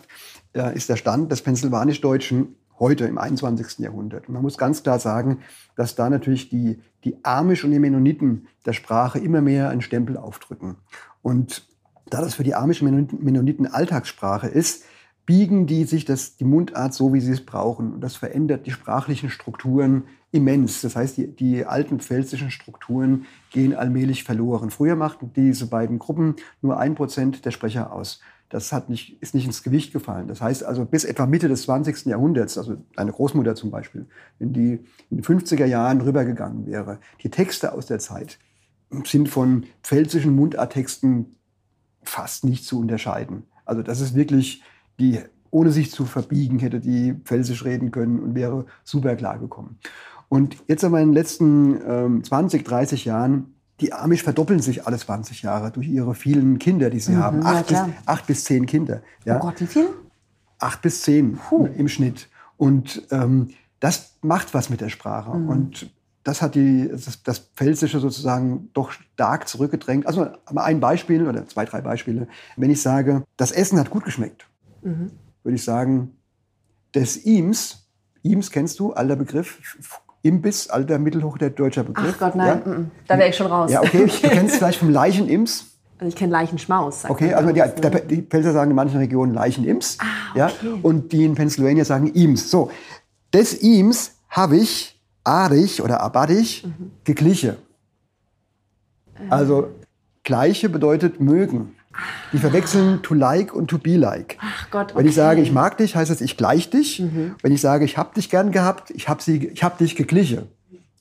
äh, 0.53 0.75
ist 0.75 0.89
der 0.89 0.97
Stand 0.97 1.31
des 1.31 1.41
Pennsylvanisch-Deutschen 1.41 2.57
heute 2.81 3.05
im 3.05 3.17
21. 3.17 3.79
Jahrhundert. 3.79 4.27
Und 4.27 4.33
man 4.33 4.43
muss 4.43 4.57
ganz 4.57 4.83
klar 4.83 4.99
sagen, 4.99 5.39
dass 5.77 5.95
da 5.95 6.09
natürlich 6.09 6.49
die, 6.49 6.81
die 7.05 7.23
Amish 7.23 7.63
und 7.63 7.71
die 7.71 7.79
Mennoniten 7.79 8.47
der 8.65 8.73
Sprache 8.73 9.19
immer 9.19 9.39
mehr 9.39 9.69
einen 9.69 9.81
Stempel 9.81 10.17
aufdrücken. 10.17 10.75
Und 11.21 11.65
da 12.09 12.19
das 12.19 12.33
für 12.33 12.43
die 12.43 12.55
Amish 12.55 12.81
und 12.81 13.23
Mennoniten 13.23 13.67
Alltagssprache 13.67 14.47
ist, 14.47 14.83
biegen 15.25 15.67
die 15.67 15.85
sich 15.85 16.03
das, 16.03 16.35
die 16.35 16.43
Mundart 16.43 16.93
so, 16.93 17.13
wie 17.13 17.21
sie 17.21 17.31
es 17.31 17.45
brauchen. 17.45 17.93
Und 17.93 18.01
das 18.01 18.15
verändert 18.15 18.65
die 18.65 18.71
sprachlichen 18.71 19.29
Strukturen 19.29 20.03
immens. 20.31 20.81
Das 20.81 20.95
heißt, 20.95 21.17
die, 21.17 21.27
die 21.27 21.65
alten 21.65 21.99
pfälzischen 21.99 22.51
Strukturen 22.51 23.25
gehen 23.51 23.75
allmählich 23.75 24.23
verloren. 24.23 24.71
Früher 24.71 24.95
machten 24.95 25.31
diese 25.33 25.67
beiden 25.67 25.99
Gruppen 25.99 26.35
nur 26.61 26.79
ein 26.79 26.95
Prozent 26.95 27.45
der 27.45 27.51
Sprecher 27.51 27.93
aus. 27.93 28.19
Das 28.51 28.73
hat 28.73 28.89
nicht, 28.89 29.21
ist 29.21 29.33
nicht 29.33 29.45
ins 29.45 29.63
Gewicht 29.63 29.93
gefallen. 29.93 30.27
Das 30.27 30.41
heißt 30.41 30.63
also, 30.63 30.83
bis 30.83 31.05
etwa 31.05 31.25
Mitte 31.25 31.47
des 31.47 31.63
20. 31.63 32.05
Jahrhunderts, 32.05 32.57
also 32.57 32.75
eine 32.97 33.11
Großmutter 33.11 33.55
zum 33.55 33.71
Beispiel, 33.71 34.07
wenn 34.39 34.51
die 34.51 34.79
in 35.09 35.17
den 35.17 35.23
50er 35.23 35.65
Jahren 35.65 36.01
rübergegangen 36.01 36.67
wäre, 36.67 36.99
die 37.23 37.29
Texte 37.29 37.71
aus 37.71 37.85
der 37.85 37.99
Zeit 37.99 38.37
sind 39.05 39.29
von 39.29 39.65
pfälzischen 39.83 40.35
Mundarttexten 40.35 41.37
fast 42.03 42.43
nicht 42.43 42.65
zu 42.65 42.77
unterscheiden. 42.77 43.43
Also 43.63 43.83
das 43.83 44.01
ist 44.01 44.15
wirklich, 44.15 44.63
die 44.99 45.19
ohne 45.49 45.71
sich 45.71 45.91
zu 45.91 46.05
verbiegen, 46.05 46.59
hätte 46.59 46.81
die 46.81 47.13
pfälzisch 47.13 47.63
reden 47.63 47.91
können 47.91 48.19
und 48.19 48.35
wäre 48.35 48.65
super 48.83 49.15
klar 49.15 49.39
gekommen. 49.39 49.79
Und 50.27 50.57
jetzt 50.67 50.83
in 50.83 50.91
meinen 50.91 51.13
letzten 51.13 51.79
ähm, 51.85 52.23
20, 52.23 52.65
30 52.65 53.05
Jahren 53.05 53.53
die 53.81 53.93
Amish 53.93 54.23
verdoppeln 54.23 54.59
sich 54.59 54.85
alle 54.85 54.97
20 54.97 55.41
Jahre 55.41 55.71
durch 55.71 55.87
ihre 55.87 56.13
vielen 56.13 56.59
Kinder, 56.59 56.89
die 56.89 56.99
sie 56.99 57.13
mhm, 57.13 57.17
haben. 57.17 57.45
Acht, 57.45 57.71
ja, 57.71 57.85
bis, 57.85 57.95
acht 58.05 58.27
bis 58.27 58.43
zehn 58.43 58.65
Kinder. 58.65 59.01
Ja. 59.25 59.37
Oh 59.37 59.39
Gott, 59.39 59.59
wie 59.59 59.67
viel? 59.67 59.89
Acht 60.59 60.81
bis 60.81 61.01
zehn 61.01 61.37
Puh. 61.37 61.65
im 61.65 61.87
Schnitt. 61.87 62.29
Und 62.57 63.01
ähm, 63.09 63.49
das 63.79 64.17
macht 64.21 64.53
was 64.53 64.69
mit 64.69 64.81
der 64.81 64.89
Sprache. 64.89 65.35
Mhm. 65.35 65.49
Und 65.49 65.91
das 66.23 66.43
hat 66.43 66.53
die, 66.53 66.87
das, 66.89 67.23
das 67.23 67.39
Pfälzische 67.39 67.99
sozusagen 67.99 68.69
doch 68.73 68.91
stark 68.91 69.47
zurückgedrängt. 69.47 70.05
Also 70.05 70.27
mal 70.51 70.63
ein 70.63 70.79
Beispiel 70.79 71.27
oder 71.27 71.47
zwei, 71.47 71.65
drei 71.65 71.81
Beispiele. 71.81 72.27
Wenn 72.57 72.69
ich 72.69 72.81
sage, 72.81 73.23
das 73.37 73.51
Essen 73.51 73.79
hat 73.79 73.89
gut 73.89 74.05
geschmeckt, 74.05 74.45
mhm. 74.83 75.11
würde 75.41 75.55
ich 75.55 75.63
sagen, 75.63 76.15
des 76.93 77.17
Ims, 77.17 77.87
Ims 78.21 78.51
kennst 78.51 78.79
du, 78.79 78.93
alter 78.93 79.15
Begriff, 79.15 79.59
Imbiss, 80.23 80.69
alter 80.69 80.99
mittelhochdeutscher 80.99 81.83
Begriff. 81.83 82.13
Ach 82.15 82.19
Gott, 82.19 82.35
nein, 82.35 82.61
ja? 82.65 82.83
da 83.07 83.17
wäre 83.17 83.29
ich 83.29 83.35
schon 83.35 83.47
raus. 83.47 83.71
Ja, 83.71 83.81
okay. 83.81 84.05
Du 84.05 84.27
kennst 84.29 84.53
es 84.53 84.59
vielleicht 84.59 84.79
vom 84.79 84.89
Leichenims. 84.89 85.65
Also 85.97 86.09
ich 86.09 86.15
kenne 86.15 86.31
Leichenschmaus. 86.31 87.05
Okay, 87.07 87.33
also 87.33 87.51
die, 87.51 87.61
die 88.07 88.21
Pfälzer 88.23 88.53
sagen 88.53 88.71
in 88.71 88.75
manchen 88.75 88.97
Regionen 88.97 89.33
Leichenims. 89.33 89.97
Ah, 89.99 90.05
okay. 90.31 90.39
ja, 90.39 90.51
und 90.81 91.11
die 91.11 91.25
in 91.25 91.35
Pennsylvania 91.35 91.85
sagen 91.85 92.07
Ims. 92.07 92.49
So, 92.49 92.71
des 93.33 93.53
Ims 93.53 94.15
habe 94.29 94.57
ich 94.57 94.99
arig 95.23 95.81
oder 95.81 96.01
abadig 96.01 96.63
mhm. 96.65 96.91
gegliche. 97.03 97.57
Also 99.29 99.69
gleiche 100.23 100.69
bedeutet 100.69 101.19
mögen. 101.19 101.75
Die 102.33 102.37
verwechseln 102.37 103.01
to 103.01 103.13
like 103.13 103.53
und 103.53 103.67
to 103.67 103.77
be 103.77 103.97
like. 103.97 104.37
Ach 104.41 104.69
Gott, 104.71 104.91
okay. 104.91 104.99
Wenn 104.99 105.07
ich 105.07 105.15
sage, 105.15 105.41
ich 105.41 105.51
mag 105.51 105.77
dich, 105.77 105.95
heißt 105.95 106.11
es, 106.11 106.21
ich 106.21 106.37
gleich 106.37 106.69
dich. 106.69 106.99
Mhm. 106.99 107.35
Wenn 107.41 107.51
ich 107.51 107.61
sage, 107.61 107.85
ich 107.85 107.97
habe 107.97 108.13
dich 108.15 108.29
gern 108.29 108.51
gehabt, 108.51 108.91
ich 108.91 109.09
habe 109.09 109.21
hab 109.21 109.77
dich 109.77 109.95
gegliche. 109.95 110.47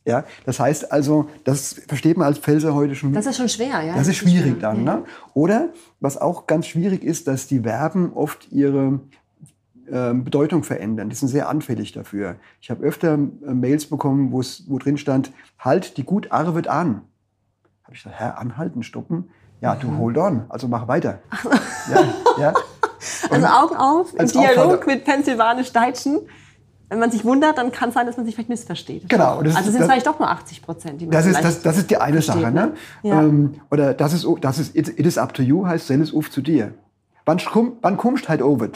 Ja, 0.06 0.24
das 0.46 0.58
heißt 0.58 0.92
also, 0.92 1.28
das 1.44 1.82
versteht 1.86 2.16
man 2.16 2.26
als 2.26 2.38
Pfälzer 2.38 2.74
heute 2.74 2.94
schon. 2.94 3.12
Das 3.12 3.26
ist 3.26 3.36
schon 3.36 3.48
schwer, 3.48 3.82
ja. 3.82 3.88
Das, 3.88 3.98
das 3.98 4.08
ist 4.08 4.16
schwierig 4.16 4.58
dann. 4.58 4.82
Ne? 4.82 5.04
Oder 5.34 5.68
was 6.00 6.16
auch 6.16 6.46
ganz 6.46 6.66
schwierig 6.66 7.04
ist, 7.04 7.28
dass 7.28 7.46
die 7.46 7.60
Verben 7.60 8.12
oft 8.14 8.50
ihre 8.50 9.00
äh, 9.90 10.14
Bedeutung 10.14 10.64
verändern. 10.64 11.10
Die 11.10 11.16
sind 11.16 11.28
sehr 11.28 11.48
anfällig 11.48 11.92
dafür. 11.92 12.36
Ich 12.60 12.70
habe 12.70 12.82
öfter 12.82 13.14
äh, 13.14 13.18
Mails 13.54 13.86
bekommen, 13.86 14.32
wo 14.32 14.78
drin 14.78 14.96
stand, 14.96 15.32
halt 15.58 15.96
die 15.98 16.04
gut 16.04 16.32
Arvet 16.32 16.66
an. 16.68 17.02
Habe 17.84 17.94
ich 17.94 18.02
gesagt, 18.02 18.18
Herr, 18.18 18.38
anhalten, 18.38 18.82
stoppen. 18.82 19.30
Ja, 19.60 19.74
du 19.74 19.96
hold 19.98 20.16
on, 20.16 20.44
also 20.48 20.68
mach 20.68 20.88
weiter. 20.88 21.20
ja, 21.90 22.04
ja. 22.38 22.54
Also 23.30 23.46
Augen 23.46 23.76
auf, 23.76 24.14
im 24.14 24.26
Dialog 24.26 24.86
mit 24.86 25.04
Pennsylvanisch-Deutschen. 25.04 26.20
Wenn 26.88 26.98
man 26.98 27.10
sich 27.10 27.24
wundert, 27.24 27.56
dann 27.56 27.70
kann 27.70 27.90
es 27.90 27.94
sein, 27.94 28.06
dass 28.06 28.16
man 28.16 28.26
sich 28.26 28.34
vielleicht 28.34 28.48
missversteht. 28.48 29.08
Genau. 29.08 29.42
Das 29.42 29.54
also 29.54 29.70
sind 29.70 29.80
es 29.80 29.86
vielleicht 29.86 30.06
doch 30.06 30.18
nur 30.18 30.28
80 30.28 30.62
Prozent, 30.62 31.00
die 31.00 31.06
man 31.06 31.12
das 31.12 31.24
ist, 31.24 31.42
das, 31.42 31.62
das 31.62 31.78
ist 31.78 31.90
die 31.90 31.98
eine 31.98 32.20
Sache. 32.20 32.40
Ne? 32.40 32.50
ne? 32.50 32.72
Ja. 33.02 33.22
Ähm, 33.22 33.60
oder 33.70 33.94
das 33.94 34.12
ist, 34.12 34.26
das 34.40 34.58
ist 34.58 34.74
it, 34.74 34.88
it 34.88 35.06
is 35.06 35.16
up 35.16 35.32
to 35.32 35.42
you, 35.42 35.66
heißt 35.66 35.86
send 35.86 36.02
es 36.02 36.12
auf 36.12 36.30
zu 36.30 36.40
dir. 36.40 36.74
Wann, 37.26 37.38
komm, 37.38 37.76
wann 37.80 37.96
kommst 37.96 38.28
halt 38.28 38.42
over? 38.42 38.70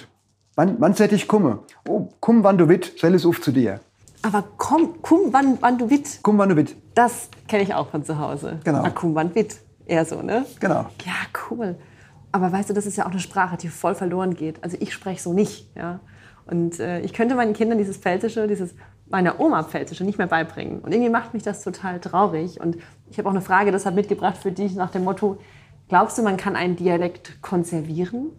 Wann, 0.55 0.77
wann 0.79 0.95
set 0.95 1.13
ich 1.13 1.27
komme? 1.27 1.61
Oh, 1.89 2.09
komm, 2.21 2.45
wann 2.45 2.57
du 2.57 2.69
wit, 2.69 2.93
sell 3.01 3.15
es 3.15 3.27
auf 3.27 3.41
zu 3.41 3.51
dir. 3.51 3.81
Aber 4.23 4.45
komm, 4.57 4.95
komm, 5.03 5.33
wann, 5.33 5.59
wann 5.61 5.77
du 5.77 5.91
wit. 5.91 6.21
Komm, 6.23 6.39
wann 6.39 6.51
du 6.51 6.57
wit. 6.57 6.77
Das 6.95 7.29
kenne 7.49 7.65
ich 7.65 7.75
auch 7.75 7.89
von 7.89 8.05
zu 8.05 8.19
Hause. 8.19 8.61
Genau. 8.63 8.85
Ah, 8.85 8.91
komm, 8.95 9.15
wann 9.17 9.35
wit. 9.35 9.57
Eher 9.87 10.05
so, 10.05 10.23
ne? 10.23 10.47
Genau. 10.61 10.87
Ja, 11.05 11.15
cool. 11.51 11.77
Aber 12.33 12.51
weißt 12.51 12.71
du, 12.71 12.75
das 12.75 12.87
ist 12.87 12.97
ja 12.97 13.07
auch 13.07 13.11
eine 13.11 13.21
Sprache, 13.21 13.57
die 13.57 13.69
voll 13.69 13.95
verloren 13.95 14.35
geht. 14.35 14.63
Also 14.65 14.77
ich 14.81 14.93
spreche 14.93 15.23
so 15.23 15.33
nicht, 15.33 15.71
ja. 15.77 16.01
Und 16.47 16.79
äh, 16.81 17.01
ich 17.01 17.13
könnte 17.13 17.35
meinen 17.35 17.55
Kindern 17.55 17.79
dieses 17.79 17.97
Pfälzische, 17.97 18.47
dieses 18.49 18.75
meiner 19.07 19.41
Oma 19.41 19.63
Pfälzische 19.63 20.05
nicht 20.05 20.19
mehr 20.19 20.27
beibringen. 20.27 20.81
Und 20.81 20.93
irgendwie 20.93 21.11
macht 21.11 21.35
mich 21.35 21.43
das 21.43 21.63
total 21.63 22.01
traurig. 22.01 22.61
Und 22.61 22.77
ich 23.11 23.19
habe 23.19 23.29
auch 23.29 23.33
eine 23.33 23.41
Frage 23.41 23.71
deshalb 23.71 23.95
mitgebracht 23.95 24.37
für 24.37 24.53
dich 24.53 24.75
nach 24.75 24.91
dem 24.91 25.05
Motto, 25.05 25.39
glaubst 25.89 26.19
du, 26.19 26.23
man 26.23 26.37
kann 26.37 26.57
einen 26.57 26.77
Dialekt 26.77 27.41
konservieren? 27.43 28.33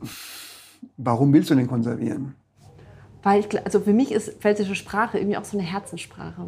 Warum 0.98 1.34
willst 1.34 1.50
du 1.50 1.56
den 1.56 1.68
konservieren? 1.68 2.36
Weil 3.24 3.40
ich, 3.40 3.66
also 3.66 3.80
für 3.80 3.94
mich 3.94 4.12
ist 4.12 4.40
pfälzische 4.40 4.76
Sprache 4.76 5.18
irgendwie 5.18 5.38
auch 5.38 5.46
so 5.46 5.58
eine 5.58 5.66
Herzenssprache. 5.66 6.46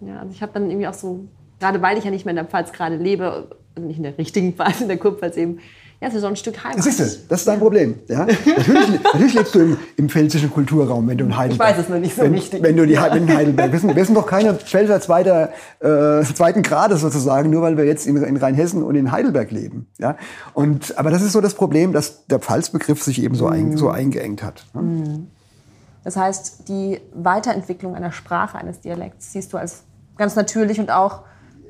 Ja, 0.00 0.20
also 0.20 0.32
ich 0.32 0.42
habe 0.42 0.52
dann 0.52 0.70
irgendwie 0.70 0.88
auch 0.88 0.94
so, 0.94 1.28
gerade 1.60 1.82
weil 1.82 1.98
ich 1.98 2.04
ja 2.04 2.10
nicht 2.10 2.24
mehr 2.24 2.32
in 2.32 2.36
der 2.36 2.46
Pfalz 2.46 2.72
gerade 2.72 2.96
lebe, 2.96 3.58
also 3.74 3.86
nicht 3.86 3.96
in 3.96 4.02
der 4.04 4.16
richtigen 4.16 4.54
Pfalz, 4.54 4.80
in 4.80 4.88
der 4.88 4.98
Kurpfalz 4.98 5.36
eben, 5.36 5.58
Ja, 6.00 6.10
für 6.10 6.20
so 6.20 6.26
ein 6.26 6.36
Stück 6.36 6.62
Heimat. 6.62 6.82
Siehst 6.82 7.00
du, 7.00 7.04
das 7.28 7.40
ist 7.40 7.48
dein 7.48 7.58
Problem. 7.58 7.94
Ja? 8.08 8.26
Natürlich, 8.26 9.02
natürlich 9.02 9.34
lebst 9.34 9.54
du 9.54 9.60
im, 9.60 9.76
im 9.96 10.08
pfälzischen 10.08 10.50
Kulturraum, 10.50 11.08
wenn 11.08 11.16
du 11.16 11.24
in 11.24 11.36
Heidelberg. 11.36 11.70
Ich 11.70 11.76
weiß 11.76 11.84
es 11.84 11.88
nur 11.88 11.98
nicht 11.98 12.14
so 12.14 12.22
wenn, 12.22 12.34
richtig. 12.34 12.62
Wenn 12.62 12.76
du 12.76 12.86
die 12.86 12.96
wenn 12.96 13.28
in 13.28 13.34
Heidelberg. 13.34 13.72
Wir 13.72 13.78
sind, 13.78 13.96
wir 13.96 14.04
sind 14.04 14.14
doch 14.14 14.26
keine 14.26 14.54
Pfälzer 14.54 15.00
zweiter, 15.00 15.50
äh, 15.80 16.22
zweiten 16.24 16.62
Grades 16.62 17.00
sozusagen, 17.00 17.48
nur 17.48 17.62
weil 17.62 17.78
wir 17.78 17.84
jetzt 17.84 18.06
in, 18.06 18.16
in 18.16 18.36
Rheinhessen 18.36 18.82
und 18.82 18.96
in 18.96 19.12
Heidelberg 19.12 19.50
leben. 19.50 19.86
Ja? 19.98 20.16
Und, 20.52 20.98
aber 20.98 21.10
das 21.10 21.22
ist 21.22 21.32
so 21.32 21.40
das 21.40 21.54
Problem, 21.54 21.92
dass 21.92 22.26
der 22.26 22.40
Pfalzbegriff 22.40 23.02
sich 23.02 23.22
eben 23.22 23.34
so, 23.34 23.46
ein, 23.46 23.76
so 23.78 23.88
eingeengt 23.88 24.42
hat. 24.42 24.66
Ne? 24.74 25.26
Das 26.02 26.16
heißt, 26.16 26.68
die 26.68 27.00
Weiterentwicklung 27.14 27.94
einer 27.94 28.12
Sprache, 28.12 28.58
eines 28.58 28.80
Dialekts, 28.80 29.32
siehst 29.32 29.54
du 29.54 29.56
als 29.56 29.84
ganz 30.18 30.36
natürlich 30.36 30.78
und 30.80 30.90
auch 30.90 31.22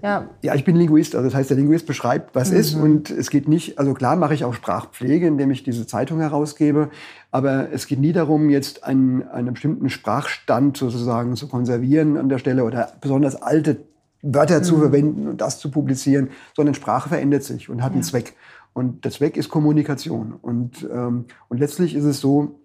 ja. 0.04 0.28
ja, 0.42 0.54
ich 0.54 0.64
bin 0.64 0.76
Linguist. 0.76 1.14
Also 1.14 1.28
das 1.28 1.34
heißt, 1.34 1.48
der 1.48 1.56
Linguist 1.56 1.86
beschreibt, 1.86 2.34
was 2.34 2.50
mhm. 2.50 2.56
ist. 2.58 2.74
Und 2.74 3.10
es 3.10 3.30
geht 3.30 3.48
nicht, 3.48 3.78
also 3.78 3.94
klar 3.94 4.16
mache 4.16 4.34
ich 4.34 4.44
auch 4.44 4.52
Sprachpflege, 4.52 5.26
indem 5.26 5.50
ich 5.50 5.62
diese 5.62 5.86
Zeitung 5.86 6.20
herausgebe. 6.20 6.90
Aber 7.30 7.72
es 7.72 7.86
geht 7.86 7.98
nie 7.98 8.12
darum, 8.12 8.50
jetzt 8.50 8.84
einen, 8.84 9.26
einen 9.28 9.54
bestimmten 9.54 9.88
Sprachstand 9.88 10.76
sozusagen 10.76 11.36
zu 11.36 11.48
konservieren 11.48 12.18
an 12.18 12.28
der 12.28 12.38
Stelle 12.38 12.64
oder 12.64 12.92
besonders 13.00 13.34
alte 13.40 13.78
Wörter 14.20 14.58
mhm. 14.58 14.64
zu 14.64 14.76
verwenden 14.76 15.28
und 15.28 15.40
das 15.40 15.58
zu 15.58 15.70
publizieren, 15.70 16.28
sondern 16.54 16.74
Sprache 16.74 17.08
verändert 17.08 17.42
sich 17.42 17.70
und 17.70 17.82
hat 17.82 17.92
ja. 17.92 17.94
einen 17.94 18.02
Zweck. 18.02 18.34
Und 18.74 19.04
der 19.04 19.10
Zweck 19.10 19.38
ist 19.38 19.48
Kommunikation. 19.48 20.34
Und, 20.40 20.86
ähm, 20.92 21.26
und 21.48 21.60
letztlich 21.60 21.94
ist 21.94 22.04
es 22.04 22.20
so, 22.20 22.60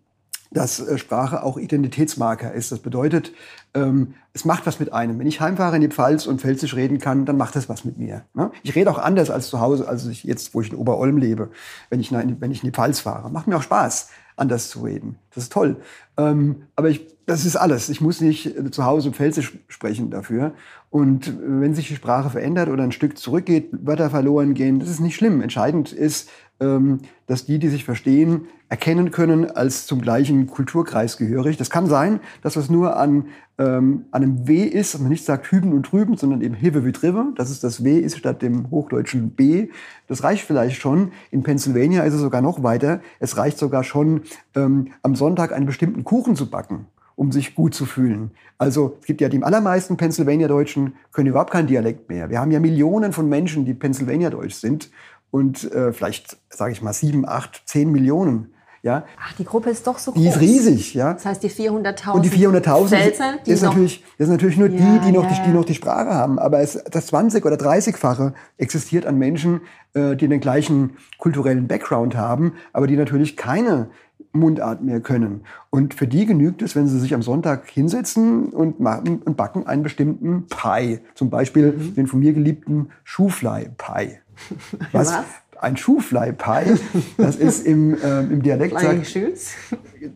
dass 0.51 0.79
äh, 0.79 0.97
Sprache 0.97 1.43
auch 1.43 1.57
Identitätsmarker 1.57 2.53
ist. 2.53 2.71
Das 2.71 2.79
bedeutet, 2.79 3.33
ähm, 3.73 4.15
es 4.33 4.45
macht 4.45 4.65
was 4.65 4.79
mit 4.79 4.93
einem. 4.93 5.19
Wenn 5.19 5.27
ich 5.27 5.41
heimfahre 5.41 5.75
in 5.75 5.81
die 5.81 5.89
Pfalz 5.89 6.25
und 6.25 6.41
Pfälzisch 6.41 6.75
reden 6.75 6.99
kann, 6.99 7.25
dann 7.25 7.37
macht 7.37 7.55
das 7.55 7.69
was 7.69 7.85
mit 7.85 7.97
mir. 7.97 8.23
Ne? 8.33 8.51
Ich 8.63 8.75
rede 8.75 8.89
auch 8.89 8.97
anders 8.97 9.29
als 9.29 9.49
zu 9.49 9.59
Hause, 9.59 9.87
als 9.87 10.05
ich 10.07 10.23
jetzt, 10.23 10.53
wo 10.53 10.61
ich 10.61 10.71
in 10.71 10.77
Oberolm 10.77 11.17
lebe, 11.17 11.49
wenn 11.89 11.99
ich, 11.99 12.11
wenn 12.11 12.51
ich 12.51 12.63
in 12.63 12.67
die 12.67 12.75
Pfalz 12.75 12.99
fahre. 12.99 13.29
Macht 13.29 13.47
mir 13.47 13.57
auch 13.57 13.63
Spaß, 13.63 14.09
anders 14.35 14.69
zu 14.69 14.81
reden. 14.81 15.17
Das 15.33 15.43
ist 15.43 15.53
toll. 15.53 15.77
Ähm, 16.17 16.63
aber 16.75 16.89
ich, 16.89 17.05
das 17.25 17.45
ist 17.45 17.55
alles. 17.55 17.89
Ich 17.89 18.01
muss 18.01 18.21
nicht 18.21 18.57
äh, 18.57 18.71
zu 18.71 18.85
Hause 18.85 19.11
Pfälzisch 19.11 19.57
sprechen 19.67 20.09
dafür. 20.09 20.53
Und 20.89 21.27
äh, 21.27 21.33
wenn 21.37 21.75
sich 21.75 21.87
die 21.87 21.95
Sprache 21.95 22.31
verändert 22.31 22.69
oder 22.69 22.83
ein 22.83 22.91
Stück 22.91 23.17
zurückgeht, 23.17 23.69
Wörter 23.71 24.09
verloren 24.09 24.55
gehen, 24.55 24.79
das 24.79 24.89
ist 24.89 24.99
nicht 24.99 25.15
schlimm. 25.15 25.41
Entscheidend 25.41 25.91
ist, 25.91 26.29
dass 26.59 27.45
die, 27.45 27.57
die 27.57 27.69
sich 27.69 27.85
verstehen, 27.85 28.47
erkennen 28.67 29.11
können 29.11 29.49
als 29.49 29.85
zum 29.85 30.01
gleichen 30.01 30.47
Kulturkreis 30.47 31.17
gehörig. 31.17 31.57
Das 31.57 31.69
kann 31.69 31.87
sein, 31.87 32.19
dass 32.41 32.53
das 32.53 32.69
nur 32.69 32.97
an, 32.97 33.27
ähm, 33.57 34.05
an 34.11 34.23
einem 34.23 34.47
W 34.47 34.63
ist, 34.63 34.93
dass 34.93 35.01
man 35.01 35.09
nicht 35.09 35.25
sagt 35.25 35.51
hüben 35.51 35.73
und 35.73 35.91
drüben, 35.91 36.17
sondern 36.17 36.41
eben 36.41 36.53
Hive 36.53 36.85
wie 36.85 36.91
Drive, 36.91 37.33
dass 37.35 37.49
es 37.49 37.59
das 37.59 37.83
W 37.83 37.97
ist 37.97 38.17
statt 38.17 38.41
dem 38.41 38.69
hochdeutschen 38.71 39.31
B. 39.31 39.69
Das 40.07 40.23
reicht 40.23 40.43
vielleicht 40.43 40.81
schon. 40.81 41.11
In 41.31 41.43
Pennsylvania 41.43 42.03
ist 42.03 42.13
es 42.13 42.21
sogar 42.21 42.41
noch 42.41 42.61
weiter. 42.61 43.01
Es 43.19 43.37
reicht 43.37 43.57
sogar 43.57 43.83
schon, 43.83 44.21
ähm, 44.55 44.89
am 45.01 45.15
Sonntag 45.15 45.53
einen 45.53 45.65
bestimmten 45.65 46.03
Kuchen 46.03 46.35
zu 46.35 46.49
backen 46.49 46.87
um 47.19 47.33
sich 47.33 47.53
gut 47.53 47.73
zu 47.73 47.85
fühlen. 47.85 48.31
Also 48.57 48.95
es 49.01 49.05
gibt 49.05 49.19
ja 49.19 49.27
die 49.27 49.43
allermeisten 49.43 49.97
Pennsylvania-Deutschen 49.97 50.93
können 51.11 51.27
überhaupt 51.27 51.51
keinen 51.51 51.67
Dialekt 51.67 52.07
mehr. 52.07 52.29
Wir 52.29 52.39
haben 52.39 52.49
ja 52.49 52.61
Millionen 52.61 53.11
von 53.11 53.27
Menschen, 53.27 53.65
die 53.65 53.73
Pennsylvania-Deutsch 53.73 54.55
sind 54.55 54.89
und 55.31 55.71
äh, 55.71 55.93
vielleicht, 55.93 56.37
sage 56.49 56.71
ich 56.71 56.81
mal, 56.81 56.93
sieben, 56.93 57.27
acht, 57.27 57.63
zehn 57.65 57.91
Millionen. 57.91 58.53
Ja. 58.81 59.03
Ach, 59.21 59.33
die 59.33 59.43
Gruppe 59.43 59.69
ist 59.69 59.85
doch 59.85 59.97
so 59.97 60.11
groß. 60.11 60.21
Die 60.21 60.29
ist 60.29 60.39
riesig, 60.39 60.93
ja. 60.93 61.13
Das 61.13 61.25
heißt, 61.25 61.43
die 61.43 61.49
400.000 61.49 62.11
Und 62.11 62.23
die 62.23 62.29
400.000 62.29 63.09
ist, 63.45 63.61
natürlich, 63.61 64.03
das 64.17 64.27
ist 64.27 64.31
natürlich 64.31 64.57
nur 64.57 64.69
ja, 64.69 64.77
die, 64.77 65.05
die 65.05 65.11
noch, 65.11 65.23
ja, 65.23 65.29
die, 65.29 65.49
die 65.49 65.53
noch 65.53 65.65
die 65.65 65.75
Sprache 65.75 66.13
haben. 66.13 66.39
Aber 66.39 66.61
es, 66.61 66.81
das 66.89 67.11
20- 67.11 67.45
oder 67.45 67.57
30-fache 67.57 68.33
existiert 68.57 69.05
an 69.05 69.17
Menschen, 69.17 69.61
äh, 69.93 70.15
die 70.15 70.29
den 70.29 70.39
gleichen 70.39 70.95
kulturellen 71.17 71.67
Background 71.67 72.15
haben, 72.15 72.53
aber 72.71 72.87
die 72.87 72.95
natürlich 72.95 73.35
keine 73.35 73.89
Mundart 74.31 74.81
mehr 74.83 75.01
können. 75.01 75.43
Und 75.69 75.93
für 75.93 76.07
die 76.07 76.25
genügt 76.25 76.61
es, 76.61 76.75
wenn 76.75 76.87
sie 76.87 76.99
sich 76.99 77.13
am 77.13 77.21
Sonntag 77.21 77.69
hinsetzen 77.69 78.49
und, 78.49 78.79
machen, 78.79 79.21
und 79.23 79.35
backen 79.35 79.67
einen 79.67 79.83
bestimmten 79.83 80.45
Pie. 80.47 80.99
Zum 81.15 81.29
Beispiel 81.29 81.73
mhm. 81.73 81.95
den 81.95 82.07
von 82.07 82.19
mir 82.19 82.33
geliebten 82.33 82.89
Schuhfly-Pie. 83.03 84.19
Was? 84.91 85.13
Was? 85.13 85.25
Ein 85.61 85.75
Schuhfly-Pie, 85.75 86.79
das 87.17 87.35
ist 87.35 87.65
im, 87.65 87.97
ähm, 88.01 88.31
im 88.31 88.41
Dialekt... 88.41 88.79
Sagt, 88.79 89.17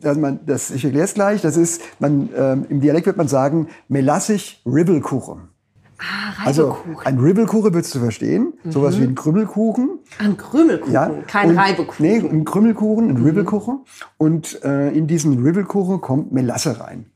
dass 0.00 0.16
man, 0.16 0.40
das, 0.46 0.70
ich 0.70 0.82
erkläre 0.82 1.04
es 1.04 1.12
gleich, 1.12 1.42
das 1.42 1.58
ist, 1.58 1.82
man, 1.98 2.30
ähm, 2.34 2.64
im 2.70 2.80
Dialekt 2.80 3.04
wird 3.04 3.18
man 3.18 3.28
sagen, 3.28 3.68
melassig 3.88 4.62
Ribbelkuchen. 4.64 5.48
Ah, 5.98 6.46
also 6.46 6.76
ein 7.04 7.18
Ribbelkuchen 7.18 7.72
würdest 7.72 7.94
du 7.94 8.00
verstehen, 8.00 8.54
mhm. 8.62 8.72
sowas 8.72 8.98
wie 8.98 9.04
ein 9.04 9.14
Krümmelkuchen. 9.14 9.98
Ein 10.18 10.36
Krümmelkuchen, 10.36 10.92
ja, 10.92 11.10
kein 11.26 11.50
und, 11.50 11.58
Reibekuchen. 11.58 12.06
Nee, 12.06 12.18
ein 12.18 12.44
Krümmelkuchen, 12.44 13.10
ein 13.10 13.20
mhm. 13.20 13.24
Ribbelkuchen. 13.24 13.80
Und 14.16 14.62
äh, 14.64 14.90
in 14.90 15.06
diesen 15.06 15.42
Ribbelkuchen 15.42 16.00
kommt 16.00 16.32
Melasse 16.32 16.80
rein. 16.80 17.06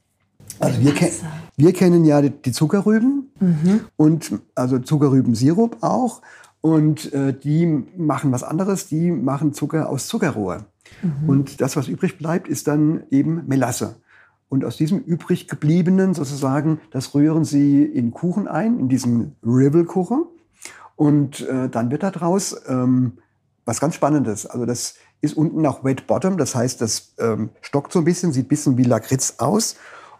Also 0.60 0.80
wir, 0.80 0.94
ke 0.94 1.10
wir, 1.56 1.72
kennen 1.72 2.04
ja 2.04 2.20
die, 2.20 2.30
die 2.30 2.52
Zuckerrüben 2.52 3.30
mhm. 3.40 3.80
und 3.96 4.38
also 4.54 4.78
Zuckerrübensirup 4.78 5.78
auch. 5.82 6.22
Und 6.68 7.14
äh, 7.14 7.32
die 7.32 7.64
machen 7.96 8.30
was 8.30 8.42
anderes, 8.42 8.88
die 8.88 9.10
machen 9.10 9.54
Zucker 9.54 9.88
aus 9.88 10.06
Zuckerrohr. 10.06 10.66
Mhm. 11.00 11.26
Und 11.26 11.60
das, 11.62 11.76
was 11.76 11.88
übrig 11.88 12.18
bleibt, 12.18 12.46
ist 12.46 12.68
dann 12.68 13.04
eben 13.10 13.44
Melasse. 13.46 13.96
Und 14.50 14.66
aus 14.66 14.76
diesem 14.76 14.98
übrig 14.98 15.48
gebliebenen 15.48 16.12
sozusagen, 16.12 16.78
das 16.90 17.14
rühren 17.14 17.46
sie 17.46 17.84
in 17.84 18.10
Kuchen 18.10 18.48
ein, 18.48 18.78
in 18.78 18.90
diesen 18.90 19.36
Ribbelkuchen. 19.42 20.26
Und 20.94 21.40
äh, 21.48 21.70
dann 21.70 21.90
wird 21.90 22.02
daraus 22.02 22.54
ähm, 22.68 23.12
was 23.64 23.80
ganz 23.80 23.94
Spannendes. 23.94 24.44
Also 24.44 24.66
das 24.66 24.96
ist 25.22 25.38
unten 25.38 25.64
auch 25.64 25.84
Wet 25.84 26.06
Bottom, 26.06 26.36
das 26.36 26.54
heißt, 26.54 26.82
das 26.82 27.14
ähm, 27.18 27.48
stockt 27.62 27.92
so 27.92 28.00
ein 28.00 28.04
bisschen, 28.04 28.34
sieht 28.34 28.44
ein 28.44 28.48
bisschen 28.48 28.76
wie 28.76 28.84
Lakritz 28.84 29.36
aus 29.38 29.76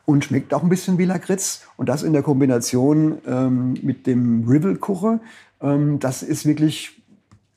und 0.07 0.25
schmeckt 0.25 0.55
auch 0.55 0.63
ein 0.63 0.71
bisschen 0.71 0.97
wie 0.97 1.05
Lakritz. 1.05 1.61
Und 1.77 1.91
das 1.91 2.03
in 2.03 2.15
der 2.15 2.23
Kombination 2.23 3.19
ähm, 3.27 3.75
mit 3.83 4.07
dem 4.07 4.49
Ribbelkuchen, 4.49 5.21
ähm, 5.61 5.99
das 5.99 6.23
ist 6.23 6.47
wirklich 6.47 6.99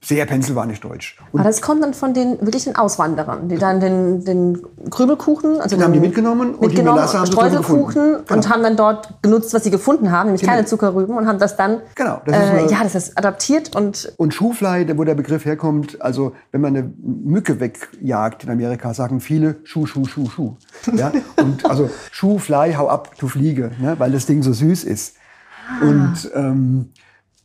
sehr 0.04 0.26
pennsylvanisch-deutsch. 0.26 1.18
Aber 1.32 1.44
das 1.44 1.62
kommt 1.62 1.84
dann 1.84 1.94
von 1.94 2.16
den 2.16 2.42
wirklichen 2.42 2.76
Auswanderern, 2.76 3.50
die 3.50 3.58
dann 3.58 3.80
den, 3.80 4.26
den 4.26 4.60
Krümelkuchen, 4.90 5.62
also 5.62 5.76
den 5.76 5.84
haben 5.84 5.94
die 5.94 6.00
mitgenommen, 6.00 6.56
und 6.56 6.76
die 6.76 6.82
Melasse 6.82 7.20
haben 7.20 7.28
Streuselkuchen 7.28 8.16
und 8.16 8.28
genau. 8.28 8.50
haben 8.50 8.64
dann 8.64 8.76
dort 8.76 9.22
genutzt, 9.22 9.54
was 9.54 9.64
sie 9.64 9.70
gefunden 9.70 10.12
haben, 10.12 10.28
nämlich 10.28 10.42
genau. 10.42 10.54
keine 10.54 10.66
Zuckerrüben 10.66 11.16
und 11.16 11.28
haben 11.28 11.38
das 11.38 11.56
dann, 11.56 11.82
genau, 11.94 12.20
das 12.26 12.36
äh, 12.36 12.66
ja, 12.66 12.82
das 12.82 12.96
ist 12.96 13.16
adaptiert 13.16 13.76
und 13.76 14.12
und 14.18 14.34
Schuhfly, 14.34 14.98
wo 14.98 15.04
der 15.04 15.14
Begriff 15.14 15.46
herkommt, 15.46 16.02
also 16.02 16.34
wenn 16.52 16.62
man 16.62 16.76
eine 16.76 16.92
Mücke 16.98 17.60
wegjagt 17.60 18.44
in 18.44 18.50
Amerika, 18.50 18.96
sagen 18.96 19.20
viele 19.20 19.58
Schuh, 19.64 19.86
Schuh, 19.86 20.06
Schuh, 20.06 20.28
Schuh, 20.30 20.56
ja, 20.96 21.12
und 21.38 21.64
also 21.70 21.92
Schuhfly, 22.10 22.74
hau 22.74 22.90
ab, 22.90 23.12
du 23.20 23.28
Fliege, 23.28 23.72
ne? 23.80 23.96
weil 24.00 24.12
das 24.12 24.26
Ding 24.26 24.42
so 24.42 24.52
süß 24.52 24.84
ist. 24.84 25.16
Ah. 25.70 25.86
Und 25.86 26.32
ähm, 26.34 26.90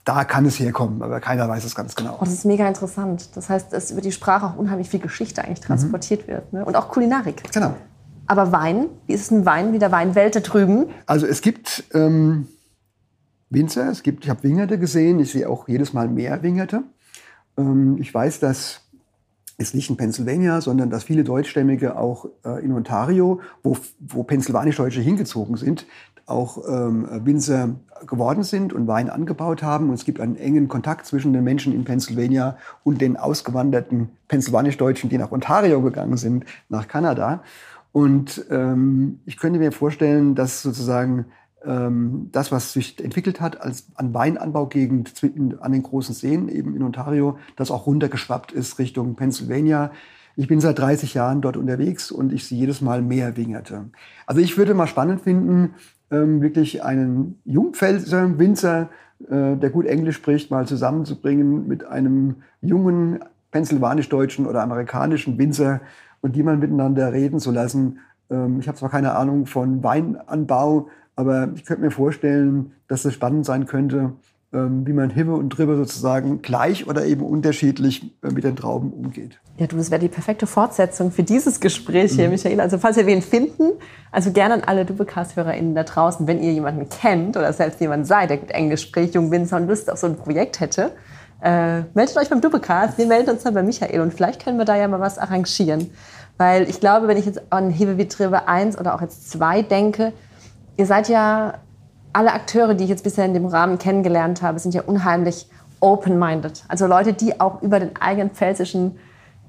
da 0.07 0.25
kann 0.25 0.47
es 0.47 0.59
herkommen, 0.61 1.03
aber 1.03 1.21
keiner 1.21 1.49
weiß 1.49 1.65
es 1.65 1.75
ganz 1.75 1.97
genau. 1.97 2.15
Oh, 2.21 2.25
das 2.25 2.33
ist 2.33 2.45
mega 2.45 2.67
interessant. 2.67 3.37
Das 3.37 3.49
heißt, 3.49 3.73
dass 3.73 3.91
über 3.91 4.01
die 4.01 4.13
Sprache 4.13 4.47
auch 4.47 4.57
unheimlich 4.57 4.89
viel 4.89 5.01
Geschichte 5.01 5.43
eigentlich 5.43 5.61
transportiert 5.61 6.29
mhm. 6.29 6.33
wird 6.33 6.53
ne? 6.53 6.65
und 6.65 6.77
auch 6.77 6.89
Kulinarik. 6.89 7.43
Genau. 7.53 7.75
Aber 8.29 8.53
Wein, 8.53 8.87
wie 9.07 9.15
ist 9.15 9.23
es 9.23 9.31
ein 9.33 9.45
Wein, 9.45 9.73
wie 9.73 9.81
der 9.81 9.91
Weinwelt 9.91 10.37
da 10.37 10.41
drüben? 10.41 10.87
Also 11.07 11.27
es 11.27 11.43
gibt 11.43 11.85
ähm, 11.93 12.47
Winzer, 13.51 13.91
es 13.91 14.05
gibt, 14.05 14.25
ich 14.25 14.31
habe 14.31 14.45
Wingerte 14.45 14.79
gesehen, 14.79 15.19
ich 15.19 15.33
sehe 15.33 15.49
auch 15.49 15.67
jedes 15.67 15.93
Mal 15.93 16.09
mehr 16.09 16.41
Wingerte. 16.41 16.85
Ähm, 17.59 17.97
ich 17.99 18.15
weiß, 18.15 18.39
dass 18.39 18.83
es 19.59 19.75
nicht 19.75 19.91
in 19.91 19.97
Pennsylvania, 19.97 20.61
sondern 20.61 20.89
dass 20.89 21.03
viele 21.03 21.25
Deutschstämmige 21.25 21.99
auch 21.99 22.27
äh, 22.45 22.65
in 22.65 22.71
Ontario, 22.73 23.41
wo, 23.65 23.77
wo 23.99 24.23
Pennsylvanisch-Deutsche 24.23 25.01
hingezogen 25.01 25.57
sind, 25.57 25.85
auch 26.27 26.59
ähm, 26.69 27.09
Winzer 27.25 27.77
geworden 28.07 28.43
sind 28.43 28.73
und 28.73 28.87
Wein 28.87 29.09
angebaut 29.09 29.63
haben. 29.63 29.89
Und 29.89 29.95
es 29.95 30.05
gibt 30.05 30.21
einen 30.21 30.37
engen 30.37 30.69
Kontakt 30.69 31.07
zwischen 31.07 31.33
den 31.33 31.45
Menschen 31.45 31.73
in 31.73 31.85
Pennsylvania 31.85 32.57
und 32.85 33.01
den 33.01 33.17
ausgewanderten 33.17 34.11
Pennsylvanisch-Deutschen, 34.29 35.09
die 35.09 35.19
nach 35.19 35.33
Ontario 35.33 35.81
gegangen 35.81 36.17
sind, 36.17 36.45
nach 36.69 36.89
Kanada. 36.89 37.43
Und 37.93 38.45
ähm, 38.51 39.21
ich 39.25 39.39
könnte 39.39 39.59
mir 39.59 39.73
vorstellen, 39.73 40.35
dass 40.35 40.63
sozusagen 40.63 41.27
ähm, 41.65 42.29
das, 42.33 42.53
was 42.53 42.73
sich 42.73 43.03
entwickelt 43.03 43.41
hat 43.41 43.61
als 43.61 43.87
an 43.95 44.13
Weinanbaugegend 44.13 45.15
an 45.61 45.73
den 45.73 45.83
großen 45.83 46.15
Seen 46.15 46.49
eben 46.49 46.77
in 46.77 46.83
Ontario, 46.83 47.39
das 47.57 47.71
auch 47.71 47.87
runtergeschwappt 47.87 48.53
ist 48.53 48.79
Richtung 48.79 49.15
Pennsylvania. 49.15 49.93
Ich 50.37 50.49
bin 50.49 50.61
seit 50.61 50.79
30 50.79 51.15
Jahren 51.15 51.41
dort 51.41 51.57
unterwegs 51.57 52.11
und 52.11 52.33
ich 52.33 52.45
sehe 52.47 52.59
jedes 52.59 52.83
Mal 52.83 53.01
mehr 53.01 53.39
Wingerte. 53.39 53.87
Also 54.27 54.43
ich 54.43 54.59
würde 54.59 54.75
mal 54.75 54.87
spannend 54.87 55.23
finden, 55.23 55.75
ähm, 56.11 56.41
wirklich 56.41 56.83
einen 56.83 57.41
Jungpfälzer 57.45 58.39
Winzer, 58.39 58.91
äh, 59.29 59.57
der 59.57 59.71
gut 59.71 59.87
Englisch 59.87 60.17
spricht, 60.17 60.51
mal 60.51 60.67
zusammenzubringen 60.67 61.67
mit 61.67 61.85
einem 61.85 62.37
jungen 62.61 63.21
pennsylvanisch-deutschen 63.51 64.47
oder 64.47 64.63
amerikanischen 64.63 65.39
Winzer 65.39 65.81
und 66.21 66.37
die 66.37 66.43
mal 66.43 66.57
miteinander 66.57 67.13
reden 67.13 67.41
zu 67.41 67.51
lassen. 67.51 67.99
Ähm, 68.31 68.61
ich 68.61 68.69
habe 68.69 68.79
zwar 68.79 68.91
keine 68.91 69.15
Ahnung 69.15 69.47
von 69.47 69.83
Weinanbau, 69.83 70.89
aber 71.15 71.51
ich 71.55 71.65
könnte 71.65 71.83
mir 71.83 71.91
vorstellen, 71.91 72.73
dass 72.89 73.05
es 73.05 73.15
spannend 73.15 73.47
sein 73.47 73.67
könnte, 73.67 74.13
wie 74.53 74.93
man 74.93 75.11
Himme 75.11 75.35
und 75.35 75.51
Dribbe 75.51 75.77
sozusagen 75.77 76.41
gleich 76.41 76.87
oder 76.87 77.05
eben 77.05 77.23
unterschiedlich 77.23 78.15
äh, 78.23 78.31
mit 78.31 78.45
den 78.45 78.57
Trauben 78.57 78.93
umgeht. 78.93 79.41
Ja, 79.59 79.67
du, 79.67 79.77
das 79.77 79.91
wäre 79.91 80.01
die 80.01 80.09
perfekte 80.09 80.47
Fortsetzung 80.47 81.11
für 81.11 81.23
dieses 81.23 81.61
Gespräch 81.61 82.13
hier, 82.13 82.27
mhm. 82.27 82.33
Michael. 82.33 82.61
Also 82.61 82.79
falls 82.79 82.97
wir 82.97 83.07
wen 83.07 83.23
finden, 83.23 83.73
also 84.13 84.31
gerne 84.31 84.55
an 84.55 84.63
alle 84.65 84.85
Doublecast-HörerInnen 84.85 85.75
da 85.75 85.83
draußen, 85.83 86.27
wenn 86.27 86.43
ihr 86.43 86.53
jemanden 86.53 86.89
kennt 86.89 87.37
oder 87.37 87.53
selbst 87.53 87.81
jemand 87.81 88.07
seid, 88.07 88.31
der 88.31 88.39
mit 88.39 88.51
Englisch 88.51 88.83
spricht, 88.83 89.15
Jungwinzer 89.15 89.57
und 89.57 89.67
Lust 89.67 89.91
auf 89.91 89.99
so 89.99 90.07
ein 90.07 90.17
Projekt 90.17 90.61
hätte, 90.61 90.93
äh, 91.43 91.81
meldet 91.95 92.17
euch 92.17 92.31
beim 92.31 92.41
Doublecast. 92.41 92.99
Wir 92.99 93.07
melden 93.07 93.31
uns 93.31 93.43
dann 93.43 93.55
bei 93.55 93.63
Michael 93.63 94.01
und 94.01 94.15
vielleicht 94.15 94.43
können 94.43 94.59
wir 94.59 94.65
da 94.65 94.77
ja 94.77 94.89
mal 94.89 95.01
was 95.01 95.19
arrangieren. 95.19 95.91
Weil 96.39 96.69
ich 96.69 96.81
glaube, 96.81 97.09
wenn 97.09 97.17
ich 97.17 97.27
jetzt 97.27 97.41
an 97.51 97.71
Hebewitriebe 97.71 98.47
1 98.47 98.79
oder 98.79 98.95
auch 98.95 99.01
jetzt 99.01 99.31
2 99.31 99.63
denke, 99.63 100.13
ihr 100.77 100.87
seid 100.87 101.09
ja 101.09 101.55
alle 102.17 102.33
Akteure, 102.33 102.73
die 102.73 102.85
ich 102.85 102.91
jetzt 102.91 103.05
bisher 103.05 103.27
in 103.27 103.35
dem 103.35 103.45
Rahmen 103.45 103.79
kennengelernt 103.79 104.41
habe, 104.41 104.59
sind 104.59 104.73
ja 104.73 104.81
unheimlich 104.83 105.51
open-minded. 105.81 106.65
Also 106.67 106.87
Leute, 106.87 107.13
die 107.13 107.39
auch 107.41 107.61
über 107.61 107.79
den 107.79 107.95
eigenen 108.01 108.31
pfälzischen 108.31 108.99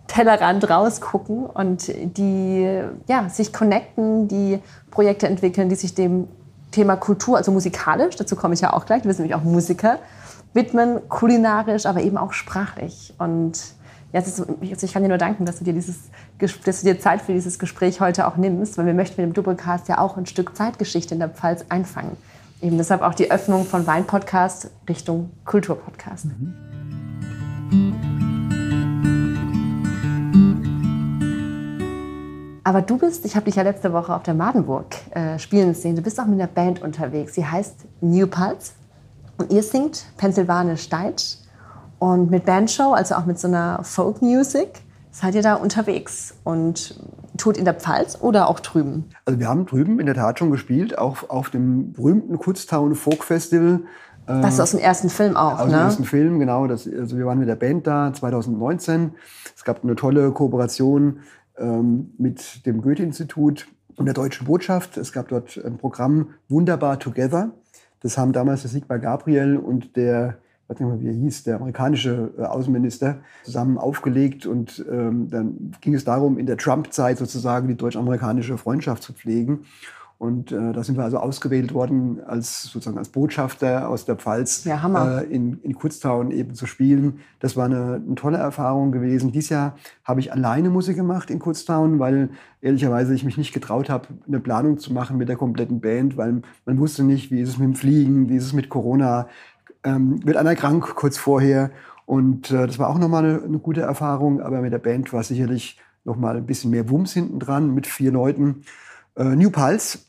Tellerrand 0.07 0.69
rausgucken 0.69 1.45
und 1.45 1.87
die 1.87 2.81
ja, 3.07 3.29
sich 3.29 3.53
connecten, 3.53 4.27
die 4.27 4.59
Projekte 4.91 5.27
entwickeln, 5.27 5.69
die 5.69 5.75
sich 5.75 5.95
dem 5.95 6.27
Thema 6.71 6.97
Kultur, 6.97 7.37
also 7.37 7.53
musikalisch, 7.53 8.17
dazu 8.17 8.35
komme 8.35 8.53
ich 8.53 8.59
ja 8.59 8.73
auch 8.73 8.85
gleich, 8.85 9.05
wir 9.05 9.13
sind 9.13 9.23
nämlich 9.23 9.35
auch 9.35 9.45
Musiker, 9.45 9.99
widmen, 10.53 10.99
kulinarisch, 11.07 11.85
aber 11.85 12.01
eben 12.01 12.17
auch 12.17 12.33
sprachlich. 12.33 13.13
Und 13.17 13.59
ja, 14.11 14.19
ist, 14.19 14.43
ich 14.83 14.93
kann 14.93 15.03
dir 15.03 15.09
nur 15.09 15.17
danken, 15.17 15.45
dass 15.45 15.59
du 15.59 15.63
dir, 15.63 15.73
dieses, 15.73 15.95
dass 16.37 16.81
du 16.81 16.87
dir 16.87 16.99
Zeit 16.99 17.21
für 17.21 17.31
dieses 17.31 17.59
Gespräch 17.59 18.01
heute 18.01 18.27
auch 18.27 18.35
nimmst, 18.35 18.77
weil 18.77 18.85
wir 18.85 18.93
möchten 18.93 19.21
mit 19.21 19.29
dem 19.29 19.33
Doublecast 19.33 19.87
ja 19.87 19.99
auch 19.99 20.17
ein 20.17 20.25
Stück 20.25 20.53
Zeitgeschichte 20.57 21.13
in 21.13 21.21
der 21.21 21.29
Pfalz 21.29 21.63
einfangen. 21.69 22.17
Eben 22.61 22.77
deshalb 22.77 23.01
auch 23.01 23.13
die 23.13 23.29
Öffnung 23.29 23.65
von 23.65 23.85
Wein-Podcast 23.85 24.71
Richtung 24.89 25.31
Kulturpodcast. 25.45 26.25
Mhm. 26.25 26.53
Aber 32.63 32.81
du 32.81 32.97
bist, 32.97 33.23
ich 33.23 33.35
habe 33.35 33.45
dich 33.45 33.55
ja 33.55 33.63
letzte 33.63 33.93
Woche 33.93 34.13
auf 34.13 34.23
der 34.23 34.33
Madenburg 34.33 34.87
äh, 35.11 35.39
spielen 35.39 35.73
sehen, 35.73 35.95
du 35.95 36.01
bist 36.01 36.19
auch 36.19 36.25
mit 36.25 36.37
einer 36.37 36.49
Band 36.49 36.81
unterwegs. 36.81 37.35
Sie 37.35 37.45
heißt 37.45 37.85
New 38.01 38.27
Pulse 38.27 38.73
und 39.37 39.53
ihr 39.53 39.63
singt 39.63 40.05
Pennsylvanisch 40.17 40.89
Deutsch 40.89 41.37
und 41.99 42.29
mit 42.29 42.43
Bandshow, 42.45 42.91
also 42.91 43.15
auch 43.15 43.25
mit 43.25 43.39
so 43.39 43.47
einer 43.47 43.83
Folk 43.83 44.21
Music, 44.21 44.81
seid 45.11 45.35
ihr 45.35 45.43
da 45.43 45.55
unterwegs 45.55 46.35
und 46.43 46.99
tut 47.37 47.57
in 47.57 47.65
der 47.65 47.73
Pfalz 47.73 48.17
oder 48.21 48.49
auch 48.49 48.59
drüben? 48.59 49.05
Also 49.25 49.39
wir 49.39 49.47
haben 49.47 49.65
drüben 49.65 49.99
in 49.99 50.05
der 50.05 50.15
Tat 50.15 50.39
schon 50.39 50.51
gespielt, 50.51 50.97
auch 50.97 51.29
auf 51.29 51.49
dem 51.49 51.93
berühmten 51.93 52.37
Kutztown 52.37 52.95
Folk 52.95 53.23
Festival. 53.23 53.81
Das 54.27 54.55
ist 54.55 54.59
aus 54.59 54.71
dem 54.71 54.81
ersten 54.81 55.09
Film 55.09 55.37
auch, 55.37 55.53
aus 55.53 55.59
ne? 55.59 55.63
Aus 55.65 55.71
dem 55.71 55.79
ersten 55.79 56.03
Film, 56.03 56.39
genau. 56.39 56.67
Das, 56.67 56.85
also 56.85 57.17
wir 57.17 57.25
waren 57.25 57.39
mit 57.39 57.47
der 57.47 57.55
Band 57.55 57.87
da 57.87 58.11
2019. 58.13 59.11
Es 59.55 59.63
gab 59.63 59.83
eine 59.83 59.95
tolle 59.95 60.31
Kooperation 60.31 61.21
ähm, 61.57 62.11
mit 62.17 62.65
dem 62.65 62.81
Goethe-Institut 62.81 63.67
und 63.95 64.05
der 64.05 64.13
Deutschen 64.13 64.45
Botschaft. 64.45 64.97
Es 64.97 65.13
gab 65.13 65.29
dort 65.29 65.57
ein 65.65 65.77
Programm 65.77 66.31
Wunderbar 66.49 66.99
Together. 66.99 67.51
Das 68.01 68.17
haben 68.17 68.33
damals 68.33 68.61
der 68.61 68.69
Sigmar 68.69 68.99
Gabriel 68.99 69.57
und 69.57 69.95
der 69.95 70.37
ich 70.67 70.71
weiß 70.71 70.79
nicht 70.81 70.89
mehr, 70.89 70.99
wie 70.99 71.07
er 71.07 71.13
hieß, 71.13 71.43
der 71.43 71.55
amerikanische 71.55 72.31
äh, 72.37 72.43
Außenminister, 72.43 73.19
zusammen 73.43 73.77
aufgelegt. 73.77 74.45
Und 74.45 74.85
ähm, 74.91 75.29
dann 75.29 75.71
ging 75.79 75.93
es 75.93 76.03
darum, 76.03 76.37
in 76.37 76.45
der 76.45 76.57
Trump-Zeit 76.57 77.17
sozusagen 77.17 77.69
die 77.69 77.75
deutsch-amerikanische 77.75 78.57
Freundschaft 78.57 79.01
zu 79.01 79.13
pflegen. 79.13 79.61
Und 80.19 80.51
äh, 80.51 80.73
da 80.73 80.83
sind 80.83 80.97
wir 80.97 81.03
also 81.03 81.19
ausgewählt 81.19 81.75
worden, 81.75 82.19
als 82.25 82.63
sozusagen 82.63 82.97
als 82.97 83.09
Botschafter 83.09 83.87
aus 83.87 84.05
der 84.05 84.15
Pfalz 84.15 84.63
ja, 84.63 85.19
äh, 85.19 85.23
in, 85.25 85.59
in 85.61 85.75
Kutztown 85.75 86.31
eben 86.31 86.55
zu 86.55 86.65
spielen. 86.65 87.19
Das 87.39 87.55
war 87.55 87.65
eine, 87.65 88.01
eine 88.03 88.15
tolle 88.15 88.39
Erfahrung 88.39 88.91
gewesen. 88.91 89.31
Dieses 89.31 89.49
Jahr 89.49 89.77
habe 90.03 90.19
ich 90.19 90.33
alleine 90.33 90.71
Musik 90.71 90.95
gemacht 90.95 91.29
in 91.29 91.37
Kutztown, 91.37 91.99
weil 91.99 92.31
ehrlicherweise 92.61 93.13
ich 93.13 93.23
mich 93.23 93.37
nicht 93.37 93.53
getraut 93.53 93.91
habe, 93.91 94.07
eine 94.27 94.39
Planung 94.39 94.79
zu 94.79 94.91
machen 94.91 95.17
mit 95.17 95.29
der 95.29 95.37
kompletten 95.37 95.81
Band, 95.81 96.17
weil 96.17 96.41
man 96.65 96.79
wusste 96.79 97.03
nicht, 97.03 97.29
wie 97.29 97.39
ist 97.39 97.49
es 97.49 97.59
mit 97.59 97.67
dem 97.67 97.75
Fliegen, 97.75 98.27
wie 98.27 98.37
ist 98.37 98.45
es 98.45 98.53
mit 98.53 98.69
Corona, 98.69 99.27
ähm, 99.87 100.25
wird 100.25 100.37
einer 100.37 100.55
krank 100.55 100.95
kurz 100.95 101.17
vorher. 101.17 101.71
Und 102.05 102.51
äh, 102.51 102.67
das 102.67 102.77
war 102.77 102.89
auch 102.89 102.99
nochmal 102.99 103.25
eine, 103.25 103.43
eine 103.43 103.59
gute 103.59 103.81
Erfahrung, 103.81 104.41
aber 104.41 104.61
mit 104.61 104.73
der 104.73 104.79
Band 104.79 105.13
war 105.13 105.23
sicherlich 105.23 105.79
nochmal 106.03 106.37
ein 106.37 106.45
bisschen 106.45 106.71
mehr 106.71 106.89
Wumms 106.89 107.13
hinten 107.13 107.39
dran 107.39 107.73
mit 107.73 107.87
vier 107.87 108.11
Leuten. 108.11 108.63
Äh, 109.15 109.35
New 109.35 109.49
Pulse, 109.49 109.99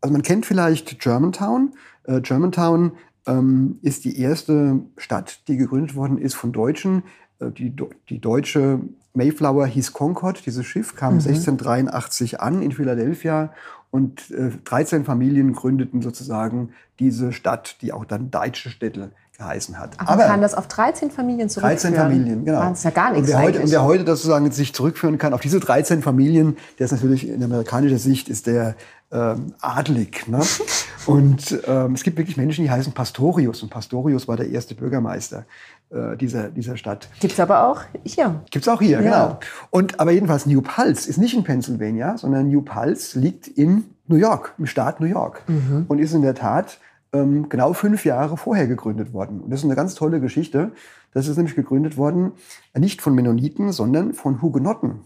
also 0.00 0.12
man 0.12 0.22
kennt 0.22 0.46
vielleicht 0.46 0.98
Germantown. 1.00 1.74
Äh, 2.04 2.20
Germantown 2.20 2.92
ähm, 3.26 3.78
ist 3.82 4.04
die 4.04 4.18
erste 4.18 4.80
Stadt, 4.96 5.46
die 5.48 5.56
gegründet 5.56 5.94
worden 5.94 6.18
ist 6.18 6.34
von 6.34 6.52
Deutschen. 6.52 7.04
Äh, 7.38 7.50
die, 7.50 7.74
die 8.08 8.20
deutsche 8.20 8.80
Mayflower 9.14 9.66
hieß 9.66 9.92
Concord. 9.92 10.46
Dieses 10.46 10.66
Schiff 10.66 10.96
kam 10.96 11.14
mhm. 11.14 11.20
1683 11.20 12.40
an 12.40 12.62
in 12.62 12.72
Philadelphia 12.72 13.52
und 13.92 14.30
äh, 14.30 14.50
13 14.64 15.04
Familien 15.04 15.52
gründeten 15.52 16.00
sozusagen 16.00 16.72
diese 16.98 17.30
Stadt, 17.32 17.82
die 17.82 17.92
auch 17.92 18.06
dann 18.06 18.30
Deutsche 18.30 18.70
Städte 18.70 19.12
geheißen 19.42 19.78
hat. 19.78 19.94
Ach, 19.98 20.08
Aber 20.08 20.24
kann 20.24 20.40
das 20.40 20.54
auf 20.54 20.68
13 20.68 21.10
Familien 21.10 21.48
zurückführen? 21.48 21.94
13 21.94 21.94
Familien, 21.94 22.44
genau. 22.44 22.60
Das 22.60 22.78
ist 22.78 22.84
ja 22.84 22.90
gar 22.90 23.12
nichts 23.12 23.28
und 23.28 23.34
wer, 23.34 23.42
heute, 23.42 23.60
und 23.60 23.70
wer 23.70 23.84
heute 23.84 24.04
das 24.04 24.20
sozusagen 24.20 24.50
sich 24.50 24.72
zurückführen 24.72 25.18
kann 25.18 25.34
auf 25.34 25.40
diese 25.40 25.60
13 25.60 26.02
Familien, 26.02 26.56
der 26.78 26.86
ist 26.86 26.92
natürlich 26.92 27.28
in 27.28 27.42
amerikanischer 27.42 27.98
Sicht 27.98 28.28
ist 28.28 28.46
der 28.46 28.74
ähm, 29.10 29.54
adlig. 29.60 30.26
Ne? 30.28 30.40
und 31.06 31.58
ähm, 31.66 31.94
es 31.94 32.02
gibt 32.02 32.16
wirklich 32.16 32.36
Menschen, 32.36 32.64
die 32.64 32.70
heißen 32.70 32.92
Pastorius. 32.92 33.62
Und 33.62 33.68
Pastorius 33.68 34.26
war 34.26 34.36
der 34.36 34.48
erste 34.48 34.74
Bürgermeister 34.74 35.44
äh, 35.90 36.16
dieser, 36.16 36.48
dieser 36.48 36.76
Stadt. 36.76 37.08
Gibt 37.20 37.34
es 37.34 37.40
aber 37.40 37.68
auch 37.68 37.82
hier. 38.04 38.40
Gibt 38.50 38.66
es 38.66 38.68
auch 38.72 38.80
hier, 38.80 39.02
ja. 39.02 39.26
genau. 39.26 39.40
Und, 39.70 40.00
aber 40.00 40.12
jedenfalls 40.12 40.46
New 40.46 40.62
Paltz 40.62 41.06
ist 41.06 41.18
nicht 41.18 41.34
in 41.34 41.44
Pennsylvania, 41.44 42.16
sondern 42.16 42.48
New 42.48 42.62
Paltz 42.62 43.14
liegt 43.14 43.48
in 43.48 43.84
New 44.06 44.16
York, 44.16 44.54
im 44.58 44.66
Staat 44.66 45.00
New 45.00 45.06
York. 45.06 45.42
Mhm. 45.46 45.84
Und 45.88 45.98
ist 45.98 46.14
in 46.14 46.22
der 46.22 46.34
Tat 46.34 46.78
ähm, 47.12 47.48
genau 47.48 47.72
fünf 47.72 48.04
Jahre 48.04 48.36
vorher 48.36 48.66
gegründet 48.66 49.12
worden. 49.12 49.40
Und 49.40 49.50
das 49.50 49.60
ist 49.60 49.64
eine 49.64 49.76
ganz 49.76 49.94
tolle 49.94 50.20
Geschichte. 50.20 50.72
Das 51.12 51.28
ist 51.28 51.36
nämlich 51.36 51.54
gegründet 51.54 51.96
worden, 51.96 52.32
nicht 52.76 53.02
von 53.02 53.14
Mennoniten, 53.14 53.72
sondern 53.72 54.14
von 54.14 54.42
Hugenotten. 54.42 55.00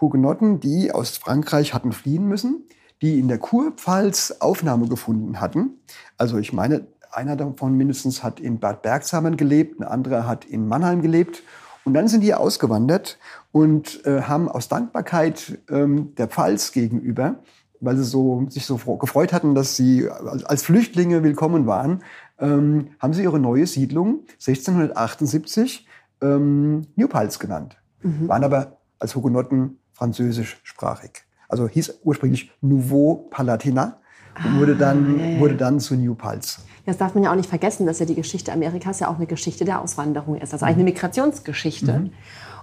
Hugenotten, 0.00 0.60
die 0.60 0.92
aus 0.92 1.16
Frankreich 1.16 1.72
hatten 1.72 1.92
fliehen 1.92 2.26
müssen, 2.26 2.64
die 3.02 3.18
in 3.18 3.28
der 3.28 3.38
Kurpfalz 3.38 4.36
Aufnahme 4.40 4.88
gefunden 4.88 5.40
hatten. 5.40 5.78
Also 6.18 6.38
ich 6.38 6.52
meine, 6.52 6.86
einer 7.12 7.36
davon 7.36 7.76
mindestens 7.76 8.22
hat 8.22 8.40
in 8.40 8.58
Bad 8.58 8.82
Bergsamen 8.82 9.36
gelebt, 9.36 9.80
ein 9.80 9.84
anderer 9.84 10.26
hat 10.26 10.44
in 10.44 10.66
Mannheim 10.66 11.02
gelebt. 11.02 11.42
Und 11.84 11.94
dann 11.94 12.08
sind 12.08 12.22
die 12.22 12.34
ausgewandert 12.34 13.18
und 13.52 14.04
äh, 14.06 14.22
haben 14.22 14.48
aus 14.48 14.68
Dankbarkeit 14.68 15.58
ähm, 15.68 16.14
der 16.16 16.28
Pfalz 16.28 16.72
gegenüber, 16.72 17.36
weil 17.84 17.96
sie 17.96 18.04
so, 18.04 18.46
sich 18.48 18.66
so 18.66 18.76
gefreut 18.76 19.32
hatten, 19.32 19.54
dass 19.54 19.76
sie 19.76 20.08
als 20.08 20.62
Flüchtlinge 20.62 21.22
willkommen 21.22 21.66
waren, 21.66 22.02
ähm, 22.38 22.88
haben 22.98 23.12
sie 23.12 23.22
ihre 23.22 23.38
neue 23.38 23.66
Siedlung 23.66 24.20
1678 24.34 25.86
ähm, 26.22 26.82
New 26.96 27.08
Pals 27.08 27.38
genannt. 27.38 27.76
Mhm. 28.02 28.28
Waren 28.28 28.44
aber 28.44 28.78
als 28.98 29.14
Hugenotten 29.14 29.78
französischsprachig. 29.92 31.24
Also 31.48 31.68
hieß 31.68 32.00
ursprünglich 32.02 32.52
Nouveau 32.60 33.28
Palatinat 33.30 33.98
und 34.44 34.58
wurde 34.58 34.76
dann, 34.76 35.20
ah, 35.20 35.40
wurde 35.40 35.56
dann 35.56 35.78
zu 35.78 35.94
New 35.94 36.14
Pals. 36.14 36.60
Das 36.86 36.98
darf 36.98 37.14
man 37.14 37.24
ja 37.24 37.30
auch 37.30 37.36
nicht 37.36 37.48
vergessen, 37.48 37.86
dass 37.86 37.98
ja 37.98 38.06
die 38.06 38.14
Geschichte 38.14 38.52
Amerikas 38.52 39.00
ja 39.00 39.08
auch 39.08 39.16
eine 39.16 39.26
Geschichte 39.26 39.64
der 39.64 39.80
Auswanderung 39.80 40.36
ist. 40.36 40.52
Also 40.52 40.66
eigentlich 40.66 40.76
eine 40.76 40.84
Migrationsgeschichte. 40.84 41.92
Mhm. 41.92 42.12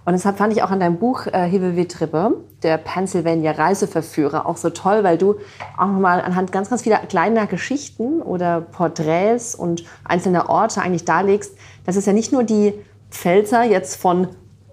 Und 0.03 0.13
deshalb 0.13 0.37
fand 0.37 0.53
ich 0.53 0.63
auch 0.63 0.71
an 0.71 0.79
deinem 0.79 0.97
Buch 0.97 1.27
äh, 1.27 1.47
Hebewe 1.47 1.87
Trippe, 1.87 2.37
der 2.63 2.77
Pennsylvania 2.77 3.51
Reiseverführer, 3.51 4.45
auch 4.45 4.57
so 4.57 4.71
toll, 4.71 5.03
weil 5.03 5.17
du 5.17 5.35
auch 5.77 5.87
nochmal 5.87 6.21
anhand 6.21 6.51
ganz, 6.51 6.69
ganz 6.69 6.81
vieler 6.81 6.97
kleiner 6.99 7.45
Geschichten 7.45 8.21
oder 8.21 8.61
Porträts 8.61 9.53
und 9.53 9.83
einzelner 10.03 10.49
Orte 10.49 10.81
eigentlich 10.81 11.05
darlegst, 11.05 11.55
dass 11.85 11.95
es 11.95 12.05
ja 12.05 12.13
nicht 12.13 12.31
nur 12.31 12.43
die 12.43 12.73
Pfälzer 13.11 13.63
jetzt 13.63 13.95
von 13.95 14.29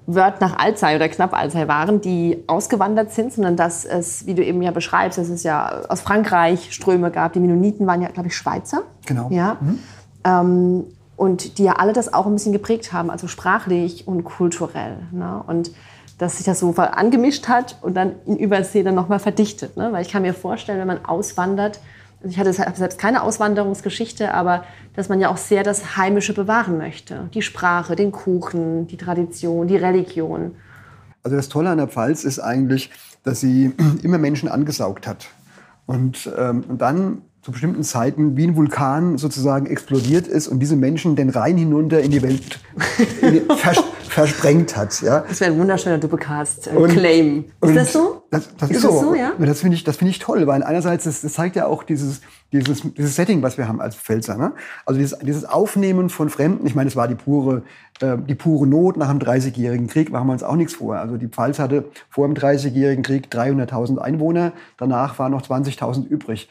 Wörth 0.07 0.41
nach 0.41 0.59
Alzey 0.59 0.97
oder 0.97 1.09
knapp 1.11 1.35
Alzey 1.35 1.69
waren, 1.69 2.01
die 2.01 2.43
ausgewandert 2.47 3.13
sind, 3.13 3.31
sondern 3.31 3.57
dass 3.57 3.85
es, 3.85 4.25
wie 4.27 4.35
du 4.35 4.43
eben 4.43 4.63
ja 4.63 4.71
beschreibst, 4.71 5.19
dass 5.19 5.29
es 5.29 5.43
ja 5.43 5.83
aus 5.89 6.01
Frankreich 6.01 6.73
Ströme 6.73 7.11
gab. 7.11 7.35
Die 7.35 7.41
Mennoniten 7.41 7.87
waren 7.87 8.01
ja, 8.01 8.09
glaube 8.09 8.29
ich, 8.29 8.37
Schweizer. 8.37 8.85
Genau. 9.05 9.29
Ja. 9.31 9.59
Mhm. 9.61 9.79
Ähm, 10.25 10.85
und 11.19 11.59
die 11.59 11.65
ja 11.65 11.73
alle 11.73 11.93
das 11.93 12.15
auch 12.15 12.27
ein 12.27 12.33
bisschen 12.33 12.53
geprägt 12.53 12.93
haben, 12.93 13.11
also 13.11 13.27
sprachlich 13.27 14.07
und 14.07 14.23
kulturell. 14.23 14.99
Ne? 15.11 15.43
Und 15.47 15.73
dass 16.17 16.37
sich 16.37 16.47
das 16.47 16.61
so 16.61 16.73
angemischt 16.77 17.49
hat 17.49 17.77
und 17.83 17.95
dann 17.95 18.15
in 18.25 18.37
Übersee 18.37 18.85
dann 18.85 18.95
nochmal 18.95 19.19
verdichtet. 19.19 19.77
Ne? 19.77 19.93
Weil 19.93 20.03
ich 20.03 20.11
kann 20.11 20.23
mir 20.23 20.33
vorstellen, 20.33 20.79
wenn 20.79 20.87
man 20.87 21.05
auswandert, 21.05 21.81
also 22.23 22.31
ich 22.31 22.39
hatte 22.39 22.53
selbst 22.53 22.99
keine 22.99 23.23
Auswanderungsgeschichte, 23.23 24.33
aber 24.33 24.65
dass 24.95 25.09
man 25.09 25.21
ja 25.21 25.29
auch 25.29 25.37
sehr 25.37 25.65
das 25.65 25.97
Heimische 25.97 26.35
bewahren 26.35 26.79
möchte. 26.79 27.29
Die 27.35 27.43
Sprache, 27.43 27.97
den 27.97 28.13
Kuchen, 28.13 28.87
die 28.87 28.97
Tradition, 28.97 29.67
die 29.67 29.77
Religion. 29.77 30.55
Also 31.25 31.37
das 31.37 31.49
Tolle 31.49 31.71
an 31.71 31.79
der 31.79 31.89
Pfalz 31.89 32.23
ist 32.23 32.39
eigentlich, 32.39 32.91
dass 33.25 33.41
sie 33.41 33.73
immer 34.03 34.19
Menschen 34.19 34.49
angesaugt 34.49 35.09
hat. 35.09 35.27
Und, 35.87 36.31
ähm, 36.39 36.65
und 36.69 36.81
dann 36.81 37.23
zu 37.43 37.53
bestimmten 37.53 37.83
Zeiten 37.83 38.37
wie 38.37 38.47
ein 38.47 38.57
Vulkan 38.57 39.17
sozusagen 39.17 39.67
explodiert 39.67 40.27
ist 40.27 40.49
und 40.49 40.61
diese 40.61 40.77
Menschen 40.77 41.17
den 41.17 41.31
Rhein 41.31 41.57
hinunter 41.57 42.01
in 42.01 42.11
die 42.11 42.23
Welt 42.23 42.61
vers 43.59 43.83
versprengt 44.09 44.77
hat. 44.77 45.01
Ja. 45.03 45.21
Das 45.29 45.41
wäre 45.41 45.53
ein 45.53 45.59
wunderschöner 45.59 45.99
Doppelcast-Claim. 45.99 47.45
Ist 47.63 47.77
das 47.77 47.93
so? 47.93 48.25
Das, 48.31 48.49
das 48.57 48.71
ist, 48.71 48.77
ist, 48.77 48.83
so. 48.83 48.89
Das, 48.89 49.01
so, 49.01 49.15
ja? 49.15 49.33
das 49.39 49.61
finde 49.61 49.77
ich, 49.77 49.85
das 49.85 49.97
finde 49.97 50.11
ich 50.11 50.19
toll, 50.19 50.47
weil 50.47 50.65
einerseits 50.65 51.05
das, 51.05 51.21
das 51.21 51.35
zeigt 51.35 51.55
ja 51.55 51.67
auch 51.67 51.85
dieses, 51.85 52.21
dieses, 52.51 52.83
dieses 52.97 53.15
Setting, 53.15 53.43
was 53.43 53.59
wir 53.59 53.69
haben 53.69 53.81
als 53.81 53.95
Pfälzer. 53.95 54.37
Ne? 54.37 54.53
Also 54.87 54.99
dieses, 54.99 55.19
dieses 55.21 55.45
Aufnehmen 55.45 56.11
von 56.11 56.31
Fremden. 56.31 56.67
Ich 56.67 56.75
meine, 56.75 56.89
es 56.89 56.97
war 56.97 57.07
die 57.07 57.15
pure, 57.15 57.63
äh, 58.01 58.17
die 58.19 58.35
pure 58.35 58.67
Not 58.67 58.97
nach 58.97 59.11
dem 59.11 59.21
Dreißigjährigen 59.21 59.87
Krieg. 59.87 60.11
Machen 60.11 60.27
wir 60.27 60.33
uns 60.33 60.43
auch 60.43 60.57
nichts 60.57 60.75
vor. 60.75 60.97
Also 60.97 61.17
die 61.17 61.29
Pfalz 61.29 61.59
hatte 61.59 61.85
vor 62.11 62.27
dem 62.27 62.35
Dreißigjährigen 62.35 63.05
Krieg 63.05 63.29
300.000 63.31 63.99
Einwohner. 63.99 64.53
Danach 64.79 65.19
waren 65.19 65.31
noch 65.31 65.43
20.000 65.43 66.09
übrig 66.09 66.49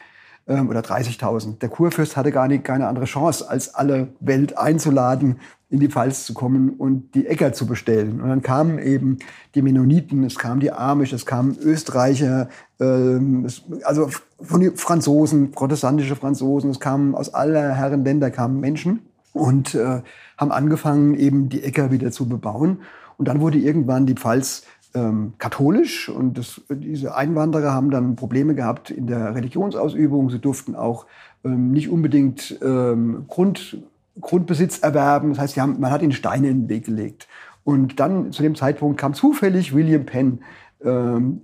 ähm, 0.48 0.68
oder 0.68 0.80
30.000. 0.80 1.58
Der 1.58 1.68
Kurfürst 1.68 2.16
hatte 2.16 2.32
gar 2.32 2.48
nicht, 2.48 2.64
keine 2.64 2.88
andere 2.88 3.04
Chance, 3.04 3.48
als 3.48 3.74
alle 3.74 4.08
Welt 4.20 4.56
einzuladen, 4.58 5.36
in 5.70 5.80
die 5.80 5.88
Pfalz 5.88 6.24
zu 6.24 6.32
kommen 6.32 6.70
und 6.70 7.14
die 7.14 7.26
Äcker 7.26 7.52
zu 7.52 7.66
bestellen. 7.66 8.22
Und 8.22 8.28
dann 8.30 8.42
kamen 8.42 8.78
eben 8.78 9.18
die 9.54 9.60
Mennoniten, 9.60 10.24
es 10.24 10.38
kamen 10.38 10.60
die 10.60 10.72
Amish, 10.72 11.12
es 11.12 11.26
kamen 11.26 11.58
Österreicher, 11.62 12.48
ähm, 12.80 13.44
es, 13.44 13.62
also 13.84 14.08
von 14.40 14.60
den 14.60 14.76
Franzosen, 14.76 15.50
protestantische 15.50 16.16
Franzosen, 16.16 16.70
es 16.70 16.80
kamen 16.80 17.14
aus 17.14 17.34
aller 17.34 17.74
Herren 17.74 18.04
Länder 18.04 18.30
kamen 18.30 18.60
Menschen 18.60 19.00
und 19.34 19.74
äh, 19.74 20.00
haben 20.38 20.52
angefangen, 20.52 21.14
eben 21.14 21.50
die 21.50 21.62
Äcker 21.62 21.90
wieder 21.90 22.10
zu 22.12 22.26
bebauen. 22.26 22.78
Und 23.18 23.28
dann 23.28 23.40
wurde 23.40 23.58
irgendwann 23.58 24.06
die 24.06 24.14
Pfalz 24.14 24.62
ähm, 24.98 25.32
katholisch 25.38 26.08
und 26.08 26.38
das, 26.38 26.60
diese 26.68 27.14
Einwanderer 27.14 27.72
haben 27.72 27.90
dann 27.90 28.16
Probleme 28.16 28.54
gehabt 28.54 28.90
in 28.90 29.06
der 29.06 29.34
Religionsausübung. 29.34 30.30
Sie 30.30 30.38
durften 30.38 30.74
auch 30.74 31.06
ähm, 31.44 31.70
nicht 31.70 31.88
unbedingt 31.88 32.58
ähm, 32.62 33.24
Grund, 33.28 33.78
Grundbesitz 34.20 34.80
erwerben. 34.80 35.30
Das 35.30 35.38
heißt, 35.38 35.56
haben, 35.58 35.80
man 35.80 35.90
hat 35.90 36.02
ihnen 36.02 36.12
Steine 36.12 36.48
in 36.48 36.62
den 36.62 36.68
Weg 36.68 36.86
gelegt. 36.86 37.28
Und 37.64 38.00
dann 38.00 38.32
zu 38.32 38.42
dem 38.42 38.54
Zeitpunkt 38.54 38.98
kam 38.98 39.14
zufällig 39.14 39.74
William 39.74 40.06
Penn 40.06 40.40
ähm, 40.82 41.42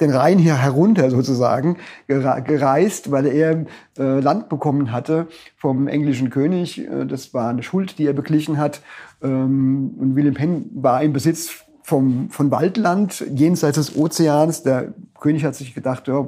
den 0.00 0.10
Rhein 0.10 0.38
hier 0.38 0.56
herunter 0.56 1.10
sozusagen 1.10 1.78
gereist, 2.06 3.10
weil 3.10 3.26
er 3.26 3.64
äh, 3.98 4.20
Land 4.20 4.48
bekommen 4.48 4.92
hatte 4.92 5.26
vom 5.56 5.88
englischen 5.88 6.30
König. 6.30 6.78
Äh, 6.78 7.06
das 7.06 7.34
war 7.34 7.48
eine 7.48 7.62
Schuld, 7.62 7.98
die 7.98 8.06
er 8.06 8.12
beglichen 8.12 8.58
hat. 8.58 8.82
Ähm, 9.22 9.94
und 9.98 10.14
William 10.14 10.34
Penn 10.34 10.70
war 10.74 11.02
im 11.02 11.12
Besitz 11.12 11.64
vom, 11.84 12.30
von 12.30 12.50
Waldland 12.50 13.24
jenseits 13.34 13.76
des 13.76 13.94
Ozeans. 13.94 14.62
Der 14.62 14.94
König 15.20 15.44
hat 15.44 15.54
sich 15.54 15.74
gedacht, 15.74 16.08
ja, 16.08 16.26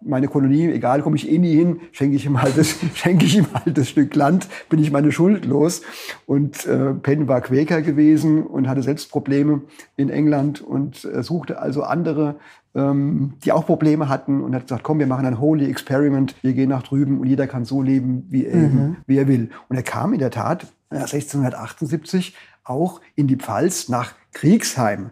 meine 0.00 0.28
Kolonie, 0.28 0.72
egal, 0.72 1.02
komme 1.02 1.16
ich 1.16 1.28
eh 1.30 1.38
nie 1.38 1.54
hin, 1.54 1.80
schenke 1.92 2.16
ich 2.16 2.24
ihm 2.24 2.40
halt 2.40 2.56
das, 2.56 2.76
schenke 2.94 3.26
ich 3.26 3.36
ihm 3.36 3.46
halt 3.52 3.76
das 3.76 3.90
Stück 3.90 4.14
Land, 4.14 4.48
bin 4.70 4.78
ich 4.78 4.90
meine 4.90 5.12
Schuld 5.12 5.44
los. 5.44 5.82
Und 6.24 6.66
äh, 6.66 6.94
Penn 6.94 7.28
war 7.28 7.42
Quäker 7.42 7.82
gewesen 7.82 8.44
und 8.44 8.66
hatte 8.66 8.82
selbst 8.82 9.10
Probleme 9.10 9.60
in 9.96 10.08
England 10.08 10.62
und 10.62 11.04
äh, 11.04 11.22
suchte 11.22 11.60
also 11.60 11.82
andere, 11.82 12.36
ähm, 12.74 13.34
die 13.44 13.52
auch 13.52 13.66
Probleme 13.66 14.08
hatten 14.08 14.42
und 14.42 14.54
hat 14.54 14.62
gesagt, 14.62 14.84
komm, 14.84 15.00
wir 15.00 15.06
machen 15.06 15.26
ein 15.26 15.38
Holy 15.38 15.68
Experiment, 15.68 16.34
wir 16.40 16.54
gehen 16.54 16.70
nach 16.70 16.82
drüben 16.82 17.20
und 17.20 17.26
jeder 17.26 17.46
kann 17.46 17.66
so 17.66 17.82
leben, 17.82 18.26
wie 18.30 18.46
er, 18.46 18.56
mhm. 18.56 18.96
wie 19.06 19.18
er 19.18 19.28
will. 19.28 19.50
Und 19.68 19.76
er 19.76 19.82
kam 19.82 20.14
in 20.14 20.18
der 20.18 20.30
Tat 20.30 20.66
1678 20.88 22.34
auch 22.64 23.00
in 23.14 23.26
die 23.26 23.36
Pfalz 23.36 23.88
nach 23.88 24.14
Kriegsheim, 24.38 25.10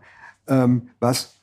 ähm, 0.49 0.89
was 1.01 1.37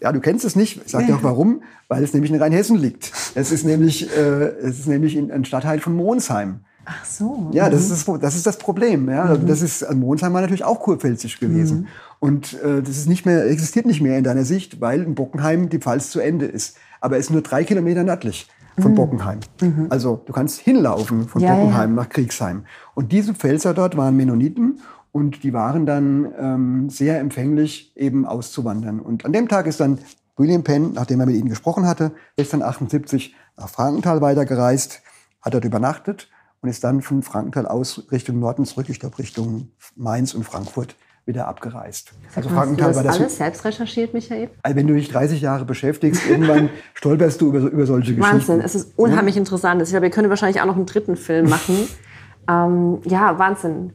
ja, 0.00 0.12
du 0.12 0.20
kennst 0.20 0.44
es 0.44 0.56
nicht. 0.56 0.80
Ich 0.84 0.92
sage 0.92 1.06
dir 1.06 1.16
auch 1.16 1.22
warum, 1.22 1.62
weil 1.88 2.02
es 2.02 2.14
nämlich 2.14 2.32
in 2.32 2.40
Rheinhessen 2.40 2.76
liegt. 2.76 3.12
Es 3.34 3.52
ist 3.52 3.64
nämlich, 3.64 4.08
äh, 4.16 4.46
es 4.62 4.80
ist 4.80 4.86
nämlich 4.86 5.16
in, 5.16 5.30
ein 5.30 5.44
Stadtteil 5.44 5.80
von 5.80 5.94
Monsheim. 5.94 6.60
Ach 6.86 7.04
so. 7.04 7.50
Ja, 7.52 7.68
das, 7.68 7.88
mhm. 7.88 7.94
ist, 7.94 8.08
das, 8.08 8.20
das 8.20 8.36
ist 8.36 8.46
das 8.46 8.58
Problem. 8.58 9.08
Ja. 9.10 9.36
Mhm. 9.36 9.46
Das 9.46 9.62
ist, 9.62 9.86
Monsheim 9.94 10.32
war 10.32 10.40
natürlich 10.40 10.64
auch 10.64 10.80
kurpfälzisch 10.80 11.38
gewesen. 11.38 11.80
Mhm. 11.80 11.86
Und 12.18 12.54
äh, 12.62 12.82
das 12.82 12.96
ist 12.96 13.08
nicht 13.08 13.26
mehr, 13.26 13.44
existiert 13.46 13.86
nicht 13.86 14.00
mehr 14.00 14.16
in 14.16 14.24
deiner 14.24 14.44
Sicht, 14.44 14.80
weil 14.80 15.02
in 15.02 15.14
Bockenheim 15.14 15.68
die 15.68 15.78
Pfalz 15.78 16.10
zu 16.10 16.20
Ende 16.20 16.46
ist. 16.46 16.76
Aber 17.00 17.16
es 17.16 17.26
ist 17.26 17.30
nur 17.30 17.42
drei 17.42 17.64
Kilometer 17.64 18.02
nördlich 18.02 18.48
von 18.78 18.92
mhm. 18.92 18.96
Bockenheim. 18.96 19.40
Mhm. 19.60 19.86
Also 19.90 20.22
du 20.24 20.32
kannst 20.32 20.60
hinlaufen 20.60 21.28
von 21.28 21.42
ja, 21.42 21.54
Bockenheim 21.54 21.90
ja. 21.90 22.02
nach 22.02 22.08
Kriegsheim. 22.08 22.64
Und 22.94 23.12
diese 23.12 23.34
Pfälzer 23.34 23.74
dort 23.74 23.96
waren 23.96 24.16
Mennoniten 24.16 24.80
und 25.12 25.42
die 25.42 25.52
waren 25.52 25.86
dann 25.86 26.32
ähm, 26.38 26.90
sehr 26.90 27.18
empfänglich, 27.18 27.96
eben 27.96 28.26
auszuwandern. 28.26 29.00
Und 29.00 29.24
an 29.24 29.32
dem 29.32 29.48
Tag 29.48 29.66
ist 29.66 29.80
dann 29.80 29.98
William 30.36 30.64
Penn, 30.64 30.92
nachdem 30.94 31.20
er 31.20 31.26
mit 31.26 31.36
ihnen 31.36 31.48
gesprochen 31.48 31.86
hatte, 31.86 32.12
ist 32.36 32.52
dann 32.52 32.62
78 32.62 33.34
nach 33.56 33.68
Frankenthal 33.68 34.20
weitergereist, 34.20 35.02
hat 35.42 35.54
dort 35.54 35.64
übernachtet 35.64 36.28
und 36.62 36.68
ist 36.68 36.84
dann 36.84 37.02
von 37.02 37.22
Frankenthal 37.22 37.66
aus 37.66 38.06
Richtung 38.10 38.38
Norden 38.38 38.64
zurück, 38.64 38.88
ich 38.88 39.00
glaube 39.00 39.18
Richtung 39.18 39.68
Mainz 39.96 40.34
und 40.34 40.44
Frankfurt 40.44 40.96
wieder 41.26 41.46
abgereist. 41.46 42.12
Also 42.34 42.48
Frankenthal 42.48 42.88
Hast 42.88 42.96
du 42.96 43.02
das 43.02 43.04
war 43.04 43.04
das 43.04 43.20
alles 43.20 43.36
selbst 43.36 43.64
recherchiert, 43.64 44.14
Michael? 44.14 44.50
Also 44.62 44.76
wenn 44.76 44.86
du 44.86 44.94
dich 44.94 45.10
30 45.10 45.40
Jahre 45.40 45.64
beschäftigst, 45.64 46.26
irgendwann 46.28 46.70
stolperst 46.94 47.40
du 47.40 47.48
über, 47.48 47.58
über 47.70 47.86
solche 47.86 48.14
Geschichten. 48.14 48.38
Wahnsinn, 48.38 48.60
es 48.60 48.74
ist 48.74 48.98
unheimlich 48.98 49.34
ja? 49.34 49.40
interessant. 49.40 49.82
Ich 49.82 49.90
glaube, 49.90 50.04
wir 50.04 50.10
können 50.10 50.30
wahrscheinlich 50.30 50.60
auch 50.60 50.66
noch 50.66 50.76
einen 50.76 50.86
dritten 50.86 51.16
Film 51.16 51.48
machen. 51.48 51.88
ähm, 52.48 52.98
ja, 53.04 53.38
Wahnsinn. 53.38 53.92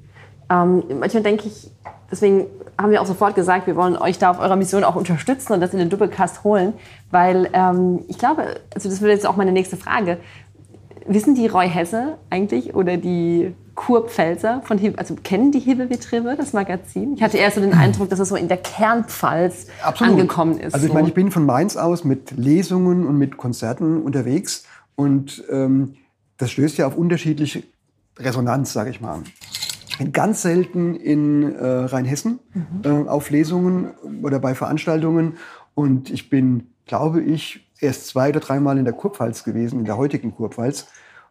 Ähm, 0.49 0.83
manchmal 0.99 1.23
denke 1.23 1.47
ich, 1.47 1.71
deswegen 2.11 2.45
haben 2.77 2.91
wir 2.91 3.01
auch 3.01 3.05
sofort 3.05 3.35
gesagt, 3.35 3.67
wir 3.67 3.75
wollen 3.75 3.97
euch 3.97 4.17
da 4.17 4.31
auf 4.31 4.39
eurer 4.39 4.55
Mission 4.55 4.83
auch 4.83 4.95
unterstützen 4.95 5.53
und 5.53 5.61
das 5.61 5.73
in 5.73 5.79
den 5.79 5.89
Doppelcast 5.89 6.43
holen, 6.43 6.73
weil 7.11 7.49
ähm, 7.53 8.03
ich 8.07 8.17
glaube, 8.17 8.43
also 8.73 8.89
das 8.89 9.01
wird 9.01 9.11
jetzt 9.11 9.25
auch 9.25 9.35
meine 9.35 9.51
nächste 9.51 9.77
Frage. 9.77 10.17
Wissen 11.07 11.35
die 11.35 11.47
Roy 11.47 11.69
Hesse 11.69 12.17
eigentlich 12.29 12.73
oder 12.73 12.97
die 12.97 13.53
Kurpfälzer 13.75 14.61
von 14.63 14.77
Hebe, 14.77 14.97
also 14.97 15.15
kennen 15.23 15.51
die 15.51 15.59
Hebebetriebe, 15.59 16.35
das 16.37 16.53
Magazin? 16.53 17.13
Ich 17.15 17.21
hatte 17.21 17.37
erst 17.37 17.55
so 17.55 17.61
den 17.61 17.73
Eindruck, 17.73 18.09
dass 18.09 18.19
es 18.19 18.29
so 18.29 18.35
in 18.35 18.47
der 18.47 18.57
Kernpfalz 18.57 19.67
Absolut. 19.83 20.13
angekommen 20.13 20.59
ist. 20.59 20.73
Also 20.73 20.87
ich 20.87 20.93
meine, 20.93 21.07
ich 21.07 21.13
bin 21.13 21.31
von 21.31 21.45
Mainz 21.45 21.77
aus 21.77 22.03
mit 22.03 22.31
Lesungen 22.31 23.05
und 23.05 23.17
mit 23.17 23.37
Konzerten 23.37 24.01
unterwegs 24.01 24.65
und 24.95 25.43
ähm, 25.51 25.95
das 26.37 26.51
stößt 26.51 26.77
ja 26.77 26.87
auf 26.87 26.97
unterschiedliche 26.97 27.63
Resonanz, 28.17 28.73
sage 28.73 28.89
ich 28.89 29.01
mal 29.01 29.21
ganz 30.11 30.41
selten 30.41 30.95
in 30.95 31.55
äh, 31.55 31.65
Rheinhessen 31.65 32.39
mhm. 32.53 32.63
äh, 32.83 33.09
auf 33.09 33.29
Lesungen 33.29 33.91
oder 34.21 34.39
bei 34.39 34.55
Veranstaltungen. 34.55 35.33
Und 35.73 36.09
ich 36.09 36.29
bin, 36.29 36.67
glaube 36.85 37.21
ich, 37.21 37.67
erst 37.79 38.07
zwei 38.07 38.29
oder 38.29 38.39
dreimal 38.39 38.77
in 38.77 38.85
der 38.85 38.93
Kurpfalz 38.93 39.43
gewesen, 39.43 39.79
in 39.79 39.85
der 39.85 39.97
heutigen 39.97 40.33
Kurpfalz. 40.33 40.87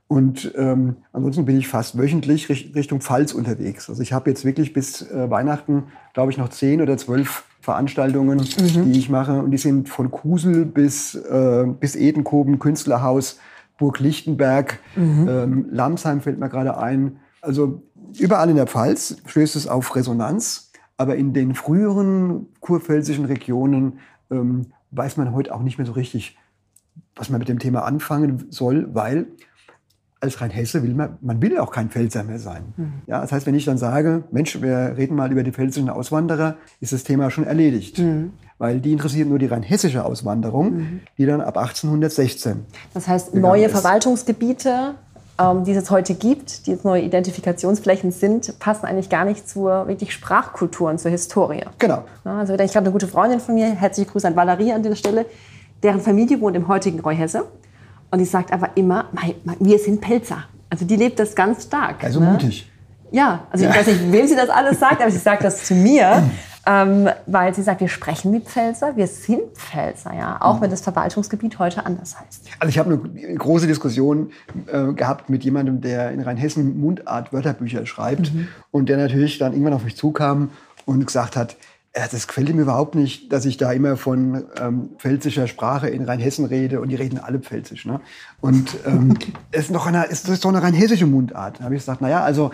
Und 0.07 0.53
ähm, 0.57 0.97
ansonsten 1.12 1.47
bin 1.47 1.59
ich 1.59 1.67
fast 1.67 1.97
wöchentlich 1.99 2.49
Richtung 2.75 3.01
Pfalz 3.01 3.33
unterwegs. 3.33 3.89
Also 3.89 4.03
ich 4.03 4.12
habe 4.12 4.29
jetzt 4.29 4.45
wirklich 4.45 4.75
bis 4.75 5.03
äh, 5.11 5.31
Weihnachten, 5.31 5.85
glaube 6.12 6.31
ich, 6.31 6.37
noch 6.37 6.51
zehn 6.51 6.83
oder 6.83 6.99
zwölf 6.99 7.45
Veranstaltungen, 7.61 8.39
mhm. 8.39 8.93
die 8.93 8.99
ich 8.99 9.09
mache. 9.09 9.41
Und 9.41 9.51
die 9.51 9.59
sind 9.59 9.89
von 9.89 10.11
Kusel 10.11 10.67
bis, 10.67 11.15
äh, 11.15 11.65
bis 11.81 11.97
Edenkoben, 11.97 12.59
Künstlerhaus, 12.59 13.41
Burg 13.79 13.99
Lichtenberg, 13.99 14.79
mhm. 14.95 15.29
ähm, 15.29 15.67
Lamsheim 15.71 16.21
fällt 16.21 16.39
mir 16.39 16.51
gerade 16.51 16.77
ein. 16.77 17.17
Also 17.45 17.82
überall 18.18 18.51
in 18.51 18.57
der 18.57 18.66
Pfalz 18.66 19.16
stößt 19.26 19.57
es 19.57 19.68
auf 19.68 19.95
Resonanz, 19.95 20.72
aber 20.97 21.16
in 21.16 21.32
den 21.32 21.55
früheren 21.55 22.49
kurpfälzischen 22.61 23.26
Regionen 23.26 23.99
ähm, 24.30 24.66
weiß 24.92 25.16
man 25.16 25.32
heute 25.32 25.55
auch 25.55 25.62
nicht 25.62 25.78
mehr 25.78 25.86
so 25.86 25.92
richtig, 25.92 26.38
was 27.16 27.30
man 27.30 27.38
mit 27.38 27.49
dem 27.49 27.59
Thema 27.59 27.84
anfangen 27.84 28.47
soll, 28.51 28.95
weil 28.95 29.26
als 30.24 30.40
Rheinhesse 30.40 30.82
will 30.82 30.95
man, 30.95 31.18
man 31.20 31.40
will 31.42 31.59
auch 31.59 31.70
kein 31.70 31.90
Pfälzer 31.90 32.24
mehr 32.24 32.38
sein. 32.38 32.72
Mhm. 32.76 32.92
Ja, 33.07 33.20
das 33.20 33.30
heißt, 33.30 33.47
wenn 33.47 33.55
ich 33.55 33.66
dann 33.66 33.78
sage, 33.78 34.24
Mensch, 34.30 34.61
wir 34.61 34.95
reden 34.97 35.14
mal 35.14 35.30
über 35.30 35.42
die 35.42 35.53
pfälzischen 35.53 35.90
Auswanderer, 35.90 36.57
ist 36.80 36.92
das 36.92 37.05
Thema 37.05 37.30
schon 37.30 37.45
erledigt. 37.45 37.99
Mhm. 37.99 38.32
Weil 38.57 38.80
die 38.80 38.92
interessiert 38.92 39.28
nur 39.28 39.38
die 39.38 39.47
rheinhessische 39.47 40.05
Auswanderung, 40.05 40.76
mhm. 40.76 41.01
die 41.18 41.26
dann 41.26 41.40
ab 41.40 41.59
1816. 41.59 42.64
Das 42.95 43.07
heißt, 43.07 43.34
neue 43.34 43.66
ist. 43.66 43.72
Verwaltungsgebiete 43.72 44.95
die 45.39 45.72
es 45.72 45.91
heute 45.91 46.14
gibt, 46.14 46.66
die 46.66 46.70
jetzt 46.70 46.85
neue 46.85 47.03
Identifikationsflächen 47.03 48.12
sind, 48.12 48.59
passen 48.61 48.87
eigentlich 48.87 49.09
gar 49.09 49.24
nicht 49.24 49.49
zur 49.49 49.89
wirklich 49.89 50.12
Sprachkultur 50.12 50.91
und 50.91 51.01
zur 51.01 51.11
Historie. 51.11 51.64
Genau. 51.78 52.05
Ja, 52.24 52.39
also 52.39 52.55
ich 52.55 52.76
habe 52.76 52.87
eine 52.87 52.93
gute 52.93 53.09
Freundin 53.09 53.41
von 53.41 53.57
mir, 53.57 53.66
herzliche 53.66 54.11
Grüße 54.11 54.28
an 54.28 54.37
Valerie 54.37 54.72
an 54.72 54.82
der 54.85 54.95
Stelle, 54.95 55.26
deren 55.82 56.01
Familie 56.01 56.41
wohnt 56.41 56.57
im 56.57 56.68
heutigen 56.68 57.01
Reuhesse. 57.01 57.47
Und 58.12 58.20
die 58.20 58.24
sagt 58.24 58.53
aber 58.53 58.76
immer, 58.76 59.07
wir 59.59 59.78
sind 59.80 60.01
Pelzer. 60.01 60.45
Also 60.70 60.85
die 60.85 60.97
lebt 60.97 61.18
das 61.18 61.35
ganz 61.35 61.64
stark. 61.64 62.05
Also 62.05 62.20
ne? 62.20 62.26
mutig. 62.26 62.70
Ja, 63.11 63.47
also 63.51 63.64
ich 63.64 63.74
weiß 63.74 63.87
nicht, 63.89 64.12
wem 64.12 64.26
sie 64.26 64.37
das 64.37 64.49
alles 64.49 64.78
sagt, 64.78 65.01
aber 65.01 65.11
sie 65.11 65.18
sagt 65.18 65.43
das 65.45 65.64
zu 65.64 65.74
mir. 65.74 66.22
Ähm, 66.67 67.09
weil 67.27 67.55
sie 67.55 67.62
sagt, 67.62 67.81
wir 67.81 67.89
sprechen 67.89 68.33
wie 68.33 68.41
Pfälzer, 68.41 68.97
wir 68.97 69.07
sind 69.07 69.43
Pfälzer, 69.55 70.15
ja, 70.15 70.41
auch 70.41 70.57
mhm. 70.57 70.62
wenn 70.62 70.71
das 70.71 70.81
Verwaltungsgebiet 70.81 71.59
heute 71.59 71.85
anders 71.85 72.19
heißt. 72.19 72.47
Also 72.59 72.71
ich 72.71 72.79
habe 72.79 72.93
eine 72.93 73.35
große 73.37 73.67
Diskussion 73.67 74.31
äh, 74.73 74.93
gehabt 74.93 75.29
mit 75.29 75.45
jemandem, 75.45 75.83
der 75.83 76.11
in 76.12 76.21
Rheinhessen 76.21 76.81
Mundart 76.81 77.33
Wörterbücher 77.33 77.85
schreibt 77.85 78.33
mhm. 78.33 78.49
und 78.71 78.89
der 78.89 78.97
natürlich 78.97 79.39
dann 79.39 79.53
irgendwann 79.53 79.75
auf 79.75 79.85
mich 79.85 79.97
zukam 79.97 80.51
und 80.87 81.05
gesagt 81.07 81.37
hat, 81.37 81.57
Ja, 81.97 82.09
das 82.11 82.27
gefällt 82.27 82.53
mir 82.55 82.62
überhaupt 82.62 82.95
nicht, 82.95 83.33
dass 83.33 83.45
ich 83.45 83.57
da 83.57 83.71
immer 83.71 83.97
von 83.97 84.45
ähm, 84.61 84.91
pfälzischer 84.99 85.47
Sprache 85.47 85.89
in 85.89 86.05
Rheinhessen 86.05 86.45
rede 86.45 86.81
und 86.81 86.89
die 86.89 86.97
reden 86.97 87.19
alle 87.19 87.39
pfälzisch. 87.39 87.85
Ne? 87.85 88.01
Und 88.41 88.77
ähm, 88.87 89.17
es 89.53 89.67
ist 89.67 89.75
doch 89.75 89.87
eine, 89.87 90.05
ist, 90.07 90.29
ist 90.29 90.45
doch 90.45 90.51
eine 90.51 90.62
rheinhessische 90.62 91.07
Mundart. 91.07 91.61
Da 91.61 91.65
habe 91.65 91.75
ich 91.75 91.83
gesagt, 91.83 92.01
naja, 92.01 92.25
also 92.25 92.51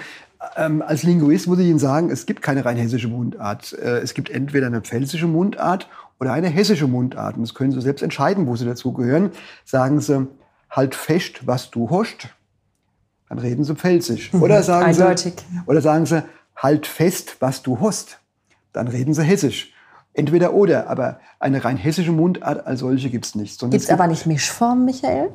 ähm, 0.56 0.82
als 0.82 1.02
Linguist 1.02 1.46
muss 1.46 1.58
ich 1.58 1.66
Ihnen 1.66 1.78
sagen, 1.78 2.10
es 2.10 2.26
gibt 2.26 2.42
keine 2.42 2.64
rheinhessische 2.64 3.08
Mundart. 3.08 3.72
Äh, 3.74 3.98
es 3.98 4.14
gibt 4.14 4.30
entweder 4.30 4.66
eine 4.66 4.80
pfälzische 4.80 5.26
Mundart 5.26 5.88
oder 6.18 6.32
eine 6.32 6.48
hessische 6.48 6.86
Mundart. 6.86 7.36
Und 7.36 7.42
das 7.42 7.54
können 7.54 7.72
Sie 7.72 7.80
selbst 7.80 8.02
entscheiden, 8.02 8.46
wo 8.46 8.56
Sie 8.56 8.64
dazugehören. 8.64 9.30
Sagen 9.64 10.00
Sie, 10.00 10.28
halt 10.70 10.94
fest, 10.94 11.46
was 11.46 11.70
du 11.70 11.90
host, 11.90 12.28
dann 13.28 13.38
reden 13.38 13.64
Sie 13.64 13.74
pfälzisch. 13.74 14.32
Mhm. 14.32 14.42
Oder 14.42 14.62
sagen, 14.62 14.86
Eindeutig. 14.86 15.34
Sie, 15.36 15.60
oder 15.66 15.80
sagen 15.80 16.06
Sie, 16.06 16.22
halt 16.56 16.86
fest, 16.86 17.36
was 17.40 17.62
du 17.62 17.80
host, 17.80 18.18
dann 18.72 18.88
reden 18.88 19.14
Sie 19.14 19.22
hessisch. 19.22 19.72
Entweder 20.12 20.54
oder, 20.54 20.90
aber 20.90 21.20
eine 21.38 21.64
rein 21.64 21.76
hessische 21.76 22.10
Mundart 22.10 22.66
als 22.66 22.80
solche 22.80 23.10
gibt 23.10 23.26
es 23.26 23.34
nicht. 23.36 23.60
Gibt 23.60 23.74
es 23.74 23.90
aber 23.90 24.08
nicht 24.08 24.26
Mischformen, 24.26 24.84
Michael? 24.84 25.30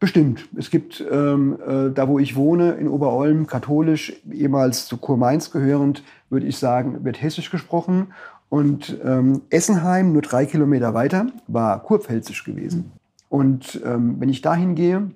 Bestimmt. 0.00 0.48
Es 0.56 0.70
gibt 0.70 1.04
ähm, 1.12 1.58
äh, 1.60 1.90
da, 1.90 2.08
wo 2.08 2.18
ich 2.18 2.34
wohne, 2.34 2.72
in 2.72 2.88
Oberolm, 2.88 3.46
katholisch, 3.46 4.14
ehemals 4.32 4.86
zu 4.86 4.96
Kurmainz 4.96 5.50
gehörend, 5.50 6.02
würde 6.30 6.46
ich 6.46 6.56
sagen, 6.56 7.04
wird 7.04 7.20
hessisch 7.20 7.50
gesprochen. 7.50 8.06
Und 8.48 8.98
ähm, 9.04 9.42
Essenheim, 9.50 10.14
nur 10.14 10.22
drei 10.22 10.46
Kilometer 10.46 10.94
weiter, 10.94 11.26
war 11.48 11.82
kurpfälzisch 11.82 12.44
gewesen. 12.44 12.92
Und 13.28 13.80
ähm, 13.84 14.16
wenn 14.18 14.30
ich 14.30 14.40
dahin 14.40 14.74
gehe, 14.74 15.10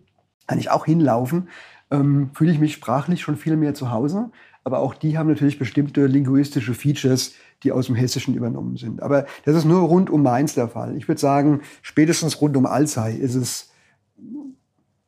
kann 0.47 0.59
ich 0.59 0.71
auch 0.71 0.85
hinlaufen, 0.85 1.49
ähm, 1.91 2.29
fühle 2.35 2.53
ich 2.53 2.61
mich 2.61 2.75
sprachlich 2.75 3.23
schon 3.23 3.37
viel 3.37 3.57
mehr 3.57 3.73
zu 3.73 3.91
Hause. 3.91 4.31
Aber 4.65 4.81
auch 4.81 4.95
die 4.95 5.17
haben 5.17 5.29
natürlich 5.29 5.59
bestimmte 5.59 6.07
linguistische 6.07 6.75
Features, 6.75 7.33
die 7.63 7.73
aus 7.73 7.87
dem 7.87 7.95
Hessischen 7.95 8.35
übernommen 8.35 8.77
sind. 8.77 9.03
Aber 9.03 9.25
das 9.47 9.57
ist 9.57 9.65
nur 9.65 9.81
rund 9.81 10.11
um 10.11 10.23
Mainz 10.23 10.55
der 10.55 10.69
Fall. 10.69 10.95
Ich 10.97 11.09
würde 11.09 11.21
sagen, 11.21 11.63
spätestens 11.81 12.39
rund 12.43 12.55
um 12.57 12.67
Alzey 12.67 13.17
ist 13.17 13.35
es 13.35 13.71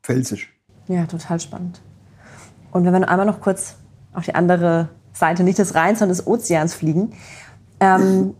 pfälzisch. 0.06 0.52
Ja, 0.88 1.04
total 1.06 1.40
spannend. 1.40 1.80
Und 2.70 2.84
wenn 2.84 2.92
wir 2.92 3.08
einmal 3.08 3.26
noch 3.26 3.40
kurz 3.40 3.74
auf 4.14 4.24
die 4.24 4.34
andere 4.34 4.88
Seite, 5.12 5.42
nicht 5.42 5.58
des 5.58 5.74
Rheins, 5.74 5.98
sondern 5.98 6.16
des 6.16 6.26
Ozeans 6.26 6.74
fliegen. 6.74 7.12
Ähm, 7.80 8.34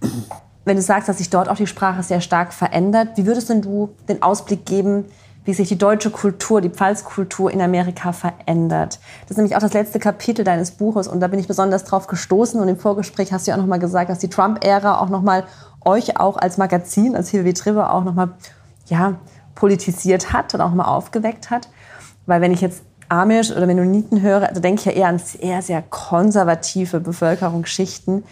wenn 0.64 0.76
du 0.76 0.82
sagst, 0.82 1.08
dass 1.08 1.18
sich 1.18 1.30
dort 1.30 1.48
auch 1.48 1.56
die 1.56 1.66
Sprache 1.66 2.02
sehr 2.02 2.20
stark 2.20 2.52
verändert, 2.52 3.10
wie 3.16 3.26
würdest 3.26 3.50
denn 3.50 3.62
du 3.62 3.90
den 4.08 4.22
Ausblick 4.22 4.64
geben, 4.66 5.04
wie 5.44 5.54
sich 5.54 5.68
die 5.68 5.78
deutsche 5.78 6.10
Kultur, 6.10 6.60
die 6.60 6.70
Pfalzkultur 6.70 7.50
in 7.50 7.60
Amerika 7.60 8.12
verändert? 8.12 8.98
Das 9.22 9.32
ist 9.32 9.36
nämlich 9.36 9.56
auch 9.56 9.60
das 9.60 9.74
letzte 9.74 9.98
Kapitel 9.98 10.44
deines 10.44 10.72
Buches 10.72 11.08
und 11.08 11.20
da 11.20 11.28
bin 11.28 11.38
ich 11.38 11.46
besonders 11.46 11.84
drauf 11.84 12.06
gestoßen 12.06 12.60
und 12.60 12.68
im 12.68 12.78
Vorgespräch 12.78 13.32
hast 13.32 13.46
du 13.46 13.50
ja 13.50 13.56
auch 13.56 13.60
noch 13.60 13.68
mal 13.68 13.78
gesagt, 13.78 14.10
dass 14.10 14.18
die 14.18 14.28
Trump-Ära 14.28 14.98
auch 14.98 15.08
noch 15.08 15.22
mal 15.22 15.44
euch 15.84 16.18
auch 16.18 16.36
als 16.36 16.58
Magazin, 16.58 17.14
als 17.14 17.30
Hilvi 17.30 17.54
Trivia 17.54 17.90
auch 17.90 18.02
noch 18.02 18.14
mal 18.14 18.30
ja, 18.86 19.14
politisiert 19.56 20.32
hat 20.32 20.54
und 20.54 20.60
auch 20.60 20.72
mal 20.72 20.84
aufgeweckt 20.84 21.50
hat. 21.50 21.68
Weil 22.26 22.40
wenn 22.40 22.52
ich 22.52 22.60
jetzt 22.60 22.84
Amish 23.08 23.50
oder 23.50 23.66
Mennoniten 23.66 24.22
höre, 24.22 24.40
da 24.52 24.60
denke 24.60 24.80
ich 24.80 24.84
ja 24.86 24.92
eher 24.92 25.08
an 25.08 25.18
sehr, 25.18 25.62
sehr 25.62 25.82
konservative 25.82 27.00
Bevölkerungsschichten. 27.00 28.22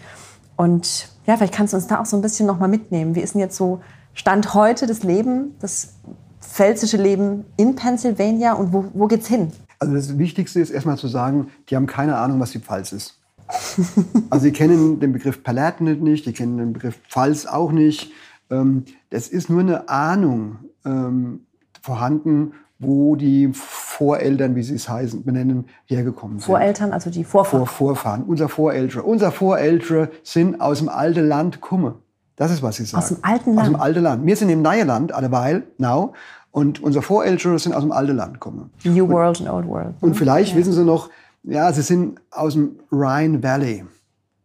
Und 0.56 1.08
ja, 1.26 1.36
vielleicht 1.36 1.54
kannst 1.54 1.72
du 1.72 1.76
uns 1.76 1.88
da 1.88 2.00
auch 2.00 2.06
so 2.06 2.16
ein 2.16 2.22
bisschen 2.22 2.46
noch 2.46 2.60
mal 2.60 2.68
mitnehmen. 2.68 3.16
Wie 3.16 3.20
ist 3.20 3.34
denn 3.34 3.40
jetzt 3.40 3.56
so 3.56 3.80
Stand 4.12 4.54
heute 4.54 4.86
das 4.86 5.02
Leben, 5.02 5.56
das 5.60 5.94
pfälzische 6.40 6.96
Leben 6.96 7.44
in 7.56 7.74
Pennsylvania 7.74 8.52
und 8.52 8.72
wo, 8.72 8.84
wo 8.92 9.06
geht's 9.06 9.26
hin? 9.26 9.50
Also 9.80 9.94
das 9.94 10.18
Wichtigste 10.18 10.60
ist 10.60 10.70
erstmal 10.70 10.98
zu 10.98 11.08
sagen, 11.08 11.48
die 11.68 11.76
haben 11.76 11.86
keine 11.86 12.16
Ahnung, 12.16 12.38
was 12.38 12.52
die 12.52 12.60
Pfalz 12.60 12.92
ist. 12.92 13.20
also 14.30 14.44
sie 14.44 14.52
kennen 14.52 15.00
den 15.00 15.12
Begriff 15.12 15.42
Palatinate 15.42 16.02
nicht, 16.02 16.26
die 16.26 16.32
kennen 16.32 16.58
den 16.58 16.72
Begriff 16.72 16.98
Pfalz 17.08 17.46
auch 17.46 17.72
nicht. 17.72 18.12
Ähm, 18.50 18.84
das 19.10 19.28
ist 19.28 19.50
nur 19.50 19.60
eine 19.60 19.88
Ahnung 19.88 20.58
ähm, 20.84 21.46
vorhanden, 21.82 22.52
wo 22.78 23.16
die 23.16 23.50
Voreltern, 23.52 24.56
wie 24.56 24.62
sie 24.62 24.74
es 24.74 24.88
heißen, 24.88 25.24
benennen, 25.24 25.66
hergekommen 25.86 26.38
sind. 26.38 26.46
Voreltern, 26.46 26.92
also 26.92 27.10
die 27.10 27.24
Vorfahren. 27.24 27.66
Vor, 27.66 27.94
Vorfahren, 27.94 28.22
unser 28.24 28.48
Vorältere. 28.48 29.02
Unser 29.02 29.30
Vorältere 29.32 30.10
sind 30.22 30.60
aus 30.60 30.78
dem 30.78 30.88
alten 30.88 31.26
Land 31.26 31.62
gekommen. 31.62 31.94
Das 32.36 32.50
ist, 32.50 32.62
was 32.62 32.76
sie 32.76 32.84
sagen. 32.84 33.02
Aus 33.02 33.08
dem 33.10 33.18
alten 33.22 33.54
Land? 33.54 33.60
Aus 33.60 33.66
dem 33.66 33.80
alten 33.80 34.02
Land. 34.02 34.26
Wir 34.26 34.36
sind 34.36 34.48
im 34.48 34.62
neuen 34.62 34.86
Land, 34.88 35.12
alleweil, 35.12 35.62
now. 35.78 36.14
Und 36.50 36.82
unsere 36.82 37.02
Vorältere 37.02 37.58
sind 37.58 37.74
aus 37.74 37.82
dem 37.82 37.92
alten 37.92 38.16
Land 38.16 38.34
gekommen. 38.34 38.70
New 38.84 39.08
World 39.08 39.40
und 39.40 39.48
Old 39.48 39.66
World. 39.66 39.94
Und 40.00 40.14
vielleicht 40.14 40.52
ja. 40.52 40.58
wissen 40.58 40.72
Sie 40.72 40.84
noch, 40.84 41.10
ja, 41.44 41.72
sie 41.72 41.82
sind 41.82 42.20
aus 42.30 42.54
dem 42.54 42.78
Rhine 42.90 43.42
Valley. 43.42 43.84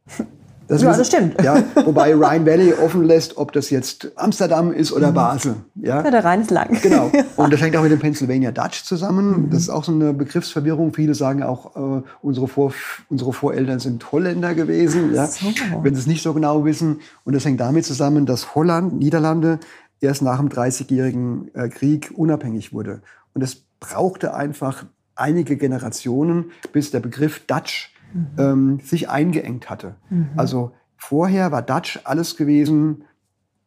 Das 0.70 0.84
ja, 0.84 0.96
das 0.96 1.08
stimmt. 1.08 1.42
Ja, 1.44 1.64
wobei 1.84 2.14
Rhine 2.14 2.46
Valley 2.46 2.74
offen 2.74 3.04
lässt, 3.04 3.38
ob 3.38 3.52
das 3.54 3.72
jetzt 3.72 4.12
Amsterdam 4.16 4.72
ist 4.72 4.92
oder 4.92 5.10
mhm. 5.10 5.16
Basel. 5.16 5.56
Ja? 5.74 6.04
ja, 6.04 6.12
der 6.12 6.24
Rhein 6.24 6.42
ist 6.42 6.52
lang. 6.52 6.80
Genau. 6.84 7.12
Und 7.38 7.52
das 7.52 7.60
hängt 7.60 7.76
auch 7.76 7.82
mit 7.82 7.92
dem 7.92 7.98
Pennsylvania 7.98 8.52
Dutch 8.52 8.84
zusammen. 8.84 9.46
Mhm. 9.46 9.50
Das 9.50 9.64
ist 9.64 9.70
auch 9.70 9.84
so 9.84 9.92
eine 9.92 10.14
Begriffsverwirrung. 10.14 10.94
Viele 10.94 11.16
sagen 11.16 11.42
auch, 11.42 11.76
äh, 11.76 12.04
unsere, 12.22 12.48
Vor 12.48 12.72
unsere 13.10 13.34
Voreltern 13.34 13.80
sind 13.80 14.12
Holländer 14.12 14.54
gewesen, 14.54 15.16
ja? 15.16 15.26
So. 15.26 15.48
wenn 15.82 15.96
sie 15.96 16.02
es 16.02 16.08
nicht 16.08 16.22
so 16.22 16.36
genau 16.36 16.64
wissen. 16.66 17.00
Und 17.24 17.34
das 17.34 17.46
hängt 17.46 17.60
damit 17.60 17.86
zusammen, 17.86 18.28
dass 18.28 18.54
Holland, 18.54 18.94
Niederlande, 18.94 19.60
erst 20.02 20.22
nach 20.22 20.38
dem 20.38 20.50
Dreißigjährigen 20.50 21.50
äh, 21.56 21.70
Krieg 21.70 22.12
unabhängig 22.16 22.74
wurde. 22.74 23.02
Und 23.34 23.42
es 23.42 23.64
brauchte 23.80 24.36
einfach 24.36 24.86
einige 25.16 25.58
Generationen, 25.58 26.52
bis 26.72 26.92
der 26.92 27.00
Begriff 27.00 27.42
Dutch 27.48 27.92
mhm. 28.14 28.28
ähm, 28.38 28.80
sich 28.84 29.10
eingeengt 29.10 29.70
hatte. 29.70 29.96
Mhm. 30.10 30.30
Also 30.36 30.72
vorher 30.98 31.52
war 31.52 31.62
Dutch 31.62 32.00
alles 32.04 32.36
gewesen 32.36 33.04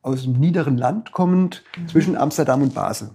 aus 0.02 0.24
dem 0.24 0.32
niederen 0.34 0.76
Land 0.76 1.12
kommend 1.12 1.62
mhm. 1.76 1.88
zwischen 1.88 2.16
Amsterdam 2.16 2.62
und 2.62 2.74
Basel. 2.74 3.10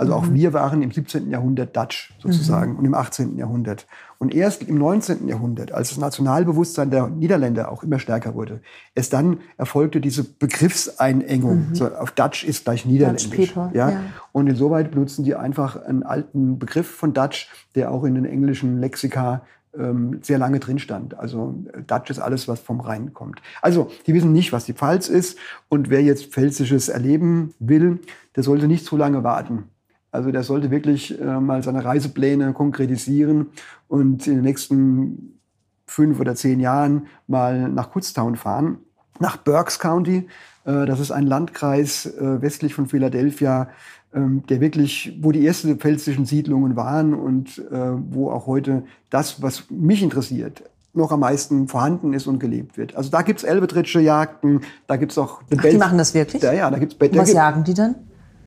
Also 0.00 0.14
auch 0.14 0.24
mhm. 0.24 0.34
wir 0.34 0.54
waren 0.54 0.80
im 0.80 0.90
17. 0.90 1.28
Jahrhundert 1.28 1.76
Dutch 1.76 2.14
sozusagen 2.22 2.72
mhm. 2.72 2.78
und 2.78 2.84
im 2.86 2.94
18. 2.94 3.36
Jahrhundert. 3.36 3.86
Und 4.16 4.34
erst 4.34 4.62
im 4.62 4.78
19. 4.78 5.28
Jahrhundert, 5.28 5.72
als 5.72 5.90
das 5.90 5.98
Nationalbewusstsein 5.98 6.90
der 6.90 7.08
Niederländer 7.08 7.70
auch 7.70 7.82
immer 7.82 7.98
stärker 7.98 8.34
wurde, 8.34 8.62
erst 8.94 9.12
dann 9.12 9.40
erfolgte 9.58 10.00
diese 10.00 10.24
Begriffseinengung. 10.24 11.68
Mhm. 11.68 11.74
So, 11.74 11.94
auf 11.94 12.12
Dutch 12.12 12.44
ist 12.44 12.64
gleich 12.64 12.86
Niederländisch. 12.86 13.54
Ja? 13.54 13.70
ja? 13.74 14.00
Und 14.32 14.46
insoweit 14.46 14.90
benutzen 14.90 15.22
die 15.22 15.34
einfach 15.34 15.76
einen 15.84 16.02
alten 16.02 16.58
Begriff 16.58 16.88
von 16.88 17.12
Dutch, 17.12 17.50
der 17.74 17.90
auch 17.90 18.04
in 18.04 18.14
den 18.14 18.24
englischen 18.24 18.78
Lexika 18.78 19.42
sehr 20.22 20.38
lange 20.38 20.58
drin 20.58 20.80
stand. 20.80 21.16
Also 21.16 21.54
Dutch 21.86 22.10
ist 22.10 22.18
alles, 22.18 22.48
was 22.48 22.58
vom 22.58 22.80
Rhein 22.80 23.14
kommt. 23.14 23.40
Also 23.62 23.90
die 24.06 24.14
wissen 24.14 24.32
nicht, 24.32 24.52
was 24.52 24.64
die 24.64 24.72
Pfalz 24.72 25.08
ist. 25.08 25.38
Und 25.68 25.90
wer 25.90 26.02
jetzt 26.02 26.32
Pfälzisches 26.32 26.88
erleben 26.88 27.54
will, 27.60 28.00
der 28.34 28.42
sollte 28.42 28.66
nicht 28.66 28.84
zu 28.84 28.96
lange 28.96 29.22
warten. 29.22 29.64
Also 30.12 30.32
der 30.32 30.42
sollte 30.42 30.70
wirklich 30.70 31.20
äh, 31.20 31.40
mal 31.40 31.62
seine 31.62 31.84
Reisepläne 31.84 32.52
konkretisieren 32.52 33.50
und 33.86 34.26
in 34.26 34.36
den 34.36 34.44
nächsten 34.44 35.38
fünf 35.86 36.18
oder 36.20 36.34
zehn 36.34 36.60
Jahren 36.60 37.06
mal 37.26 37.68
nach 37.68 37.90
Kutztown 37.90 38.36
fahren, 38.36 38.78
nach 39.18 39.36
Berks 39.36 39.78
County. 39.78 40.28
Äh, 40.64 40.86
das 40.86 40.98
ist 40.98 41.12
ein 41.12 41.26
Landkreis 41.26 42.06
äh, 42.06 42.42
westlich 42.42 42.74
von 42.74 42.86
Philadelphia, 42.86 43.68
ähm, 43.68 43.70
der 44.12 44.60
wirklich, 44.60 45.16
wo 45.22 45.30
die 45.30 45.46
ersten 45.46 45.78
pfälzischen 45.78 46.26
Siedlungen 46.26 46.74
waren 46.74 47.14
und 47.14 47.58
äh, 47.58 47.92
wo 48.10 48.30
auch 48.30 48.46
heute 48.46 48.82
das, 49.08 49.40
was 49.40 49.64
mich 49.70 50.02
interessiert, 50.02 50.64
noch 50.92 51.12
am 51.12 51.20
meisten 51.20 51.68
vorhanden 51.68 52.12
ist 52.12 52.26
und 52.26 52.40
gelebt 52.40 52.76
wird. 52.76 52.96
Also 52.96 53.10
da 53.10 53.22
gibt's 53.22 53.44
Elbetritsche 53.44 54.00
Jagden, 54.00 54.62
da 54.88 54.96
gibt's 54.96 55.16
auch... 55.16 55.42
Ach, 55.56 55.62
die 55.62 55.76
machen 55.76 55.98
das 55.98 56.14
wirklich? 56.14 56.42
Ja, 56.42 56.52
ja, 56.52 56.70
da 56.70 56.78
gibt's... 56.78 56.96
Da 56.98 57.16
was 57.16 57.32
jagen 57.32 57.62
die 57.62 57.74
dann? 57.74 57.94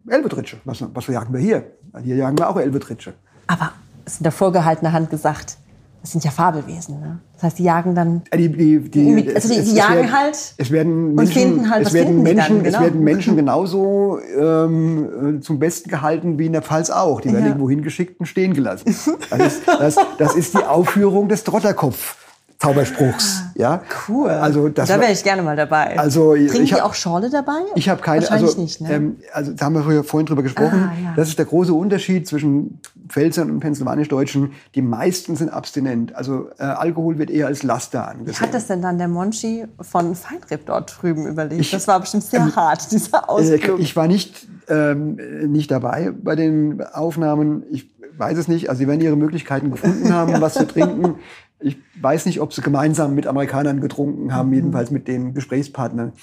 Elbetritsche. 0.07 0.57
Was, 0.65 0.83
was 0.93 1.07
jagen 1.07 1.33
wir 1.33 1.39
hier? 1.39 1.63
Hier 2.03 2.17
jagen 2.17 2.37
wir 2.37 2.49
auch 2.49 2.57
Elbetritsche. 2.57 3.13
Aber 3.47 3.71
es 4.03 4.13
ist 4.13 4.19
in 4.19 4.23
der 4.23 4.33
vorgehaltenen 4.33 4.91
Hand 4.91 5.09
gesagt, 5.09 5.57
das 6.03 6.11
sind 6.11 6.25
ja 6.25 6.31
Fabelwesen. 6.31 6.99
Ne? 6.99 7.19
Das 7.35 7.43
heißt, 7.43 7.59
die 7.59 7.63
jagen 7.63 7.95
dann. 7.95 8.23
Die, 8.35 8.49
die, 8.49 8.89
die, 8.89 9.33
also 9.33 9.47
die, 9.47 9.61
die 9.61 9.73
jagen 9.73 9.95
werden, 9.95 10.11
halt. 10.11 10.53
Es 10.57 10.69
werden 10.69 11.15
Menschen, 11.15 11.17
und 11.17 11.33
finden 11.33 11.69
halt, 11.69 11.87
es 11.87 11.93
werden 11.93 12.21
Menschen, 12.21 12.55
dann, 12.55 12.63
genau. 12.63 12.77
es 12.77 12.83
werden 12.83 13.03
Menschen 13.05 13.35
genauso 13.37 14.19
ähm, 14.37 15.39
zum 15.41 15.59
Besten 15.59 15.89
gehalten 15.89 16.37
wie 16.37 16.47
in 16.47 16.51
der 16.51 16.61
Pfalz 16.61 16.89
auch. 16.89 17.21
Die 17.21 17.29
werden 17.31 17.43
ja. 17.43 17.47
irgendwo 17.47 17.69
hingeschickt 17.69 18.19
und 18.19 18.25
stehen 18.25 18.53
gelassen. 18.53 18.83
Das 19.29 19.53
ist, 19.53 19.61
das, 19.65 19.95
das 20.17 20.35
ist 20.35 20.57
die 20.57 20.65
Aufführung 20.65 21.29
des 21.29 21.45
Trotterkopf. 21.45 22.17
Zauberspruchs. 22.59 23.41
Ah, 23.43 23.51
ja, 23.55 23.81
cool. 24.07 24.29
Also 24.29 24.69
das 24.69 24.87
da 24.87 24.97
wäre 24.97 25.11
ich 25.11 25.21
gerne 25.21 25.41
mal 25.41 25.57
dabei. 25.57 25.99
Also 25.99 26.33
Trinken 26.33 26.65
die 26.65 26.81
auch 26.81 26.93
Schorle 26.93 27.29
dabei? 27.29 27.59
Ich 27.75 27.89
habe 27.89 28.01
keine. 28.01 28.21
Wahrscheinlich 28.21 28.51
also, 28.51 28.61
nicht. 28.61 28.79
Ne? 28.79 28.93
Ähm, 28.93 29.17
also 29.33 29.51
da 29.51 29.65
haben 29.65 29.85
wir 29.85 30.03
vorhin 30.05 30.25
drüber 30.25 30.43
gesprochen. 30.43 30.89
Ah, 30.89 31.03
ja. 31.03 31.13
Das 31.17 31.27
ist 31.27 31.37
der 31.37 31.45
große 31.45 31.73
Unterschied 31.73 32.25
zwischen 32.25 32.79
Pfälzern 33.13 33.51
und 33.51 33.59
Pennsylvanisch-Deutschen. 33.59 34.53
Die 34.73 34.81
meisten 34.81 35.35
sind 35.35 35.49
abstinent. 35.49 36.15
Also 36.15 36.49
äh, 36.57 36.63
Alkohol 36.63 37.19
wird 37.19 37.29
eher 37.29 37.45
als 37.45 37.61
Laster 37.61 38.07
angesehen. 38.07 38.35
Wie 38.39 38.43
hat 38.47 38.53
das 38.53 38.65
denn 38.65 38.81
dann 38.81 38.97
der 38.97 39.07
Monchi 39.07 39.65
von 39.79 40.15
Feinripp 40.15 40.65
dort 40.65 40.97
drüben 40.99 41.27
überlegt? 41.27 41.61
Ich, 41.61 41.71
das 41.71 41.87
war 41.87 41.99
bestimmt 41.99 42.23
sehr 42.23 42.41
ähm, 42.41 42.55
hart, 42.55 42.91
dieser 42.91 43.29
Ausflug. 43.29 43.79
Äh, 43.79 43.81
ich 43.81 43.95
war 43.95 44.07
nicht 44.07 44.47
ähm, 44.67 45.19
nicht 45.51 45.69
dabei 45.69 46.11
bei 46.11 46.35
den 46.35 46.81
Aufnahmen. 46.81 47.63
Ich 47.69 47.91
weiß 48.17 48.37
es 48.37 48.47
nicht. 48.47 48.69
Also 48.69 48.79
sie 48.79 48.87
werden 48.87 49.01
ihre 49.01 49.15
Möglichkeiten 49.15 49.69
gefunden 49.69 50.11
haben, 50.11 50.33
was 50.41 50.55
zu 50.55 50.65
trinken. 50.65 51.15
Ich 51.59 51.77
weiß 52.01 52.25
nicht, 52.25 52.41
ob 52.41 52.51
sie 52.53 52.61
gemeinsam 52.61 53.13
mit 53.13 53.27
Amerikanern 53.27 53.79
getrunken 53.79 54.33
haben, 54.33 54.49
mhm. 54.49 54.55
jedenfalls 54.55 54.89
mit 54.89 55.07
den 55.07 55.33
Gesprächspartnern. 55.33 56.13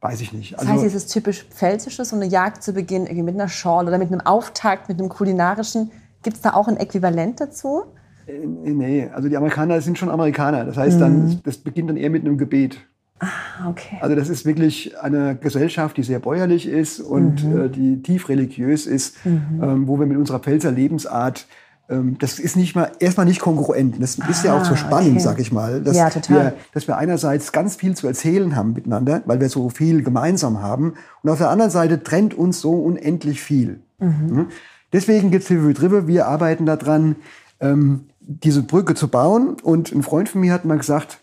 Weiß 0.00 0.20
ich 0.22 0.32
nicht. 0.32 0.58
Also, 0.58 0.72
das 0.72 0.82
heißt, 0.82 0.94
es 0.94 1.04
ist 1.04 1.12
typisch 1.12 1.44
pfälzisches, 1.44 2.08
so 2.08 2.16
eine 2.16 2.24
Jagd 2.24 2.62
zu 2.62 2.72
Beginn 2.72 3.04
irgendwie 3.04 3.22
mit 3.22 3.34
einer 3.34 3.48
Schorle 3.48 3.88
oder 3.88 3.98
mit 3.98 4.10
einem 4.10 4.22
Auftakt, 4.22 4.88
mit 4.88 4.98
einem 4.98 5.10
kulinarischen. 5.10 5.90
Gibt 6.22 6.36
es 6.36 6.42
da 6.42 6.54
auch 6.54 6.68
ein 6.68 6.76
Äquivalent 6.76 7.40
dazu? 7.40 7.84
Äh, 8.26 8.46
nee, 8.46 9.08
also 9.12 9.28
die 9.28 9.36
Amerikaner 9.36 9.80
sind 9.80 9.98
schon 9.98 10.10
Amerikaner. 10.10 10.64
Das 10.64 10.76
heißt, 10.76 11.00
dann, 11.00 11.26
mhm. 11.26 11.40
das 11.44 11.58
beginnt 11.58 11.90
dann 11.90 11.96
eher 11.96 12.10
mit 12.10 12.24
einem 12.24 12.38
Gebet. 12.38 12.78
Ah, 13.18 13.68
okay. 13.68 13.98
Also 14.00 14.16
das 14.16 14.30
ist 14.30 14.46
wirklich 14.46 14.98
eine 14.98 15.36
Gesellschaft, 15.36 15.96
die 15.96 16.02
sehr 16.02 16.20
bäuerlich 16.20 16.66
ist 16.66 17.00
und 17.00 17.44
mhm. 17.44 17.60
äh, 17.60 17.68
die 17.68 18.02
tief 18.02 18.28
religiös 18.28 18.86
ist, 18.86 19.24
mhm. 19.26 19.60
ähm, 19.62 19.88
wo 19.88 19.98
wir 19.98 20.06
mit 20.06 20.16
unserer 20.16 20.38
Pfälzer 20.38 20.72
Lebensart 20.72 21.46
ähm, 21.90 22.16
das 22.18 22.38
ist 22.38 22.56
nicht 22.56 22.76
mal 22.76 22.92
erstmal 23.00 23.26
nicht 23.26 23.40
kongruent. 23.40 24.00
Das 24.00 24.16
ist 24.16 24.44
ja 24.44 24.56
auch 24.56 24.64
so 24.64 24.74
ah, 24.74 24.76
spannend, 24.76 25.12
okay. 25.12 25.20
sag 25.20 25.40
ich 25.40 25.52
mal, 25.52 25.82
dass, 25.82 25.96
ja, 25.96 26.08
wir, 26.28 26.54
dass 26.72 26.86
wir 26.86 26.96
einerseits 26.96 27.52
ganz 27.52 27.76
viel 27.76 27.96
zu 27.96 28.06
erzählen 28.06 28.54
haben 28.54 28.72
miteinander, 28.72 29.22
weil 29.26 29.40
wir 29.40 29.48
so 29.48 29.68
viel 29.68 30.02
gemeinsam 30.02 30.62
haben, 30.62 30.94
und 31.22 31.30
auf 31.30 31.38
der 31.38 31.50
anderen 31.50 31.70
Seite 31.70 32.02
trennt 32.02 32.32
uns 32.32 32.60
so 32.60 32.72
unendlich 32.72 33.42
viel. 33.42 33.80
Mhm. 33.98 34.46
Deswegen 34.92 35.30
gibt 35.30 35.42
es 35.42 35.48
Hilfe 35.48 35.82
River. 35.82 36.06
Wir 36.06 36.26
arbeiten 36.26 36.66
daran, 36.66 37.16
ähm, 37.60 38.08
diese 38.20 38.62
Brücke 38.62 38.94
zu 38.94 39.08
bauen. 39.08 39.56
Und 39.62 39.92
ein 39.92 40.02
Freund 40.02 40.28
von 40.28 40.40
mir 40.40 40.52
hat 40.52 40.64
mal 40.64 40.78
gesagt, 40.78 41.18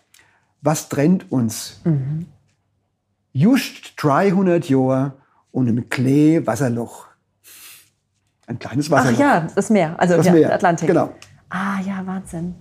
was 0.60 0.88
trennt 0.88 1.30
uns? 1.30 1.80
Mhm. 1.84 2.26
Just 3.32 3.94
300 3.96 4.68
Jahre 4.68 5.12
und 5.52 5.68
ein 5.68 5.88
Klee 5.88 6.46
Wasserloch. 6.46 7.06
Ein 8.46 8.58
kleines 8.58 8.90
Wasserloch. 8.90 9.18
Ach 9.18 9.20
ja, 9.20 9.46
das 9.54 9.70
Meer, 9.70 9.94
also 9.98 10.16
das 10.16 10.26
ja, 10.26 10.32
Meer. 10.32 10.48
der 10.48 10.54
Atlantik. 10.54 10.88
Genau. 10.88 11.10
Ah 11.50 11.80
ja, 11.84 12.06
Wahnsinn. 12.06 12.54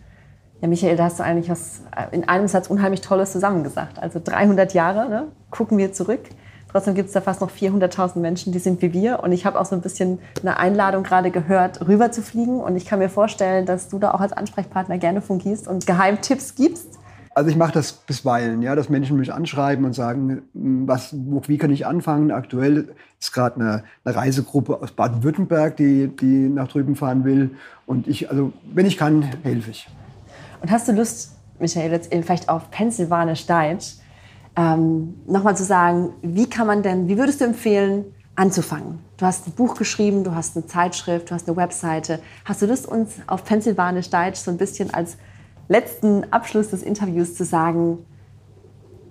Ja, 0.62 0.68
Michael, 0.68 0.96
da 0.96 1.06
hast 1.06 1.20
du 1.20 1.24
eigentlich 1.24 1.50
was 1.50 1.82
in 2.12 2.28
einem 2.28 2.48
Satz 2.48 2.68
unheimlich 2.68 3.02
Tolles 3.02 3.32
zusammengesagt. 3.32 4.00
Also 4.00 4.20
300 4.24 4.74
Jahre, 4.74 5.10
ne, 5.10 5.28
gucken 5.52 5.78
wir 5.78 5.94
zurück. 5.94 6.22
Trotzdem 6.78 6.94
gibt 6.94 7.08
es 7.08 7.14
da 7.14 7.22
fast 7.22 7.42
noch 7.42 7.50
400.000 7.50 8.20
Menschen, 8.20 8.54
die 8.54 8.60
sind 8.60 8.84
wie 8.84 8.94
wir. 8.94 9.24
Und 9.24 9.32
ich 9.32 9.48
habe 9.48 9.60
auch 9.60 9.66
so 9.66 9.74
ein 9.74 9.82
bisschen 9.82 10.20
eine 10.44 10.58
Einladung 10.58 11.02
gerade 11.02 11.32
gehört, 11.32 11.88
rüber 11.88 12.12
zu 12.12 12.22
fliegen. 12.22 12.60
Und 12.60 12.76
ich 12.76 12.86
kann 12.86 13.00
mir 13.00 13.10
vorstellen, 13.10 13.66
dass 13.66 13.90
du 13.90 13.98
da 13.98 14.12
auch 14.12 14.20
als 14.20 14.32
Ansprechpartner 14.32 15.00
gerne 15.00 15.24
fungierst 15.24 15.68
und 15.68 15.88
Geheimtipps 15.88 16.54
gibst. 16.54 17.00
Also 17.34 17.50
ich 17.50 17.56
mache 17.56 17.72
das 17.72 17.94
bisweilen, 17.94 18.62
ja, 18.62 18.76
dass 18.76 18.90
Menschen 18.90 19.18
mich 19.18 19.34
anschreiben 19.34 19.86
und 19.86 19.94
sagen, 19.94 20.44
hm, 20.54 20.88
was, 20.88 21.16
wie 21.16 21.58
kann 21.58 21.72
ich 21.72 21.88
anfangen? 21.88 22.30
Aktuell 22.30 22.90
ist 23.20 23.34
gerade 23.34 23.56
eine, 23.60 23.84
eine, 24.06 24.16
Reisegruppe 24.16 24.80
aus 24.80 24.92
Baden-Württemberg, 24.92 25.78
die, 25.78 26.16
die 26.16 26.48
nach 26.48 26.68
drüben 26.68 26.96
fahren 26.96 27.24
will. 27.24 27.56
Und 27.88 28.08
ich, 28.08 28.30
also 28.30 28.54
wenn 28.72 28.86
ich 28.86 28.98
kann, 28.98 29.24
helfe 29.42 29.72
ich. 29.72 29.90
Und 30.62 30.70
hast 30.70 30.88
du 30.88 30.92
Lust, 30.92 31.38
Michael, 31.58 31.90
jetzt 31.90 32.14
vielleicht 32.14 32.50
auf 32.50 32.70
Pennsylvanisch 32.70 33.48
Deutsch, 33.48 33.96
ähm, 34.58 35.14
nochmal 35.28 35.56
zu 35.56 35.64
sagen, 35.64 36.14
wie 36.22 36.50
kann 36.50 36.68
man 36.68 36.82
denn, 36.82 37.08
wie 37.08 37.18
würdest 37.18 37.40
du 37.40 37.46
empfehlen, 37.46 38.06
anzufangen? 38.36 39.00
Du 39.18 39.26
hast 39.26 39.48
ein 39.48 39.52
Buch 39.52 39.76
geschrieben, 39.76 40.24
du 40.24 40.34
hast 40.34 40.58
eine 40.58 40.66
Zeitschrift, 40.66 41.30
du 41.30 41.36
hast 41.36 41.48
eine 41.48 41.56
Webseite. 41.56 42.20
Hast 42.44 42.62
du 42.62 42.66
Lust, 42.66 42.88
uns 42.88 43.16
auf 43.28 43.44
Pennsylvanisch 43.44 44.10
Deutsch 44.10 44.40
so 44.40 44.52
ein 44.52 44.58
bisschen 44.58 44.94
als 44.94 45.18
letzten 45.68 46.32
Abschluss 46.32 46.70
des 46.70 46.82
Interviews 46.82 47.36
zu 47.36 47.46
sagen, 47.46 48.00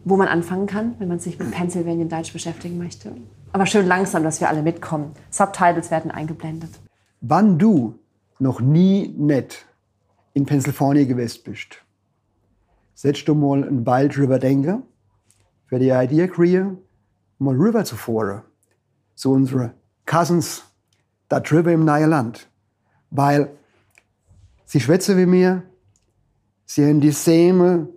wo 0.05 0.16
man 0.16 0.28
anfangen 0.28 0.66
kann, 0.66 0.94
wenn 0.99 1.09
man 1.09 1.20
sich 1.20 1.38
mit 1.38 1.51
Pennsylvania 1.51 2.07
Deutsch 2.07 2.32
beschäftigen 2.32 2.78
möchte. 2.78 3.12
Aber 3.53 3.66
schön 3.66 3.86
langsam, 3.86 4.22
dass 4.24 4.40
wir 4.40 4.49
alle 4.49 4.62
mitkommen. 4.62 5.12
Subtitles 5.30 5.90
werden 5.90 6.11
eingeblendet. 6.11 6.70
Wann 7.20 7.59
du 7.59 7.99
noch 8.38 8.61
nie 8.61 9.14
nett 9.16 9.64
in 10.34 10.44
Pennsylvania 10.44 11.05
gewesen 11.05 11.40
bist, 11.44 11.82
setzt 12.94 13.26
du 13.28 13.34
mal 13.34 13.64
ein 13.64 13.86
Weile 13.86 14.09
drüber 14.09 14.38
denken, 14.38 14.82
für 15.66 15.78
die 15.78 15.90
Idee 15.90 16.28
kriegen, 16.28 16.78
mal 17.38 17.54
rüber 17.54 17.84
zu 17.84 17.96
fahren. 17.96 18.42
Zu 19.14 19.32
unseren 19.32 19.72
Cousins 20.04 20.64
da 21.28 21.40
drüber 21.40 21.72
im 21.72 21.84
neuen 21.84 22.10
Land. 22.10 22.48
Weil 23.10 23.50
sie 24.64 24.80
schwätzen 24.80 25.16
wie 25.16 25.26
mir, 25.26 25.62
Sie 26.66 26.84
haben 26.84 27.00
dieselbe 27.00 27.88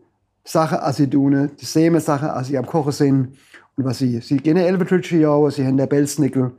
Sache, 0.43 0.82
als 0.82 0.97
sie 0.97 1.09
tun, 1.09 1.51
dieselbe 1.59 1.99
Sache, 1.99 2.32
als 2.32 2.47
sie 2.47 2.57
am 2.57 2.65
Kochen 2.65 2.91
sind. 2.91 3.38
Und 3.76 3.86
was 3.86 3.97
sie, 3.97 4.22
sie 4.22 4.38
gehen 4.38 4.57
11 4.57 5.11
Jahre, 5.11 5.51
sie 5.51 5.65
haben 5.65 5.78
der 5.78 5.88
Belznickel. 5.88 6.51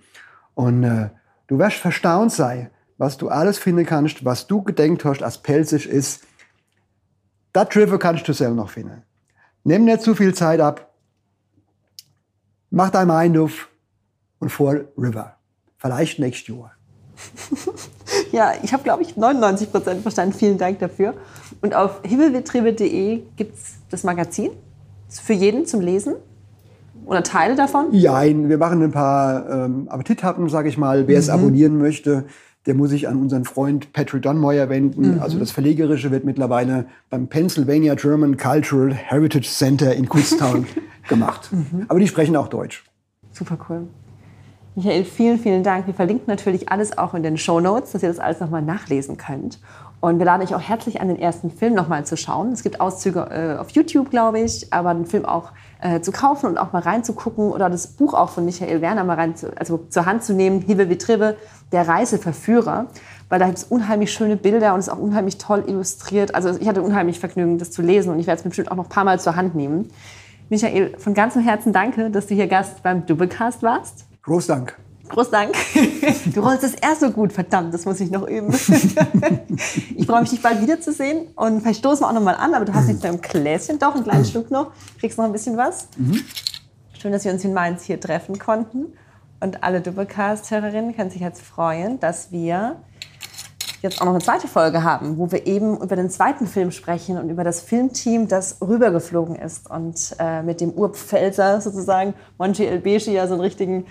Und 0.54 0.82
äh, 0.82 1.10
du 1.46 1.58
wirst 1.58 1.76
verstaunt 1.76 2.32
sein, 2.32 2.70
was 2.98 3.16
du 3.16 3.28
alles 3.28 3.58
finden 3.58 3.86
kannst, 3.86 4.24
was 4.24 4.46
du 4.46 4.62
gedenkt 4.62 5.04
hast, 5.04 5.22
als 5.22 5.38
pelzig 5.38 5.88
ist. 5.88 6.24
Das 7.52 7.68
Triffer 7.68 7.98
kannst 7.98 8.26
du 8.28 8.32
selber 8.32 8.56
noch 8.56 8.70
finden. 8.70 9.02
Nimm 9.64 9.84
nicht 9.84 10.02
zu 10.02 10.14
viel 10.14 10.34
Zeit 10.34 10.60
ab. 10.60 10.89
Mach 12.70 12.90
dein 12.90 13.08
Mind 13.08 13.36
auf 13.36 13.68
und 14.38 14.50
vor 14.50 14.76
River. 14.96 15.36
Vielleicht 15.76 16.18
nächstes 16.18 16.54
Jahr. 16.54 16.72
ja, 18.32 18.52
ich 18.62 18.72
habe, 18.72 18.82
glaube 18.82 19.02
ich, 19.02 19.16
99 19.16 19.70
Prozent 19.70 20.02
verstanden. 20.02 20.34
Vielen 20.34 20.56
Dank 20.56 20.78
dafür. 20.78 21.14
Und 21.62 21.74
auf 21.74 22.00
himmelbetriebe.de 22.04 23.22
gibt 23.36 23.56
es 23.56 23.74
das 23.90 24.04
Magazin 24.04 24.50
für 25.08 25.32
jeden 25.32 25.66
zum 25.66 25.80
Lesen. 25.80 26.14
Oder 27.06 27.22
Teile 27.24 27.56
davon? 27.56 27.88
Ja, 27.92 28.22
wir 28.22 28.58
machen 28.58 28.82
ein 28.82 28.92
paar 28.92 29.48
ähm, 29.50 29.88
Appetithappen, 29.88 30.48
sage 30.48 30.68
ich 30.68 30.78
mal. 30.78 31.08
Wer 31.08 31.16
mhm. 31.16 31.20
es 31.20 31.28
abonnieren 31.28 31.78
möchte, 31.78 32.26
der 32.66 32.74
muss 32.74 32.90
sich 32.90 33.08
an 33.08 33.16
unseren 33.16 33.44
Freund 33.44 33.92
Patrick 33.92 34.22
Dunmoyer 34.22 34.68
wenden. 34.68 35.14
Mhm. 35.14 35.20
Also 35.20 35.38
das 35.38 35.50
Verlegerische 35.50 36.10
wird 36.10 36.24
mittlerweile 36.24 36.86
beim 37.08 37.28
Pennsylvania 37.28 37.94
German 37.94 38.36
Cultural 38.36 38.92
Heritage 38.92 39.48
Center 39.48 39.94
in 39.94 40.08
Kutztown 40.08 40.66
gemacht. 41.08 41.50
Mhm. 41.52 41.86
Aber 41.88 41.98
die 41.98 42.06
sprechen 42.06 42.36
auch 42.36 42.48
Deutsch. 42.48 42.84
Super 43.32 43.58
cool. 43.68 43.88
Michael, 44.76 45.04
vielen, 45.04 45.38
vielen 45.38 45.62
Dank. 45.62 45.86
Wir 45.86 45.94
verlinken 45.94 46.26
natürlich 46.28 46.70
alles 46.70 46.96
auch 46.96 47.14
in 47.14 47.22
den 47.22 47.38
Show 47.38 47.60
Notes, 47.60 47.92
dass 47.92 48.02
ihr 48.02 48.08
das 48.08 48.18
alles 48.18 48.40
nochmal 48.40 48.62
nachlesen 48.62 49.16
könnt. 49.16 49.58
Und 50.00 50.18
wir 50.18 50.26
laden 50.26 50.42
euch 50.42 50.54
auch 50.54 50.60
herzlich 50.60 51.00
an, 51.00 51.08
den 51.08 51.18
ersten 51.18 51.50
Film 51.50 51.74
nochmal 51.74 52.06
zu 52.06 52.16
schauen. 52.16 52.52
Es 52.52 52.62
gibt 52.62 52.80
Auszüge 52.80 53.28
äh, 53.30 53.58
auf 53.58 53.70
YouTube, 53.70 54.10
glaube 54.10 54.40
ich, 54.40 54.72
aber 54.72 54.94
den 54.94 55.06
Film 55.06 55.24
auch 55.24 55.52
äh, 55.80 56.00
zu 56.00 56.12
kaufen 56.12 56.46
und 56.46 56.58
auch 56.58 56.72
mal 56.72 56.82
reinzugucken 56.82 57.50
oder 57.50 57.70
das 57.70 57.86
Buch 57.88 58.14
auch 58.14 58.30
von 58.30 58.44
Michael 58.44 58.80
Werner 58.80 59.04
mal 59.04 59.14
rein 59.14 59.36
zu, 59.36 59.56
also 59.58 59.78
zur 59.88 60.06
Hand 60.06 60.24
zu 60.24 60.34
nehmen, 60.34 60.60
Hiebe 60.60 60.88
wie 60.88 60.98
Tribbe, 60.98 61.36
der 61.72 61.86
Reiseverführer, 61.86 62.86
weil 63.28 63.38
da 63.38 63.46
gibt 63.46 63.58
es 63.58 63.64
unheimlich 63.64 64.12
schöne 64.12 64.36
Bilder 64.36 64.74
und 64.74 64.80
ist 64.80 64.88
auch 64.88 64.98
unheimlich 64.98 65.38
toll 65.38 65.64
illustriert. 65.66 66.34
Also 66.34 66.50
ich 66.58 66.68
hatte 66.68 66.82
unheimlich 66.82 67.20
Vergnügen, 67.20 67.58
das 67.58 67.70
zu 67.70 67.82
lesen 67.82 68.12
und 68.12 68.18
ich 68.18 68.26
werde 68.26 68.38
es 68.38 68.44
bestimmt 68.44 68.70
auch 68.70 68.76
noch 68.76 68.86
ein 68.86 68.90
paar 68.90 69.04
Mal 69.04 69.20
zur 69.20 69.36
Hand 69.36 69.54
nehmen. 69.54 69.90
Michael, 70.48 70.98
von 70.98 71.14
ganzem 71.14 71.42
Herzen 71.42 71.72
danke, 71.72 72.10
dass 72.10 72.26
du 72.26 72.34
hier 72.34 72.48
Gast 72.48 72.82
beim 72.82 73.06
Doublecast 73.06 73.62
warst. 73.62 74.06
Groß 74.22 74.48
Dank. 74.48 74.76
Groß 75.10 75.30
Dank. 75.30 75.54
Du 76.34 76.40
rollst 76.40 76.64
es 76.64 76.74
erst 76.74 77.00
so 77.00 77.10
gut, 77.10 77.32
verdammt, 77.32 77.74
das 77.74 77.84
muss 77.84 78.00
ich 78.00 78.10
noch 78.10 78.26
üben. 78.26 78.52
Ich 79.96 80.06
freue 80.06 80.20
mich, 80.22 80.30
dich 80.30 80.42
bald 80.42 80.60
wiederzusehen 80.62 81.28
und 81.34 81.60
vielleicht 81.60 81.80
stoßen 81.80 82.02
wir 82.02 82.08
auch 82.08 82.12
noch 82.12 82.22
mal 82.22 82.34
an, 82.34 82.54
aber 82.54 82.64
du 82.64 82.72
hast 82.72 82.88
jetzt 82.88 83.04
im 83.04 83.20
Gläschen 83.20 83.78
doch 83.78 83.94
einen 83.94 84.04
kleinen 84.04 84.24
Schluck 84.24 84.50
noch. 84.50 84.72
Kriegst 84.98 85.18
noch 85.18 85.24
ein 85.24 85.32
bisschen 85.32 85.56
was. 85.56 85.88
Mhm. 85.96 86.20
Schön, 86.98 87.12
dass 87.12 87.24
wir 87.24 87.32
uns 87.32 87.44
in 87.44 87.52
Mainz 87.52 87.84
hier 87.84 88.00
treffen 88.00 88.38
konnten. 88.38 88.92
Und 89.40 89.62
alle 89.62 89.80
Doublecast-Hörerinnen 89.80 90.96
können 90.96 91.10
sich 91.10 91.20
jetzt 91.20 91.42
freuen, 91.42 91.98
dass 92.00 92.30
wir 92.30 92.76
jetzt 93.82 94.00
auch 94.00 94.04
noch 94.04 94.12
eine 94.12 94.22
zweite 94.22 94.48
Folge 94.48 94.82
haben, 94.84 95.16
wo 95.16 95.32
wir 95.32 95.46
eben 95.46 95.78
über 95.80 95.96
den 95.96 96.10
zweiten 96.10 96.46
Film 96.46 96.70
sprechen 96.70 97.18
und 97.18 97.30
über 97.30 97.44
das 97.44 97.62
Filmteam, 97.62 98.28
das 98.28 98.58
rübergeflogen 98.60 99.36
ist 99.36 99.70
und 99.70 100.14
äh, 100.18 100.42
mit 100.42 100.60
dem 100.60 100.70
Urpfälzer 100.72 101.60
sozusagen 101.60 102.14
Monchi 102.38 102.66
Elbeshi 102.66 103.12
ja 103.12 103.26
so 103.26 103.34
einen 103.34 103.42
richtigen 103.42 103.86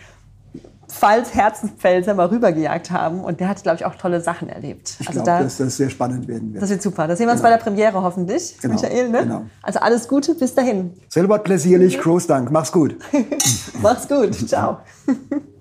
Pfalz 0.89 1.33
Herzenspfälzer 1.33 2.13
mal 2.13 2.27
rübergejagt 2.27 2.91
haben. 2.91 3.23
Und 3.23 3.39
der 3.39 3.47
hat, 3.47 3.61
glaube 3.63 3.77
ich, 3.77 3.85
auch 3.85 3.95
tolle 3.95 4.21
Sachen 4.21 4.49
erlebt. 4.49 4.95
Ich 4.99 5.07
also 5.07 5.23
glaube, 5.23 5.25
da, 5.25 5.43
dass 5.43 5.57
das 5.57 5.77
sehr 5.77 5.89
spannend 5.89 6.27
werden 6.27 6.53
wird. 6.53 6.61
Das 6.61 6.69
wird 6.69 6.81
super. 6.81 7.07
Das 7.07 7.17
sehen 7.17 7.27
wir 7.27 7.31
uns 7.31 7.41
genau. 7.41 7.51
bei 7.51 7.57
der 7.57 7.63
Premiere 7.63 8.01
hoffentlich, 8.01 8.57
genau. 8.61 8.73
Michael. 8.73 9.09
Ne? 9.09 9.23
Genau. 9.23 9.45
Also 9.61 9.79
alles 9.79 10.07
Gute, 10.07 10.35
bis 10.35 10.53
dahin. 10.55 10.93
Selber 11.07 11.39
pläsierlich, 11.39 11.99
groß 11.99 12.27
Dank. 12.27 12.51
Mach's 12.51 12.71
gut. 12.71 12.97
Mach's 13.81 14.07
gut. 14.07 14.35
Ciao. 14.47 14.79